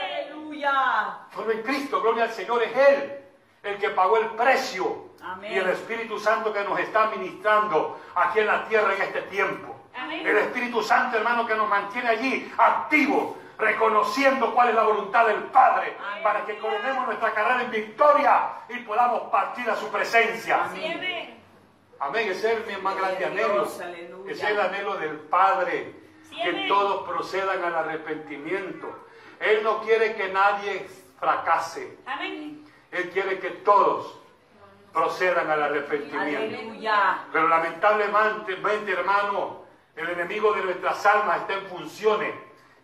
Aleluya. 0.02 1.18
Solo 1.34 1.52
en 1.52 1.62
Cristo, 1.62 2.00
gloria 2.00 2.24
al 2.24 2.30
Señor, 2.30 2.62
es 2.62 2.76
Él 2.76 3.18
el 3.62 3.78
que 3.78 3.90
pagó 3.90 4.16
el 4.18 4.26
precio. 4.30 5.12
Amén. 5.22 5.52
Y 5.52 5.58
el 5.58 5.68
Espíritu 5.68 6.18
Santo 6.18 6.52
que 6.52 6.64
nos 6.64 6.78
está 6.80 7.06
ministrando 7.06 8.00
aquí 8.14 8.40
en 8.40 8.46
la 8.46 8.64
tierra 8.64 8.94
en 8.94 9.02
este 9.02 9.22
tiempo. 9.22 9.76
Amén. 9.94 10.26
El 10.26 10.38
Espíritu 10.38 10.82
Santo, 10.82 11.16
hermano, 11.16 11.46
que 11.46 11.54
nos 11.54 11.68
mantiene 11.68 12.08
allí 12.08 12.52
activos, 12.58 13.36
reconociendo 13.58 14.54
cuál 14.54 14.70
es 14.70 14.74
la 14.74 14.82
voluntad 14.82 15.26
del 15.26 15.44
Padre, 15.44 15.96
para 16.22 16.44
que 16.44 16.58
coronemos 16.58 17.06
nuestra 17.06 17.32
carrera 17.32 17.62
en 17.62 17.70
victoria 17.70 18.50
y 18.68 18.78
podamos 18.80 19.30
partir 19.30 19.68
a 19.70 19.76
su 19.76 19.88
presencia. 19.88 20.64
Amén. 20.64 21.40
Amén. 22.00 22.30
Ese 22.30 22.54
es 22.54 22.66
mi 22.66 22.76
más 22.82 22.96
grande 22.96 23.24
anhelo. 23.24 23.64
Ese 23.64 24.32
es 24.32 24.42
el 24.42 24.60
anhelo 24.60 24.96
del 24.96 25.16
Padre, 25.18 25.94
que 26.30 26.66
todos 26.68 27.08
procedan 27.08 27.62
al 27.62 27.74
arrepentimiento. 27.74 29.06
Él 29.40 29.62
no 29.62 29.80
quiere 29.82 30.14
que 30.14 30.28
nadie 30.28 30.86
fracase. 31.18 31.98
Amén. 32.06 32.64
Él 32.90 33.10
quiere 33.10 33.38
que 33.38 33.50
todos 33.50 34.18
procedan 34.92 35.50
al 35.50 35.62
arrepentimiento. 35.62 36.56
Aleluya. 36.56 37.24
Pero 37.32 37.48
lamentablemente, 37.48 38.92
hermano, 38.92 39.64
el 39.96 40.08
enemigo 40.10 40.52
de 40.52 40.64
nuestras 40.64 41.04
almas 41.06 41.42
está 41.42 41.54
en 41.54 41.66
funciones 41.66 42.34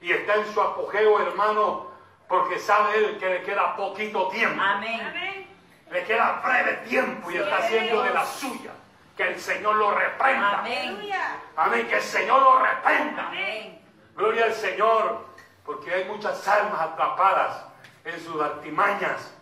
y 0.00 0.12
está 0.12 0.34
en 0.36 0.52
su 0.52 0.60
apogeo, 0.60 1.20
hermano, 1.20 1.88
porque 2.28 2.58
sabe 2.58 2.98
él 2.98 3.18
que 3.18 3.28
le 3.28 3.42
queda 3.42 3.74
poquito 3.76 4.28
tiempo. 4.28 4.62
Amén. 4.62 5.00
Amén. 5.00 5.46
Le 5.90 6.04
queda 6.04 6.40
breve 6.44 6.72
tiempo 6.88 7.30
y 7.30 7.34
Sí, 7.34 7.38
está 7.40 7.58
haciendo 7.58 8.02
de 8.02 8.10
la 8.10 8.24
suya. 8.24 8.72
Que 9.16 9.24
el 9.28 9.40
Señor 9.40 9.76
lo 9.76 9.92
reprenda. 9.94 10.58
Amén. 10.60 11.10
Amén, 11.56 11.88
que 11.88 11.96
el 11.96 12.02
Señor 12.02 12.40
lo 12.42 12.58
reprenda. 12.60 13.26
Amén. 13.28 13.80
Gloria 14.14 14.44
al 14.44 14.52
Señor, 14.52 15.26
porque 15.64 15.92
hay 15.92 16.04
muchas 16.04 16.46
almas 16.46 16.80
atrapadas 16.80 17.64
en 18.04 18.20
sus 18.20 18.40
artimañas, 18.40 19.34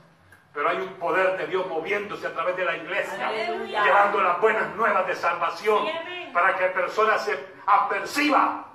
pero 0.55 0.69
hay 0.71 0.77
un 0.79 0.95
poder 0.95 1.37
de 1.37 1.47
Dios 1.47 1.67
moviéndose 1.67 2.27
a 2.27 2.33
través 2.33 2.57
de 2.57 2.65
la 2.65 2.77
iglesia, 2.77 3.29
Aleluya. 3.29 3.85
llevando 3.85 4.23
las 4.23 4.41
buenas 4.41 4.75
nuevas 4.77 5.07
de 5.07 5.15
salvación, 5.15 5.85
Sí, 5.87 6.31
para 6.33 6.57
que 6.57 6.67
personas 6.67 7.25
se 7.25 7.39
aperciba 7.67 8.66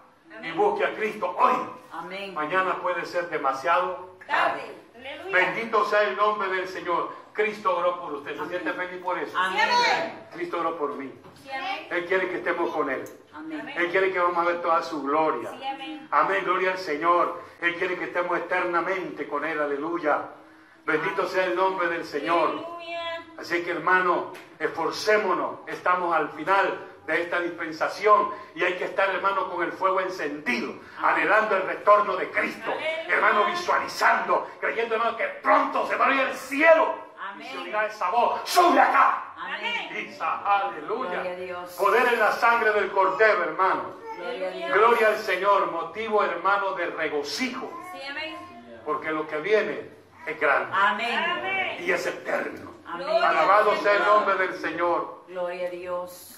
y 0.43 0.51
busque 0.51 0.85
a 0.85 0.93
Cristo 0.95 1.35
hoy. 1.37 1.55
Amén. 1.91 2.33
Mañana 2.33 2.81
puede 2.81 3.05
ser 3.05 3.29
demasiado 3.29 4.17
tarde. 4.27 4.61
Tarde. 4.61 4.75
Aleluya. 4.95 5.35
Bendito 5.35 5.85
sea 5.85 6.03
el 6.03 6.15
nombre 6.15 6.49
del 6.49 6.67
Señor. 6.67 7.11
Cristo 7.33 7.77
oró 7.77 8.01
por 8.01 8.13
usted. 8.13 8.33
¿Se 8.33 8.39
Amén. 8.39 8.49
siente 8.49 8.73
feliz 8.73 9.01
por 9.01 9.17
eso? 9.17 9.37
Amén. 9.37 10.27
Cristo 10.33 10.59
oró 10.59 10.77
por 10.77 10.95
mí. 10.95 11.11
Amén. 11.53 11.87
Él 11.89 12.05
quiere 12.05 12.29
que 12.29 12.37
estemos 12.37 12.73
con 12.73 12.89
Él. 12.89 13.03
Amén. 13.33 13.67
Él 13.75 13.89
quiere 13.89 14.11
que 14.11 14.19
vamos 14.19 14.37
a 14.37 14.43
ver 14.49 14.61
toda 14.61 14.81
su 14.83 15.01
gloria. 15.03 15.49
Sí, 15.51 15.65
amén. 15.65 16.07
Amén, 16.11 16.43
gloria 16.43 16.71
al 16.71 16.77
Señor. 16.77 17.41
Él 17.61 17.75
quiere 17.75 17.97
que 17.97 18.05
estemos 18.05 18.37
eternamente 18.37 19.27
con 19.27 19.45
Él, 19.45 19.59
aleluya. 19.59 20.21
Bendito 20.85 21.27
sea 21.27 21.45
el 21.45 21.55
nombre 21.55 21.87
del 21.87 22.05
Señor. 22.05 22.49
Aleluya. 22.49 23.25
Así 23.37 23.63
que 23.63 23.71
hermano, 23.71 24.33
esforcémonos. 24.59 25.59
Estamos 25.67 26.13
al 26.15 26.29
final 26.29 26.90
de 27.11 27.21
esta 27.23 27.39
dispensación 27.39 28.29
y 28.55 28.63
hay 28.63 28.73
que 28.73 28.85
estar, 28.85 29.09
hermano, 29.09 29.49
con 29.49 29.63
el 29.63 29.71
fuego 29.71 30.01
encendido, 30.01 30.73
anhelando 31.01 31.55
el 31.57 31.63
retorno 31.63 32.15
de 32.15 32.29
Cristo. 32.31 32.71
Hermano, 33.07 33.45
visualizando, 33.45 34.47
creyendo, 34.59 34.95
hermano, 34.95 35.17
que 35.17 35.25
pronto 35.43 35.87
se 35.87 35.95
va 35.95 36.05
a 36.05 36.07
abrir 36.07 36.21
el 36.27 36.35
cielo. 36.35 36.95
Amén. 37.19 37.47
Y 37.47 37.51
se 37.51 37.57
oirá 37.59 37.85
esa 37.85 38.09
voz, 38.09 38.41
sube 38.45 38.79
acá. 38.79 39.33
Amén. 39.37 40.07
Isa, 40.07 40.39
aleluya. 40.45 41.11
Gloria 41.11 41.31
a 41.31 41.35
Dios. 41.35 41.71
Poder 41.73 42.13
en 42.13 42.19
la 42.19 42.31
sangre 42.33 42.71
del 42.73 42.91
cordero, 42.91 43.43
hermano. 43.43 43.93
Gloria 44.17 44.47
a 44.47 44.51
Dios. 44.51 44.71
Gloria 44.73 45.07
al 45.07 45.17
Señor, 45.17 45.71
motivo 45.71 46.23
hermano 46.23 46.73
de 46.73 46.87
regocijo, 46.87 47.71
Sí, 47.93 47.99
amén. 48.09 48.35
porque 48.85 49.11
lo 49.11 49.27
que 49.27 49.37
viene 49.37 49.89
es 50.25 50.39
grande 50.39 50.69
Amén. 50.75 51.15
Amén. 51.17 51.77
y 51.79 51.91
es 51.91 52.05
eterno. 52.05 52.71
Amén. 52.85 53.07
Alabado 53.23 53.75
sea 53.77 53.93
el 53.93 54.03
nombre 54.03 54.35
del 54.35 54.53
Señor. 54.55 55.23
Gloria 55.27 55.67
a 55.67 55.71
Dios. 55.71 56.37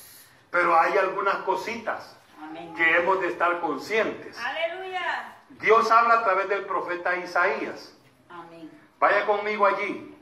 Pero 0.53 0.79
hay 0.79 0.95
algunas 0.99 1.37
cositas 1.37 2.15
Amén. 2.39 2.75
que 2.75 2.97
hemos 2.97 3.19
de 3.19 3.29
estar 3.29 3.59
conscientes. 3.59 4.37
Aleluya. 4.37 5.35
Dios 5.49 5.89
habla 5.89 6.19
a 6.19 6.23
través 6.23 6.47
del 6.47 6.65
profeta 6.67 7.15
Isaías. 7.15 7.97
Amén. 8.29 8.69
Vaya 8.99 9.25
conmigo 9.25 9.65
allí. 9.65 10.15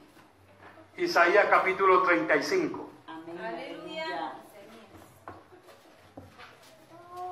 Isaías 0.96 1.48
capítulo 1.50 2.04
35. 2.04 2.90
Amén. 3.08 3.46
Aleluya. 3.46 4.06
Aleluya. 4.06 4.34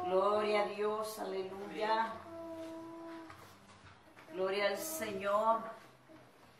Gloria 0.03 0.61
a 0.63 0.65
Dios. 0.65 1.19
Aleluya. 1.19 2.13
Gloria 4.33 4.67
al 4.67 4.77
Señor. 4.77 5.59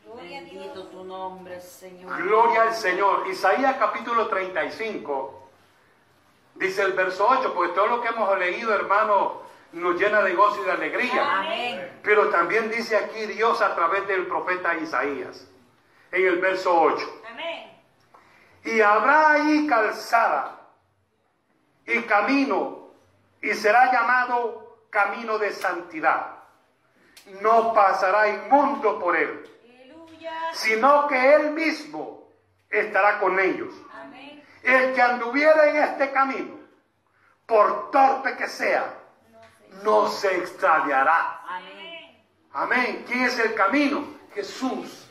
Gloria 0.06 0.38
a 0.38 0.42
Dios. 0.44 0.54
Bendito 0.54 0.86
tu 0.86 1.04
nombre, 1.04 1.60
Señor. 1.60 2.16
Gloria 2.22 2.62
al 2.62 2.74
Señor. 2.74 3.26
Isaías 3.28 3.76
capítulo 3.76 4.26
35. 4.28 5.49
Dice 6.60 6.82
el 6.82 6.92
verso 6.92 7.26
8, 7.26 7.54
porque 7.54 7.72
todo 7.72 7.86
lo 7.86 8.02
que 8.02 8.08
hemos 8.08 8.38
leído, 8.38 8.74
hermano, 8.74 9.40
nos 9.72 9.98
llena 9.98 10.20
de 10.20 10.34
gozo 10.34 10.60
y 10.60 10.66
de 10.66 10.72
alegría. 10.72 11.38
Amén. 11.38 12.00
Pero 12.02 12.28
también 12.28 12.70
dice 12.70 12.98
aquí 12.98 13.24
Dios 13.24 13.62
a 13.62 13.74
través 13.74 14.06
del 14.06 14.26
profeta 14.26 14.76
Isaías, 14.76 15.48
en 16.12 16.26
el 16.26 16.38
verso 16.38 16.78
8. 16.78 17.22
Amén. 17.30 17.80
Y 18.64 18.78
habrá 18.82 19.32
ahí 19.32 19.66
calzada 19.66 20.68
y 21.86 22.02
camino, 22.02 22.90
y 23.40 23.54
será 23.54 23.90
llamado 23.90 24.84
camino 24.90 25.38
de 25.38 25.52
santidad. 25.52 26.40
No 27.40 27.72
pasará 27.72 28.28
inmundo 28.28 28.98
por 28.98 29.16
él, 29.16 29.48
Aleluya. 29.64 30.52
sino 30.52 31.06
que 31.08 31.34
él 31.36 31.52
mismo 31.52 32.28
estará 32.68 33.18
con 33.18 33.40
ellos. 33.40 33.72
El 34.62 34.94
que 34.94 35.02
anduviera 35.02 35.68
en 35.68 35.76
este 35.76 36.10
camino, 36.12 36.58
por 37.46 37.90
torpe 37.90 38.36
que 38.36 38.48
sea, 38.48 38.94
no 39.82 40.08
se 40.08 40.36
extraviará. 40.36 41.40
Amén. 41.48 42.24
Amén. 42.52 43.04
¿Quién 43.06 43.22
es 43.22 43.38
el 43.38 43.54
camino? 43.54 44.04
Jesús. 44.34 45.08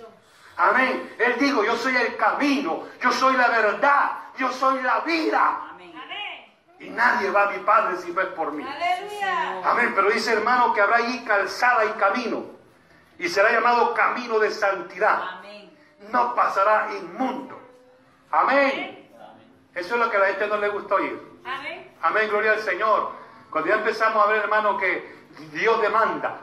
Amén. 0.57 1.15
Él 1.17 1.37
dijo, 1.39 1.63
yo 1.63 1.75
soy 1.77 1.95
el 1.95 2.17
camino, 2.17 2.87
yo 3.01 3.11
soy 3.11 3.35
la 3.37 3.47
verdad, 3.47 4.11
yo 4.37 4.51
soy 4.51 4.81
la 4.81 4.99
vida. 4.99 5.69
Amén. 5.71 5.93
Amén. 5.95 6.53
Y 6.79 6.89
nadie 6.89 7.31
va 7.31 7.43
a 7.43 7.51
mi 7.51 7.59
Padre 7.59 7.97
si 7.97 8.11
no 8.11 8.21
es 8.21 8.27
por 8.27 8.51
mí. 8.51 8.63
Aleluya. 8.63 9.61
Amén. 9.69 9.93
Pero 9.95 10.11
dice 10.11 10.33
hermano 10.33 10.73
que 10.73 10.81
habrá 10.81 10.97
allí 10.97 11.23
calzada 11.23 11.85
y 11.85 11.89
camino. 11.91 12.45
Y 13.17 13.27
será 13.29 13.51
llamado 13.51 13.93
camino 13.93 14.37
de 14.39 14.51
santidad. 14.51 15.21
Amén. 15.37 15.77
No 16.11 16.35
pasará 16.35 16.89
inmundo. 16.93 17.59
Amén. 18.31 18.98
Eso 19.79 19.95
es 19.95 20.01
lo 20.01 20.11
que 20.11 20.17
a 20.17 20.19
la 20.19 20.25
gente 20.27 20.47
no 20.47 20.57
le 20.57 20.67
gusta 20.67 20.95
oír. 20.95 21.39
Amén. 21.45 21.89
Amén, 22.01 22.29
gloria 22.29 22.51
al 22.51 22.59
Señor. 22.59 23.11
Cuando 23.49 23.69
ya 23.69 23.77
empezamos 23.77 24.25
a 24.25 24.29
ver, 24.29 24.41
hermano, 24.41 24.77
que 24.77 25.15
Dios 25.53 25.81
demanda. 25.81 26.41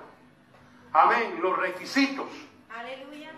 Amén, 0.92 1.38
los 1.42 1.56
requisitos. 1.58 2.26
Aleluya. 2.74 3.30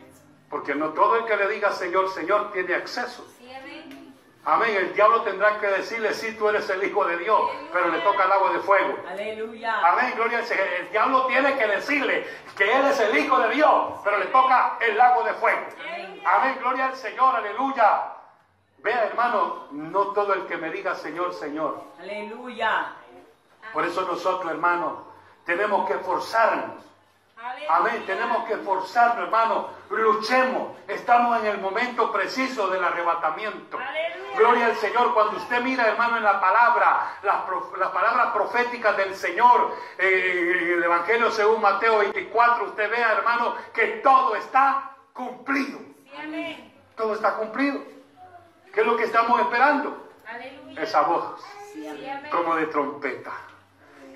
Porque 0.49 0.75
no 0.77 0.91
todo 0.91 1.17
el 1.17 1.25
que 1.25 1.37
le 1.37 1.49
diga 1.49 1.73
Señor, 1.73 2.09
Señor 2.11 2.53
tiene 2.53 2.77
acceso. 2.77 3.27
Sí, 3.39 3.53
amén. 3.53 4.15
Amén, 4.45 4.77
el 4.77 4.95
diablo 4.95 5.23
tendrá 5.23 5.59
que 5.59 5.67
decirle, 5.67 6.15
sí, 6.15 6.33
tú 6.39 6.49
eres 6.49 6.71
el 6.71 6.83
Hijo 6.85 7.05
de 7.05 7.19
Dios, 7.19 7.51
pero 7.73 7.89
le 7.89 7.99
toca 7.99 8.25
el 8.25 8.33
agua 8.33 8.53
de 8.53 8.61
fuego. 8.61 8.97
Aleluya. 9.07 9.81
Amén, 9.85 10.13
gloria 10.15 10.39
al 10.39 10.47
Señor. 10.47 10.67
El 10.79 10.91
diablo 10.91 11.27
tiene 11.27 11.59
que 11.59 11.67
decirle 11.67 12.27
que 12.57 12.73
Él 12.73 12.87
es 12.87 13.01
el 13.01 13.19
Hijo 13.19 13.39
de 13.41 13.51
Dios, 13.51 13.95
pero 14.05 14.19
le 14.19 14.27
toca 14.27 14.79
el 14.81 14.97
lago 14.97 15.25
de 15.25 15.35
fuego. 15.35 15.67
Amén, 16.25 16.57
gloria 16.61 16.87
al 16.87 16.97
Señor, 16.97 17.35
aleluya. 17.35 18.18
Vea, 18.79 19.05
hermano, 19.05 19.67
no 19.73 20.09
todo 20.09 20.35
el 20.35 20.47
que 20.47 20.57
me 20.57 20.71
diga 20.71 20.95
Señor, 20.95 21.35
Señor. 21.35 21.83
Aleluya. 22.01 22.93
Por 23.73 23.85
eso 23.85 24.03
nosotros, 24.03 24.51
hermano, 24.51 25.05
tenemos 25.45 25.87
que 25.87 25.95
esforzarnos. 25.95 26.85
Amén, 27.69 28.03
tenemos 28.07 28.45
que 28.47 28.55
esforzarnos, 28.55 29.25
hermano. 29.25 29.69
Luchemos. 29.91 30.77
Estamos 30.89 31.39
en 31.41 31.47
el 31.47 31.59
momento 31.59 32.11
preciso 32.13 32.69
del 32.69 32.83
arrebatamiento. 32.83 33.79
Aleluya. 33.79 34.39
Gloria 34.39 34.67
al 34.67 34.77
Señor. 34.77 35.15
Cuando 35.15 35.37
usted 35.37 35.61
mira, 35.63 35.87
hermano, 35.87 36.17
en 36.17 36.25
la 36.25 36.41
palabra, 36.41 37.19
las, 37.23 37.43
las 37.79 37.91
palabras 37.91 38.33
proféticas 38.33 38.97
del 38.97 39.15
Señor, 39.15 39.77
eh, 39.99 40.73
el 40.77 40.83
Evangelio 40.83 41.31
según 41.31 41.61
Mateo 41.61 41.99
24, 41.99 42.65
usted 42.67 42.91
vea, 42.91 43.13
hermano, 43.13 43.55
que 43.73 43.87
todo 44.03 44.35
está 44.35 44.97
cumplido. 45.13 45.79
Sí, 45.79 46.13
amén. 46.21 46.75
Todo 46.97 47.15
está 47.15 47.35
cumplido. 47.35 47.98
¿Qué 48.73 48.81
es 48.81 48.87
lo 48.87 48.97
que 48.97 49.05
estamos 49.05 49.41
esperando? 49.41 50.09
Aleluya. 50.27 50.83
Esa 50.83 51.03
voz 51.03 51.41
Sí, 51.73 51.87
como 52.31 52.57
de 52.57 52.67
trompeta. 52.67 53.33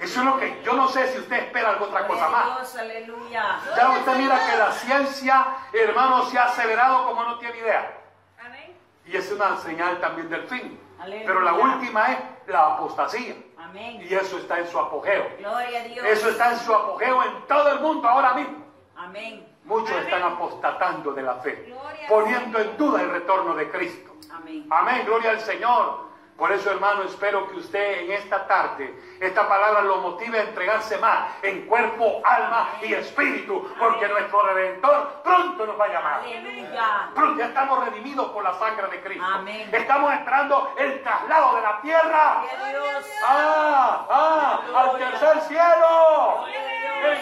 Eso 0.00 0.20
es 0.20 0.26
lo 0.26 0.38
que 0.38 0.62
yo 0.64 0.72
no 0.72 0.88
sé 0.88 1.12
si 1.12 1.18
usted 1.20 1.36
espera 1.36 1.70
alguna 1.70 1.90
otra 1.90 2.06
cosa 2.08 2.28
más. 2.28 2.76
Aleluya. 2.76 3.60
Ya 3.76 3.90
usted 3.90 4.16
mira 4.16 4.50
que 4.50 4.56
la 4.56 4.72
ciencia, 4.72 5.46
hermano, 5.72 6.24
se 6.26 6.38
ha 6.38 6.46
acelerado 6.46 7.06
como 7.06 7.22
no 7.22 7.38
tiene 7.38 7.58
idea. 7.58 7.98
Amén. 8.44 8.76
Y 9.06 9.16
es 9.16 9.30
una 9.30 9.56
señal 9.58 10.00
también 10.00 10.28
del 10.28 10.42
fin. 10.48 10.80
Aleluya. 10.98 11.26
Pero 11.26 11.40
la 11.42 11.52
última 11.52 12.12
es 12.12 12.18
la 12.48 12.74
apostasía. 12.74 13.36
Amén. 13.58 14.02
Y 14.02 14.12
eso 14.12 14.38
está 14.38 14.58
en 14.58 14.66
su 14.66 14.78
apogeo. 14.78 15.36
Gloria 15.38 15.80
a 15.80 15.84
Dios. 15.84 16.04
Eso 16.04 16.30
está 16.30 16.50
en 16.52 16.58
su 16.58 16.74
apogeo 16.74 17.22
en 17.22 17.46
todo 17.46 17.72
el 17.72 17.80
mundo 17.80 18.08
ahora 18.08 18.34
mismo. 18.34 18.64
Amén. 18.96 19.51
Muchos 19.72 19.96
están 20.04 20.22
apostatando 20.22 21.12
de 21.14 21.22
la 21.22 21.36
fe, 21.36 21.64
Gloria 21.66 22.06
poniendo 22.06 22.58
en 22.58 22.76
duda 22.76 23.00
el 23.00 23.10
retorno 23.10 23.54
de 23.54 23.70
Cristo. 23.70 24.12
Amén. 24.30 24.66
Amén, 24.68 25.02
gloria 25.06 25.30
al 25.30 25.40
Señor. 25.40 26.12
Por 26.36 26.52
eso, 26.52 26.70
hermano, 26.70 27.04
espero 27.04 27.48
que 27.48 27.56
usted 27.56 28.02
en 28.02 28.12
esta 28.12 28.46
tarde, 28.46 28.94
esta 29.18 29.48
palabra 29.48 29.80
lo 29.80 29.98
motive 29.98 30.40
a 30.40 30.42
entregarse 30.42 30.98
más 30.98 31.30
en 31.42 31.66
cuerpo, 31.66 32.20
alma 32.22 32.68
y 32.82 32.92
espíritu, 32.92 33.66
porque 33.78 34.08
nuestro 34.08 34.42
Redentor 34.42 35.22
pronto 35.24 35.64
nos 35.64 35.80
va 35.80 35.84
a 35.86 35.88
llamar. 35.88 36.20
Aleluya. 36.20 37.10
Pronto 37.14 37.38
ya 37.38 37.46
estamos 37.46 37.84
redimidos 37.86 38.30
por 38.30 38.44
la 38.44 38.52
sangre 38.54 38.88
de 38.88 39.00
Cristo. 39.00 39.24
Amén. 39.24 39.70
Estamos 39.72 40.12
esperando 40.12 40.74
el 40.76 41.02
traslado 41.02 41.56
de 41.56 41.62
la 41.62 41.80
tierra. 41.80 42.42
Dios. 42.68 43.06
Ah, 43.26 44.06
ah, 44.10 44.60
al 44.74 44.98
tercer 44.98 45.40
cielo. 45.42 46.46
El 46.46 46.71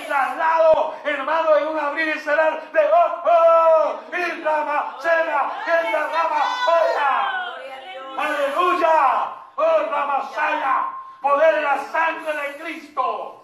traslado, 0.07 0.95
hermano, 1.05 1.57
en 1.57 1.69
un 1.69 1.79
abrir 1.79 2.17
y 2.17 2.19
cerrar 2.21 2.63
de 2.73 2.81
ojos. 2.81 4.01
Y 4.13 4.43
rama, 4.43 4.97
cena, 5.01 5.53
que 5.65 5.91
la 5.91 6.03
rama, 6.07 6.43
oiga. 6.67 7.31
Gloria 7.57 7.77
a 7.77 7.81
Dios. 7.81 8.19
Aleluya. 8.19 9.35
Oh, 9.57 9.91
Ramasaya. 9.91 10.87
Poder 11.21 11.55
en 11.57 11.65
la 11.65 11.79
sangre 11.85 12.33
de 12.33 12.63
Cristo. 12.63 13.43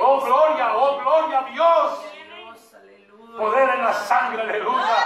Oh, 0.00 0.20
gloria, 0.20 0.74
oh, 0.74 0.98
gloria 0.98 1.38
a 1.38 1.42
Dios. 1.44 2.04
Poder 3.36 3.70
en 3.70 3.84
la 3.84 3.92
sangre, 3.92 4.42
aleluya. 4.42 4.96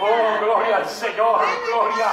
Oh, 0.00 0.38
gloria 0.38 0.76
al 0.76 0.86
Señor, 0.86 1.44
gloria, 1.66 2.06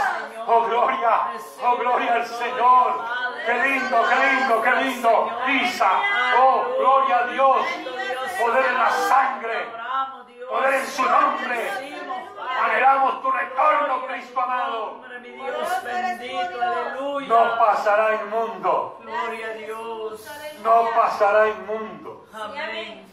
oh, 0.48 0.64
gloria, 0.64 1.28
oh, 1.62 1.78
gloria 1.78 2.14
al 2.16 2.26
Señor. 2.26 3.29
Qué 3.50 3.56
lindo, 3.68 3.98
qué 4.08 4.16
lindo, 4.30 4.62
qué 4.62 4.72
lindo. 4.84 5.32
Isa, 5.64 6.02
oh, 6.38 6.66
gloria 6.78 7.18
a 7.18 7.28
Dios. 7.30 7.66
Poder 8.40 8.66
en 8.68 8.78
la 8.78 8.92
sangre, 8.92 9.66
poder 10.48 10.74
en 10.76 10.86
su 10.86 11.04
nombre. 11.04 11.72
Anhelamos 12.64 13.22
tu 13.24 13.32
retorno, 13.32 14.06
Cristo 14.06 14.40
amado. 14.40 15.02
Dios 15.24 15.84
bendito, 15.84 16.62
aleluya. 16.62 17.28
No 17.28 17.58
pasará 17.58 18.22
inmundo, 18.22 19.00
Gloria 19.02 19.48
a 19.48 19.54
Dios. 19.54 20.28
no 20.64 20.86
pasará 20.96 21.48
inmundo. 21.48 22.28
Amén. 22.32 23.04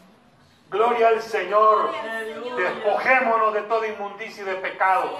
Gloria 0.69 1.07
al 1.07 1.21
Señor. 1.23 1.95
Aleluya. 1.99 2.55
Despojémonos 2.55 3.53
de 3.55 3.61
toda 3.63 3.87
inmundicia 3.87 4.43
y 4.43 4.45
de 4.45 4.55
pecado. 4.57 5.17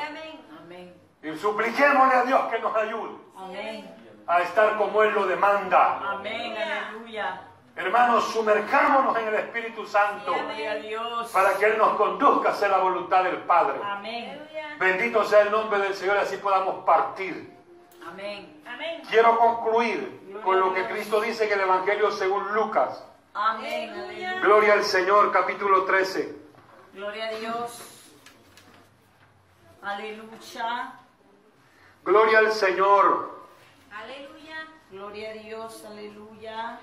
Amén. 0.60 0.94
Y 1.24 1.36
supliquémosle 1.38 2.16
a 2.16 2.24
Dios 2.24 2.42
que 2.52 2.60
nos 2.60 2.76
ayude 2.76 3.16
Amén. 3.36 3.97
A 4.28 4.42
estar 4.42 4.78
como 4.78 5.04
Él 5.04 5.14
lo 5.14 5.26
demanda. 5.26 6.00
Amén. 6.12 6.56
Aleluya. 6.58 7.42
Hermanos, 7.76 8.32
sumerjámonos 8.34 9.16
en 9.18 9.28
el 9.28 9.36
Espíritu 9.36 9.86
Santo 9.86 10.34
Gloria 10.34 10.72
a 10.72 10.76
Dios. 10.76 11.32
para 11.32 11.54
que 11.58 11.66
Él 11.66 11.78
nos 11.78 11.96
conduzca 11.96 12.50
a 12.50 12.52
hacer 12.52 12.72
la 12.72 12.80
voluntad 12.80 13.24
del 13.24 13.38
Padre. 13.38 13.80
Amén. 13.84 14.32
Aleluya. 14.32 14.76
Bendito 14.80 15.24
sea 15.24 15.42
el 15.42 15.52
nombre 15.52 15.80
del 15.80 15.94
Señor 15.94 16.18
y 16.18 16.20
así 16.20 16.38
podamos 16.38 16.84
partir. 16.86 17.56
Amén. 18.08 18.64
Amén. 18.68 19.02
Quiero 19.10 19.38
concluir 19.38 20.40
con 20.44 20.60
lo 20.60 20.74
que 20.74 20.88
Cristo 20.88 21.22
dice 21.22 21.46
en 21.46 21.54
el 21.54 21.62
Evangelio 21.62 22.12
según 22.12 22.54
Lucas. 22.54 23.04
Amén. 23.34 24.42
Gloria 24.42 24.74
al 24.74 24.84
Señor, 24.84 25.32
capítulo 25.32 25.84
13. 25.84 26.36
Gloria 26.94 27.28
a 27.28 27.32
Dios. 27.34 28.12
Aleluya. 29.84 30.94
Gloria 32.04 32.40
al 32.40 32.52
Señor. 32.52 33.37
Aleluya. 33.98 34.68
Gloria 34.92 35.32
a 35.32 35.34
Dios. 35.34 35.84
Aleluya. 35.86 36.80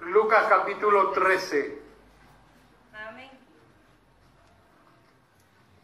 Lucas 0.00 0.46
capítulo 0.48 1.10
13. 1.10 1.78
Amén. 2.92 3.30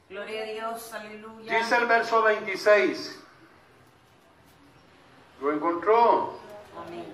Gloria 0.09 0.43
a 0.43 0.47
Dios. 0.47 0.93
Aleluya. 0.93 1.59
Dice 1.59 1.77
el 1.77 1.87
verso 1.87 2.23
26. 2.23 3.25
¿Lo 5.41 5.53
encontró? 5.53 6.37
Amén. 6.85 7.07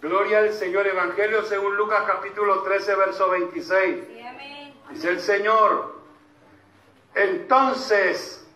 Gloria 0.00 0.38
al 0.38 0.52
Señor. 0.52 0.86
Evangelio 0.86 1.44
según 1.44 1.76
Lucas 1.76 2.04
capítulo 2.06 2.62
13, 2.62 2.94
verso 2.94 3.30
26. 3.30 4.06
Sí, 4.06 4.20
amén. 4.20 4.74
Dice 4.90 5.08
el 5.08 5.20
Señor, 5.20 6.00
entonces 7.16 8.46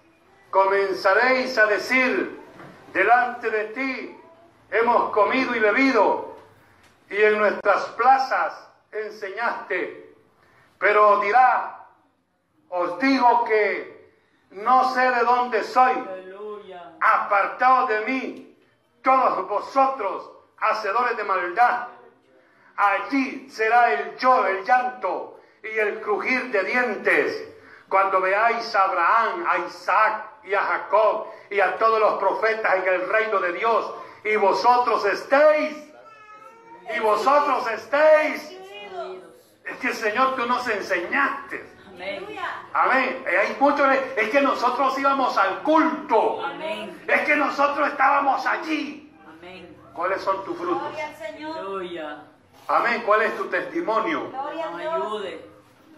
comenzaréis 0.50 1.58
a 1.58 1.66
decir, 1.66 2.39
delante 2.92 3.50
de 3.50 3.64
ti 3.66 4.20
hemos 4.70 5.10
comido 5.10 5.54
y 5.54 5.58
bebido, 5.60 6.36
y 7.08 7.16
en 7.16 7.38
nuestras 7.38 7.84
plazas 7.90 8.68
enseñaste. 8.92 10.14
Pero 10.78 11.20
dirá, 11.20 11.86
os 12.68 12.98
digo 12.98 13.44
que 13.44 14.14
no 14.50 14.92
sé 14.94 15.10
de 15.10 15.24
dónde 15.24 15.62
soy, 15.64 15.92
Aleluya. 15.92 16.92
apartados 17.00 17.88
de 17.88 18.00
mí, 18.02 18.58
todos 19.02 19.48
vosotros, 19.48 20.30
hacedores 20.58 21.16
de 21.16 21.24
maldad. 21.24 21.88
Allí 22.76 23.50
será 23.50 23.92
el 23.92 24.16
yo, 24.16 24.46
el 24.46 24.64
llanto 24.64 25.40
y 25.62 25.78
el 25.78 26.00
crujir 26.00 26.50
de 26.50 26.64
dientes, 26.64 27.48
cuando 27.88 28.20
veáis 28.20 28.74
a 28.74 28.84
Abraham, 28.84 29.44
a 29.48 29.58
Isaac 29.58 30.29
y 30.44 30.54
a 30.54 30.60
Jacob 30.60 31.26
y 31.50 31.60
a 31.60 31.76
todos 31.78 31.98
los 32.00 32.14
profetas 32.14 32.74
en 32.76 32.88
el 32.94 33.08
reino 33.08 33.38
de 33.40 33.52
Dios, 33.52 33.92
y 34.24 34.36
vosotros 34.36 35.04
estéis, 35.04 35.76
y 36.96 37.00
vosotros 37.00 37.66
estéis. 37.70 38.56
Es 39.64 39.76
que 39.78 39.92
Señor, 39.92 40.34
tú 40.36 40.46
nos 40.46 40.66
enseñaste 40.68 41.64
Amén. 41.94 42.26
Amén. 42.72 43.24
Eh, 43.26 43.36
Hay 43.38 43.56
muchos, 43.60 43.86
es 44.16 44.30
que 44.30 44.40
nosotros 44.40 44.98
íbamos 44.98 45.36
al 45.36 45.62
culto. 45.62 46.42
Amén. 46.44 46.98
Es 47.06 47.20
que 47.22 47.36
nosotros 47.36 47.88
estábamos 47.88 48.46
allí. 48.46 49.12
Amén. 49.28 49.76
¿Cuáles 49.92 50.22
son 50.22 50.42
tus 50.44 50.56
frutos? 50.56 50.80
Gloria 50.80 51.08
al 51.08 51.16
Señor. 51.16 51.58
Aleluya. 51.58 52.22
Amén. 52.68 53.02
¿Cuál 53.04 53.22
es 53.22 53.36
tu 53.36 53.44
testimonio? 53.48 54.30
Gloria 54.30 54.66
a 54.66 54.70
Nos 54.70 54.80
Dios. 54.80 54.94
ayude. 54.94 55.50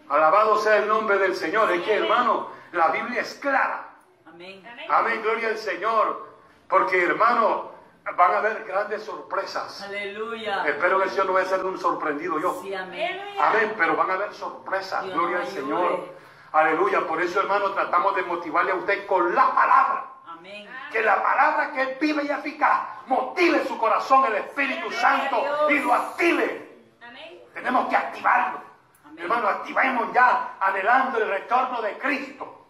Alabado 0.08 0.58
sea 0.58 0.78
el 0.78 0.88
nombre 0.88 1.18
del 1.18 1.36
Señor. 1.36 1.70
Es 1.70 1.82
que, 1.82 1.94
hermano, 1.94 2.48
la 2.72 2.88
Biblia 2.88 3.20
es 3.20 3.34
clara. 3.34 3.86
Amén. 4.32 4.66
Amén. 4.88 5.22
Gloria 5.22 5.48
al 5.48 5.58
Señor. 5.58 6.32
Porque, 6.68 7.02
hermano, 7.02 7.70
van 8.16 8.32
a 8.32 8.38
haber 8.38 8.64
grandes 8.64 9.02
sorpresas. 9.02 9.82
Aleluya. 9.82 10.64
Espero 10.66 10.98
que 10.98 11.04
el 11.04 11.10
Señor 11.10 11.26
no 11.26 11.32
vaya 11.34 11.46
a 11.46 11.50
ser 11.50 11.64
un 11.64 11.78
sorprendido 11.78 12.38
yo. 12.40 12.60
Sí, 12.62 12.74
amén. 12.74 13.20
Amén, 13.38 13.74
pero 13.76 13.96
van 13.96 14.10
a 14.10 14.14
haber 14.14 14.32
sorpresas. 14.32 15.04
Dios 15.04 15.14
Gloria 15.14 15.36
al 15.36 15.42
ayude. 15.42 15.60
Señor. 15.60 16.08
Aleluya. 16.52 17.06
Por 17.06 17.20
eso, 17.20 17.40
hermano, 17.40 17.72
tratamos 17.72 18.16
de 18.16 18.22
motivarle 18.22 18.72
a 18.72 18.76
usted 18.76 19.06
con 19.06 19.34
la 19.34 19.54
palabra. 19.54 20.06
Amén. 20.26 20.68
Que 20.90 21.02
la 21.02 21.22
palabra 21.22 21.72
que 21.72 21.82
es 21.82 22.00
viva 22.00 22.22
y 22.22 22.30
eficaz 22.30 23.06
motive 23.06 23.64
su 23.66 23.76
corazón, 23.78 24.24
el 24.26 24.36
Espíritu 24.36 24.90
Santo, 24.92 25.70
y 25.70 25.78
lo 25.78 25.92
active. 25.92 26.84
Amén. 27.02 27.42
Tenemos 27.52 27.88
que 27.88 27.96
activarlo. 27.96 28.60
Amén. 29.04 29.24
Hermano, 29.24 29.48
activemos 29.48 30.12
ya 30.12 30.54
anhelando 30.58 31.18
el 31.18 31.28
retorno 31.28 31.82
de 31.82 31.98
Cristo. 31.98 32.61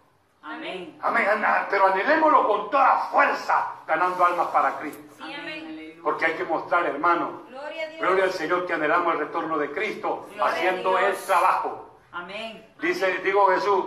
Amén. 0.45 0.99
Amén, 1.03 1.29
ana- 1.29 1.67
pero 1.71 1.87
anhelémoslo 1.87 2.47
con 2.49 2.71
toda 2.71 2.97
fuerza, 3.11 3.67
ganando 3.87 4.25
almas 4.25 4.49
para 4.49 4.77
Cristo. 4.79 5.15
Sí, 5.19 5.33
amén. 5.35 6.01
Porque 6.03 6.27
hay 6.27 6.35
que 6.35 6.45
mostrar, 6.45 6.85
hermano, 6.87 7.43
Gloria 7.49 7.85
a 7.85 7.89
Dios. 7.89 8.01
gloria 8.01 8.25
al 8.25 8.33
Señor 8.33 8.67
que 8.67 8.73
anhelamos 8.73 9.15
el 9.15 9.21
retorno 9.21 9.57
de 9.57 9.71
Cristo, 9.71 10.27
Gloria 10.27 10.45
a 10.45 10.49
haciendo 10.49 10.99
el 10.99 11.07
Dios. 11.13 11.25
trabajo. 11.27 11.99
Amén. 12.11 12.75
Dice, 12.81 13.19
digo 13.19 13.47
Jesús, 13.49 13.85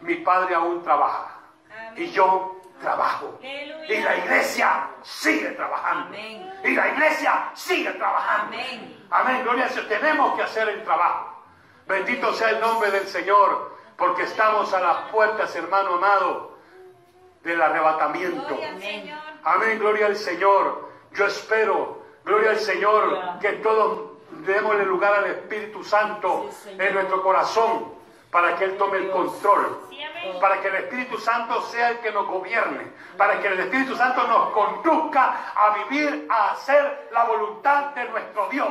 mi 0.00 0.16
Padre 0.16 0.54
aún 0.54 0.82
trabaja 0.82 1.38
y 1.96 2.10
yo 2.10 2.56
trabajo. 2.80 3.38
Aleluya. 3.40 3.94
Y 3.94 4.02
la 4.02 4.16
iglesia 4.16 4.88
sigue 5.02 5.50
trabajando. 5.50 6.06
Amén. 6.08 6.52
Y 6.64 6.74
la 6.74 6.88
iglesia 6.88 7.50
sigue 7.54 7.90
trabajando. 7.92 8.46
Amén. 8.56 9.06
Amén, 9.10 9.42
gloria 9.44 9.64
al 9.64 9.70
Señor. 9.70 9.88
Tenemos 9.88 10.34
que 10.36 10.42
hacer 10.42 10.68
el 10.70 10.82
trabajo. 10.84 11.42
Bendito 11.86 12.32
sea 12.32 12.48
el 12.50 12.60
nombre 12.60 12.90
del 12.90 13.06
Señor, 13.06 13.73
porque 13.96 14.22
estamos 14.22 14.72
a 14.72 14.80
las 14.80 14.96
puertas, 15.10 15.54
hermano 15.54 15.94
amado, 15.94 16.58
del 17.42 17.60
arrebatamiento. 17.60 18.58
Amén, 19.44 19.78
gloria 19.78 20.06
al 20.06 20.16
Señor. 20.16 20.90
Yo 21.12 21.26
espero, 21.26 22.02
gloria 22.24 22.50
al 22.50 22.58
Señor, 22.58 23.38
que 23.40 23.52
todos 23.54 24.14
démosle 24.46 24.84
lugar 24.84 25.14
al 25.14 25.26
Espíritu 25.26 25.84
Santo 25.84 26.50
en 26.66 26.94
nuestro 26.94 27.22
corazón 27.22 27.94
para 28.30 28.56
que 28.56 28.64
Él 28.64 28.76
tome 28.76 28.98
el 28.98 29.10
control. 29.10 29.80
Para 30.40 30.60
que 30.60 30.68
el 30.68 30.74
Espíritu 30.76 31.18
Santo 31.18 31.62
sea 31.62 31.90
el 31.90 31.98
que 31.98 32.10
nos 32.10 32.26
gobierne, 32.26 32.92
para 33.16 33.38
que 33.40 33.46
el 33.46 33.60
Espíritu 33.60 33.94
Santo 33.94 34.26
nos 34.26 34.50
conduzca 34.50 35.52
a 35.54 35.76
vivir, 35.84 36.26
a 36.28 36.52
hacer 36.52 37.10
la 37.12 37.24
voluntad 37.24 37.94
de 37.94 38.04
nuestro 38.06 38.48
Dios. 38.48 38.68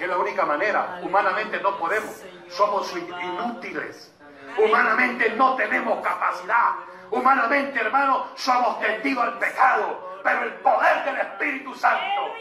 Porque 0.00 0.12
es 0.12 0.16
la 0.16 0.24
única 0.24 0.46
manera. 0.46 0.98
Humanamente 1.02 1.60
no 1.60 1.76
podemos. 1.76 2.22
Somos 2.48 2.90
inútiles. 2.96 4.10
Humanamente 4.56 5.28
no 5.36 5.54
tenemos 5.56 6.00
capacidad. 6.00 6.70
Humanamente, 7.10 7.78
hermano, 7.78 8.28
somos 8.34 8.80
tendidos 8.80 9.24
al 9.24 9.38
pecado. 9.38 10.20
Pero 10.24 10.44
el 10.44 10.54
poder 10.54 11.04
del 11.04 11.16
Espíritu 11.18 11.74
Santo 11.74 12.34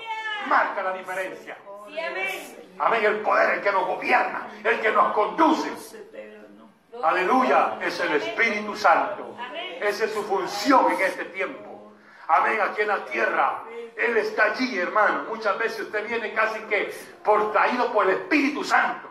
marca 0.48 0.84
la 0.84 0.94
diferencia. 0.94 1.58
Amén. 2.80 3.04
El 3.04 3.20
poder, 3.20 3.56
el 3.56 3.62
que 3.62 3.74
nos 3.74 3.86
gobierna, 3.88 4.48
el 4.64 4.80
que 4.80 4.92
nos 4.94 5.12
conduce. 5.12 5.70
Aleluya. 7.04 7.78
Es 7.82 8.00
el 8.00 8.14
Espíritu 8.14 8.74
Santo. 8.74 9.36
Esa 9.82 10.06
es 10.06 10.14
su 10.14 10.24
función 10.24 10.94
en 10.94 11.02
este 11.02 11.26
tiempo. 11.26 11.79
Amén. 12.30 12.62
Aquí 12.62 12.82
en 12.82 12.88
la 12.88 13.06
tierra. 13.06 13.64
Él 13.98 14.18
está 14.18 14.52
allí, 14.52 14.78
hermano. 14.78 15.26
Muchas 15.30 15.58
veces 15.58 15.82
usted 15.82 16.08
viene 16.08 16.32
casi 16.34 16.60
que 16.62 16.94
por 17.24 17.52
traído 17.52 17.92
por 17.92 18.06
el 18.06 18.18
Espíritu 18.18 18.64
Santo. 18.64 19.09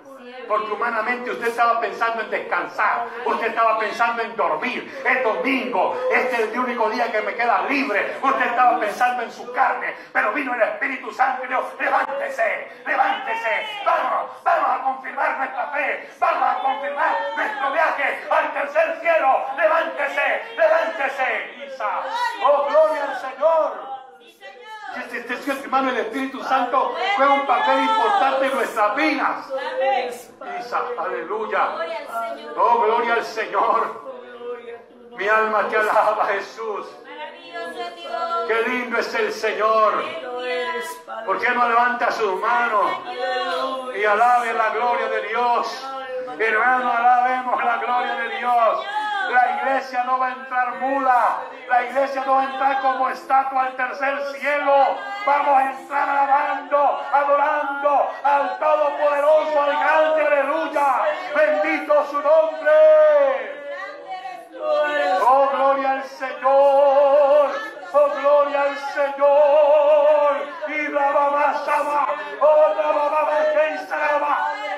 Porque 0.48 0.72
humanamente 0.72 1.30
usted 1.30 1.48
estaba 1.48 1.78
pensando 1.80 2.22
en 2.22 2.30
descansar, 2.30 3.06
usted 3.24 3.48
estaba 3.48 3.78
pensando 3.78 4.22
en 4.22 4.34
dormir. 4.34 5.02
Es 5.04 5.22
domingo, 5.22 5.96
este 6.10 6.36
es 6.36 6.52
el 6.52 6.58
único 6.58 6.88
día 6.90 7.12
que 7.12 7.20
me 7.20 7.34
queda 7.34 7.62
libre. 7.68 8.16
Usted 8.22 8.46
estaba 8.46 8.80
pensando 8.80 9.22
en 9.22 9.30
su 9.30 9.52
carne, 9.52 9.94
pero 10.12 10.32
vino 10.32 10.54
el 10.54 10.62
Espíritu 10.62 11.12
Santo 11.12 11.44
y 11.44 11.48
dijo, 11.48 11.70
levántese, 11.78 12.72
levántese, 12.86 13.66
vamos, 13.84 14.30
vamos 14.42 14.70
a 14.70 14.82
confirmar 14.82 15.38
nuestra 15.38 15.66
fe, 15.72 16.10
vamos 16.18 16.48
a 16.48 16.62
confirmar 16.62 17.16
nuestro 17.36 17.72
viaje 17.72 18.26
al 18.30 18.52
tercer 18.52 19.00
cielo. 19.00 19.46
Levántese, 19.56 20.42
levántese, 20.56 21.66
Isa. 21.66 22.02
Oh, 22.42 22.66
gloria 22.68 23.04
al 23.04 23.20
Señor. 23.20 23.98
Sí, 24.18 24.32
Señor. 24.32 24.48
Este, 24.48 24.48
este 24.48 24.66
es, 24.66 24.77
hermano, 25.62 25.90
el 25.90 25.98
Espíritu 25.98 26.42
Santo 26.42 26.94
juega 27.16 27.34
un 27.34 27.46
papel 27.46 27.80
importante 27.80 28.46
en 28.46 28.54
nuestras 28.54 28.96
vidas. 28.96 29.52
Aleluya. 30.98 31.68
Oh, 32.56 32.80
gloria 32.80 33.14
al 33.14 33.24
Señor. 33.24 34.08
Mi 35.16 35.28
alma 35.28 35.68
te 35.68 35.76
alaba, 35.76 36.26
Jesús. 36.26 36.86
Qué 38.46 38.62
lindo 38.68 38.98
es 38.98 39.14
el 39.14 39.32
Señor. 39.32 40.04
¿Por 41.26 41.38
qué 41.38 41.50
no 41.50 41.68
levanta 41.68 42.10
sus 42.12 42.40
manos 42.40 42.90
y 43.94 44.04
alabe 44.04 44.52
la 44.52 44.70
gloria 44.70 45.08
de 45.08 45.28
Dios? 45.28 45.86
Hermano, 46.38 46.92
alabemos 46.92 47.64
la 47.64 47.76
gloria 47.78 48.14
de 48.14 48.38
Dios. 48.38 48.86
La 49.30 49.60
iglesia 49.60 50.04
no 50.04 50.18
va 50.18 50.28
a 50.28 50.32
entrar 50.32 50.74
mula. 50.80 51.40
La 51.68 51.84
iglesia 51.84 52.24
no 52.24 52.34
va 52.34 52.42
a 52.42 52.44
entrar 52.44 52.80
como 52.80 53.08
estatua 53.10 53.62
al 53.64 53.76
tercer 53.76 54.22
cielo. 54.38 54.98
Vamos 55.26 55.58
a 55.58 55.70
entrar 55.70 56.08
alabando, 56.08 57.00
adorando 57.12 58.10
al 58.24 58.58
Todopoderoso, 58.58 59.62
al 59.62 59.78
grande, 59.78 60.26
aleluya. 60.26 61.02
Bendito 61.36 62.06
su 62.06 62.20
nombre. 62.20 63.58
Oh, 65.20 65.48
gloria 65.54 65.92
al 65.92 66.04
Señor. 66.04 67.50
Oh, 67.92 68.08
gloria 68.20 68.62
al 68.62 68.76
Señor. 68.94 70.36
Y 70.68 70.88
la 70.88 71.10
mamá. 71.12 71.64
Oh, 72.40 72.74
la 72.76 72.92
mamá. 72.92 73.08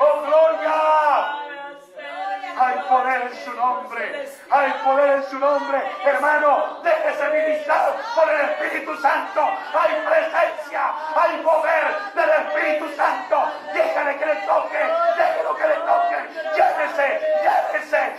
Oh, 0.01 0.23
gloria. 0.27 1.50
Hay 2.61 2.79
poder 2.91 3.23
en 3.23 3.37
su 3.43 3.55
nombre. 3.55 4.29
Hay 4.51 4.71
poder 4.85 5.11
en 5.17 5.25
su 5.31 5.39
nombre. 5.39 5.83
Hermano, 6.05 6.81
déjese 6.83 7.29
ministrar 7.31 7.97
por 8.15 8.31
el 8.31 8.51
Espíritu 8.51 8.95
Santo. 8.99 9.49
Hay 9.73 9.95
presencia. 10.07 10.93
Hay 11.17 11.39
poder 11.39 11.85
del 12.15 12.29
Espíritu 12.29 12.95
Santo. 12.97 13.51
Déjale 13.73 14.15
que 14.19 14.27
le 14.27 14.35
toque. 14.35 14.79
Déjelo 15.17 15.57
que 15.57 15.69
le 15.69 15.75
toque. 15.75 16.17
Llévese, 16.55 17.21
llévese, 17.43 18.13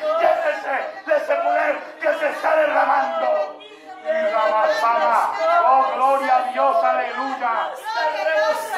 de 1.06 1.18
ese 1.18 1.36
poder 1.36 1.78
que 2.02 2.14
se 2.18 2.30
está 2.30 2.56
derramando. 2.56 3.60
Y 4.04 4.32
la 4.32 4.46
basada. 4.56 5.30
Oh, 5.68 5.86
gloria 5.94 6.38
a 6.38 6.44
Dios. 6.52 6.84
Aleluya 6.84 7.72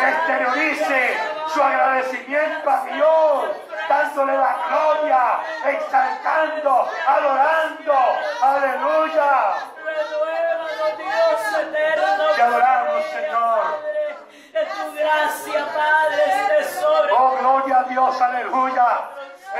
exteriorice 0.01 1.17
su 1.47 1.61
agradecimiento 1.61 2.69
a 2.69 2.85
Dios, 2.85 3.45
dándole 3.89 4.37
la 4.37 4.57
gloria, 4.69 5.32
exaltando, 5.65 6.89
adorando. 7.07 7.93
Aleluya. 8.41 9.53
Te 12.35 12.41
adoramos, 12.41 13.05
Señor. 13.05 13.93
De 14.53 14.65
tu 14.65 14.93
gracia, 14.93 15.65
Padre, 15.73 16.25
esté 16.25 16.79
sobre 16.79 17.11
Oh, 17.11 17.37
gloria 17.39 17.79
a 17.79 17.83
Dios, 17.83 18.21
aleluya. 18.21 19.09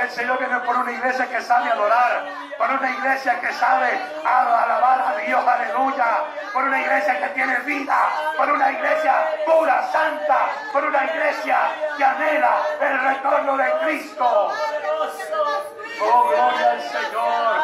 El 0.00 0.10
Señor 0.10 0.38
viene 0.38 0.58
por 0.60 0.76
una 0.76 0.90
iglesia 0.90 1.28
que 1.28 1.40
sabe 1.40 1.70
adorar, 1.70 2.24
por 2.58 2.68
una 2.68 2.90
iglesia 2.90 3.38
que 3.40 3.52
sabe 3.52 4.00
alabar 4.24 5.02
a 5.02 5.16
Dios, 5.18 5.46
aleluya, 5.46 6.06
por 6.52 6.64
una 6.64 6.80
iglesia 6.80 7.20
que 7.20 7.28
tiene 7.28 7.58
vida, 7.60 7.96
por 8.36 8.50
una 8.50 8.72
iglesia 8.72 9.14
pura, 9.46 9.86
santa, 9.92 10.48
por 10.72 10.84
una 10.84 11.04
iglesia 11.04 11.58
que 11.96 12.04
anhela 12.04 12.56
el 12.80 13.00
retorno 13.00 13.56
de 13.56 13.72
Cristo. 13.84 14.52
Oh, 16.06 16.28
gloria 16.28 16.70
al 16.72 16.82
Señor. 16.82 17.56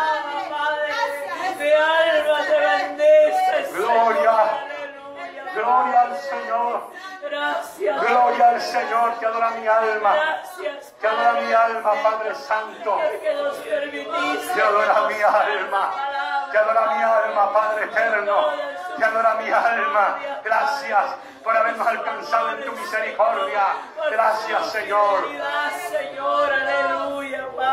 Mi 1.58 1.72
alma 1.72 2.38
te 2.46 2.58
bendice. 2.58 3.72
Gloria. 3.72 4.66
Gloria 5.54 6.00
al 6.02 6.16
Señor, 6.16 6.90
Gracias. 7.28 8.00
gloria 8.00 8.48
al 8.50 8.60
Señor, 8.60 9.18
te 9.18 9.26
adora 9.26 9.50
mi 9.50 9.66
alma, 9.66 10.14
Gracias. 10.14 10.92
te 11.00 11.06
adora 11.08 11.32
mi 11.40 11.52
alma, 11.52 11.92
Padre 12.04 12.34
Santo. 12.36 13.00
Te 13.20 14.62
adora 14.62 15.08
mi 15.08 15.20
alma, 15.22 15.92
te 16.52 16.58
adora 16.58 16.94
mi 16.94 17.02
alma, 17.02 17.52
Padre 17.52 17.84
eterno, 17.84 18.46
te 19.00 19.06
adora 19.06 19.34
mi 19.36 19.50
alma. 19.50 20.18
Gracias 20.44 21.04
por 21.42 21.56
habernos 21.56 21.86
alcanzado 21.86 22.50
en 22.50 22.64
tu 22.64 22.72
misericordia. 22.72 23.62
Gracias, 24.10 24.72
Señor. 24.72 25.24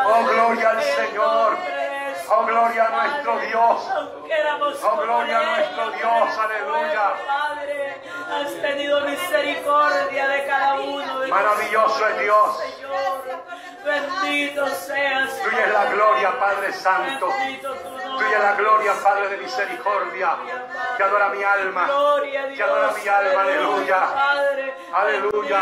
Oh, 0.05 0.23
gloria 0.23 0.69
al 0.69 0.81
Señor. 0.81 1.57
Oh, 2.29 2.45
gloria 2.45 2.85
a 2.85 2.89
nuestro 2.89 3.39
Dios. 3.39 3.89
Oh, 4.83 4.97
gloria 5.01 5.39
a 5.39 5.43
nuestro 5.43 5.91
Dios, 5.91 6.37
aleluya. 6.37 7.13
Padre, 7.27 8.01
has 8.29 8.61
tenido 8.61 9.01
misericordia 9.01 10.27
de 10.27 10.47
cada 10.47 10.75
uno 10.75 11.19
de 11.19 11.27
Maravilloso 11.27 12.07
es 12.07 12.19
Dios. 12.19 12.63
Bendito 13.85 14.67
seas. 14.67 15.41
Tuya 15.41 15.65
es 15.65 15.73
la 15.73 15.85
gloria, 15.85 16.39
Padre 16.39 16.73
Santo. 16.73 17.27
Bendito 17.27 17.73
tu. 17.73 18.06
Tuya 18.17 18.39
la 18.39 18.53
gloria, 18.55 18.93
Padre 19.03 19.29
de 19.29 19.37
misericordia. 19.37 20.37
Te 20.97 21.03
adora 21.03 21.29
mi 21.29 21.43
alma. 21.43 21.85
Te 22.55 22.63
adora 22.63 22.91
mi 22.91 23.07
alma, 23.07 23.41
aleluya. 23.41 23.99
Aleluya. 24.93 25.61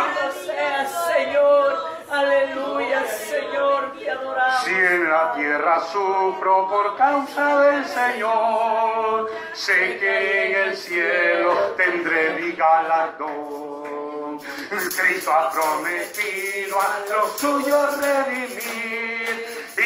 Señor. 1.13 1.95
Aleluya, 2.09 3.05
Señor. 3.07 3.93
Te 3.97 4.11
adoramos. 4.11 4.63
Si 4.63 4.71
en 4.71 5.09
la 5.09 5.33
tierra 5.33 5.81
sufro 5.91 6.69
por 6.69 6.97
causa 6.97 7.61
del 7.61 7.85
Señor, 7.85 9.31
sé 9.53 9.97
que 9.99 10.45
en 10.45 10.69
el 10.69 10.77
cielo 10.77 11.53
tendré 11.75 12.39
mi 12.39 12.51
galardón. 12.53 14.39
Cristo 14.69 15.31
ha 15.31 15.49
prometido 15.51 16.79
a 16.79 16.99
los 17.09 17.37
suyos 17.37 17.97
redimir 18.01 19.14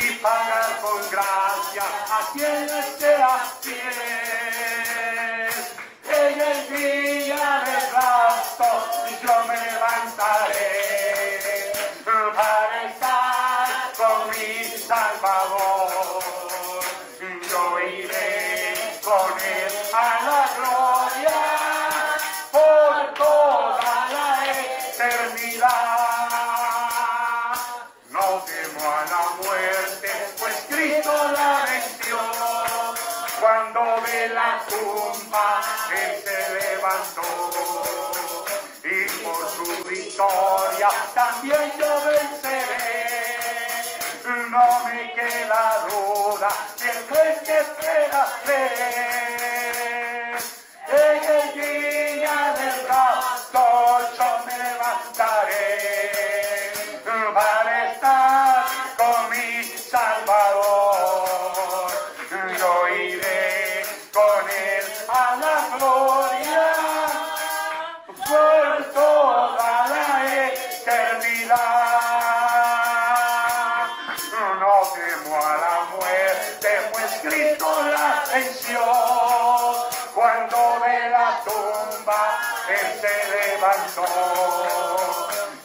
y 0.02 0.12
pagar 0.22 0.80
con 0.82 1.02
gracia 1.12 1.84
a 1.84 2.32
quienes 2.32 2.86
sea 2.98 3.40
fiel. 3.62 3.80
En 6.06 6.42
el 6.42 6.60
día 6.70 7.64
del 7.66 7.92
rapto 7.94 8.70
yo 9.22 9.36
me 9.48 9.58
levantaré 9.72 10.72
para 12.36 12.84
estar 12.84 13.70
con 13.98 14.30
mi 14.30 14.50
Salvador. 14.78 15.69
Él 35.92 36.24
se 36.24 36.38
levantó. 36.54 37.28
Y 38.84 39.06
por 39.24 39.42
su 39.50 39.66
victoria 39.86 40.90
también 41.14 41.72
yo 41.80 41.92
venceré. 42.06 43.00
No 44.50 44.66
me 44.86 45.14
queda 45.14 45.64
duda, 45.90 46.50
siempre 46.76 47.22
que 47.46 47.56
espera 47.60 48.24
fe. 48.46 48.62
En 50.92 51.24
el 51.24 51.46
día 51.54 52.38
del 52.58 52.88
rapto 52.88 53.64
yo 54.18 54.30
me 54.46 54.56
levantaré 54.58 55.69
Él 82.70 82.88
se 83.02 83.14
levantó. 83.34 84.06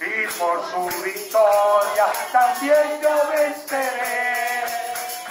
Y 0.00 0.26
por 0.38 0.58
su 0.70 0.82
victoria 1.02 2.06
también 2.32 2.86
yo 3.02 3.14
venceré. 3.30 4.64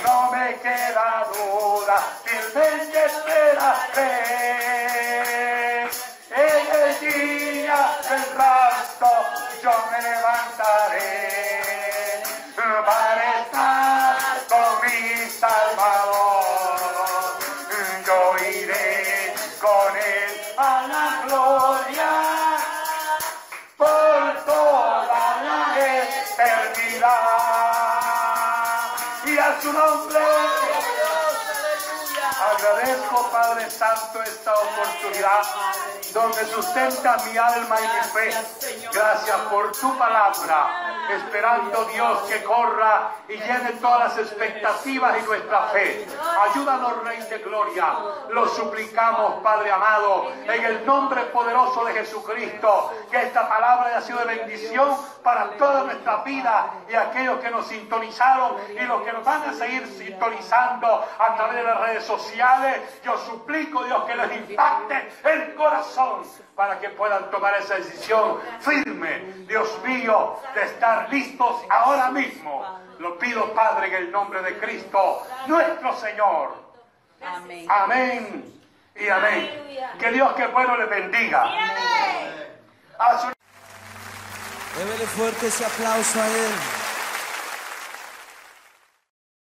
No 0.04 0.32
me 0.32 0.56
queda 0.60 1.28
duda, 1.34 1.98
firmemente 2.24 3.06
esperaré. 3.06 4.14
En 6.30 6.66
el 6.82 6.92
día 7.00 7.80
del 8.10 8.26
rapto 8.36 9.10
yo 9.64 9.74
me 9.92 10.00
levantaré 10.02 11.53
Padre 33.64 33.78
Santo, 33.78 34.22
esta 34.24 34.54
oportunidad 34.54 35.44
donde 36.14 36.46
sustenta 36.48 37.18
mi 37.26 37.38
alma 37.38 37.78
y 37.80 37.84
mi 37.84 38.04
fe. 38.12 38.38
Gracias 38.94 39.38
por 39.50 39.72
tu 39.72 39.98
palabra, 39.98 40.83
esperando 41.12 41.86
Dios 41.86 42.22
que 42.24 42.44
corra 42.44 43.12
y 43.28 43.34
llene 43.34 43.74
todas 43.82 44.00
las 44.00 44.18
expectativas 44.18 45.18
y 45.20 45.26
nuestra 45.26 45.68
fe. 45.68 46.08
Ayúdanos, 46.50 47.04
Rey 47.04 47.22
de 47.30 47.38
Gloria. 47.40 47.98
Lo 48.30 48.48
suplicamos, 48.48 49.42
Padre 49.44 49.72
amado, 49.72 50.32
en 50.46 50.64
el 50.64 50.86
nombre 50.86 51.22
poderoso 51.24 51.86
de 51.86 51.94
Jesucristo, 51.94 52.92
que 53.10 53.22
esta 53.22 53.48
palabra 53.48 53.88
haya 53.88 54.02
sido 54.02 54.20
de 54.20 54.26
bendición 54.26 54.96
para 55.24 55.52
toda 55.58 55.84
nuestra 55.84 56.18
vida 56.24 56.74
y 56.90 56.96
aquellos 56.96 57.40
que 57.40 57.50
nos 57.50 57.68
sintonizaron 57.68 58.58
y 58.70 58.82
los 58.86 59.02
que 59.04 59.14
nos 59.14 59.24
van 59.24 59.44
a 59.44 59.54
seguir 59.54 59.88
sintonizando 59.88 61.06
a 61.18 61.36
través 61.36 61.56
de 61.56 61.64
las 61.64 61.80
redes 61.80 62.04
sociales. 62.04 63.02
Yo 63.04 63.18
suplico, 63.18 63.84
Dios, 63.84 64.04
que 64.06 64.16
les 64.16 64.50
impacte 64.50 65.12
el 65.24 65.56
corazón 65.56 66.24
para 66.56 66.80
que 66.80 66.90
puedan 66.90 67.32
tomar 67.32 67.56
esa 67.56 67.76
decisión 67.76 68.40
firme, 68.60 69.20
Dios 69.48 69.80
mío, 69.84 70.38
de 70.54 70.64
estar 70.64 70.93
listos 71.10 71.62
ahora 71.70 72.12
mismo. 72.12 72.66
Lo 73.00 73.18
pido, 73.18 73.54
Padre, 73.54 73.88
en 73.88 73.94
el 73.96 74.12
nombre 74.12 74.42
de 74.42 74.58
Cristo, 74.58 75.26
nuestro 75.48 75.96
Señor. 75.98 76.56
Amén. 77.22 77.68
Amén 77.70 78.62
y 78.96 79.10
amén. 79.10 79.50
Que 80.00 80.12
Dios 80.12 80.34
que 80.34 80.48
bueno 80.48 80.78
le 80.78 80.86
bendiga. 80.86 81.44
A 83.00 83.20
su 83.20 83.28
Démele 84.78 85.06
fuerte 85.06 85.48
ese 85.48 85.66
aplauso 85.66 86.22
a 86.22 86.28
Él. 86.28 86.83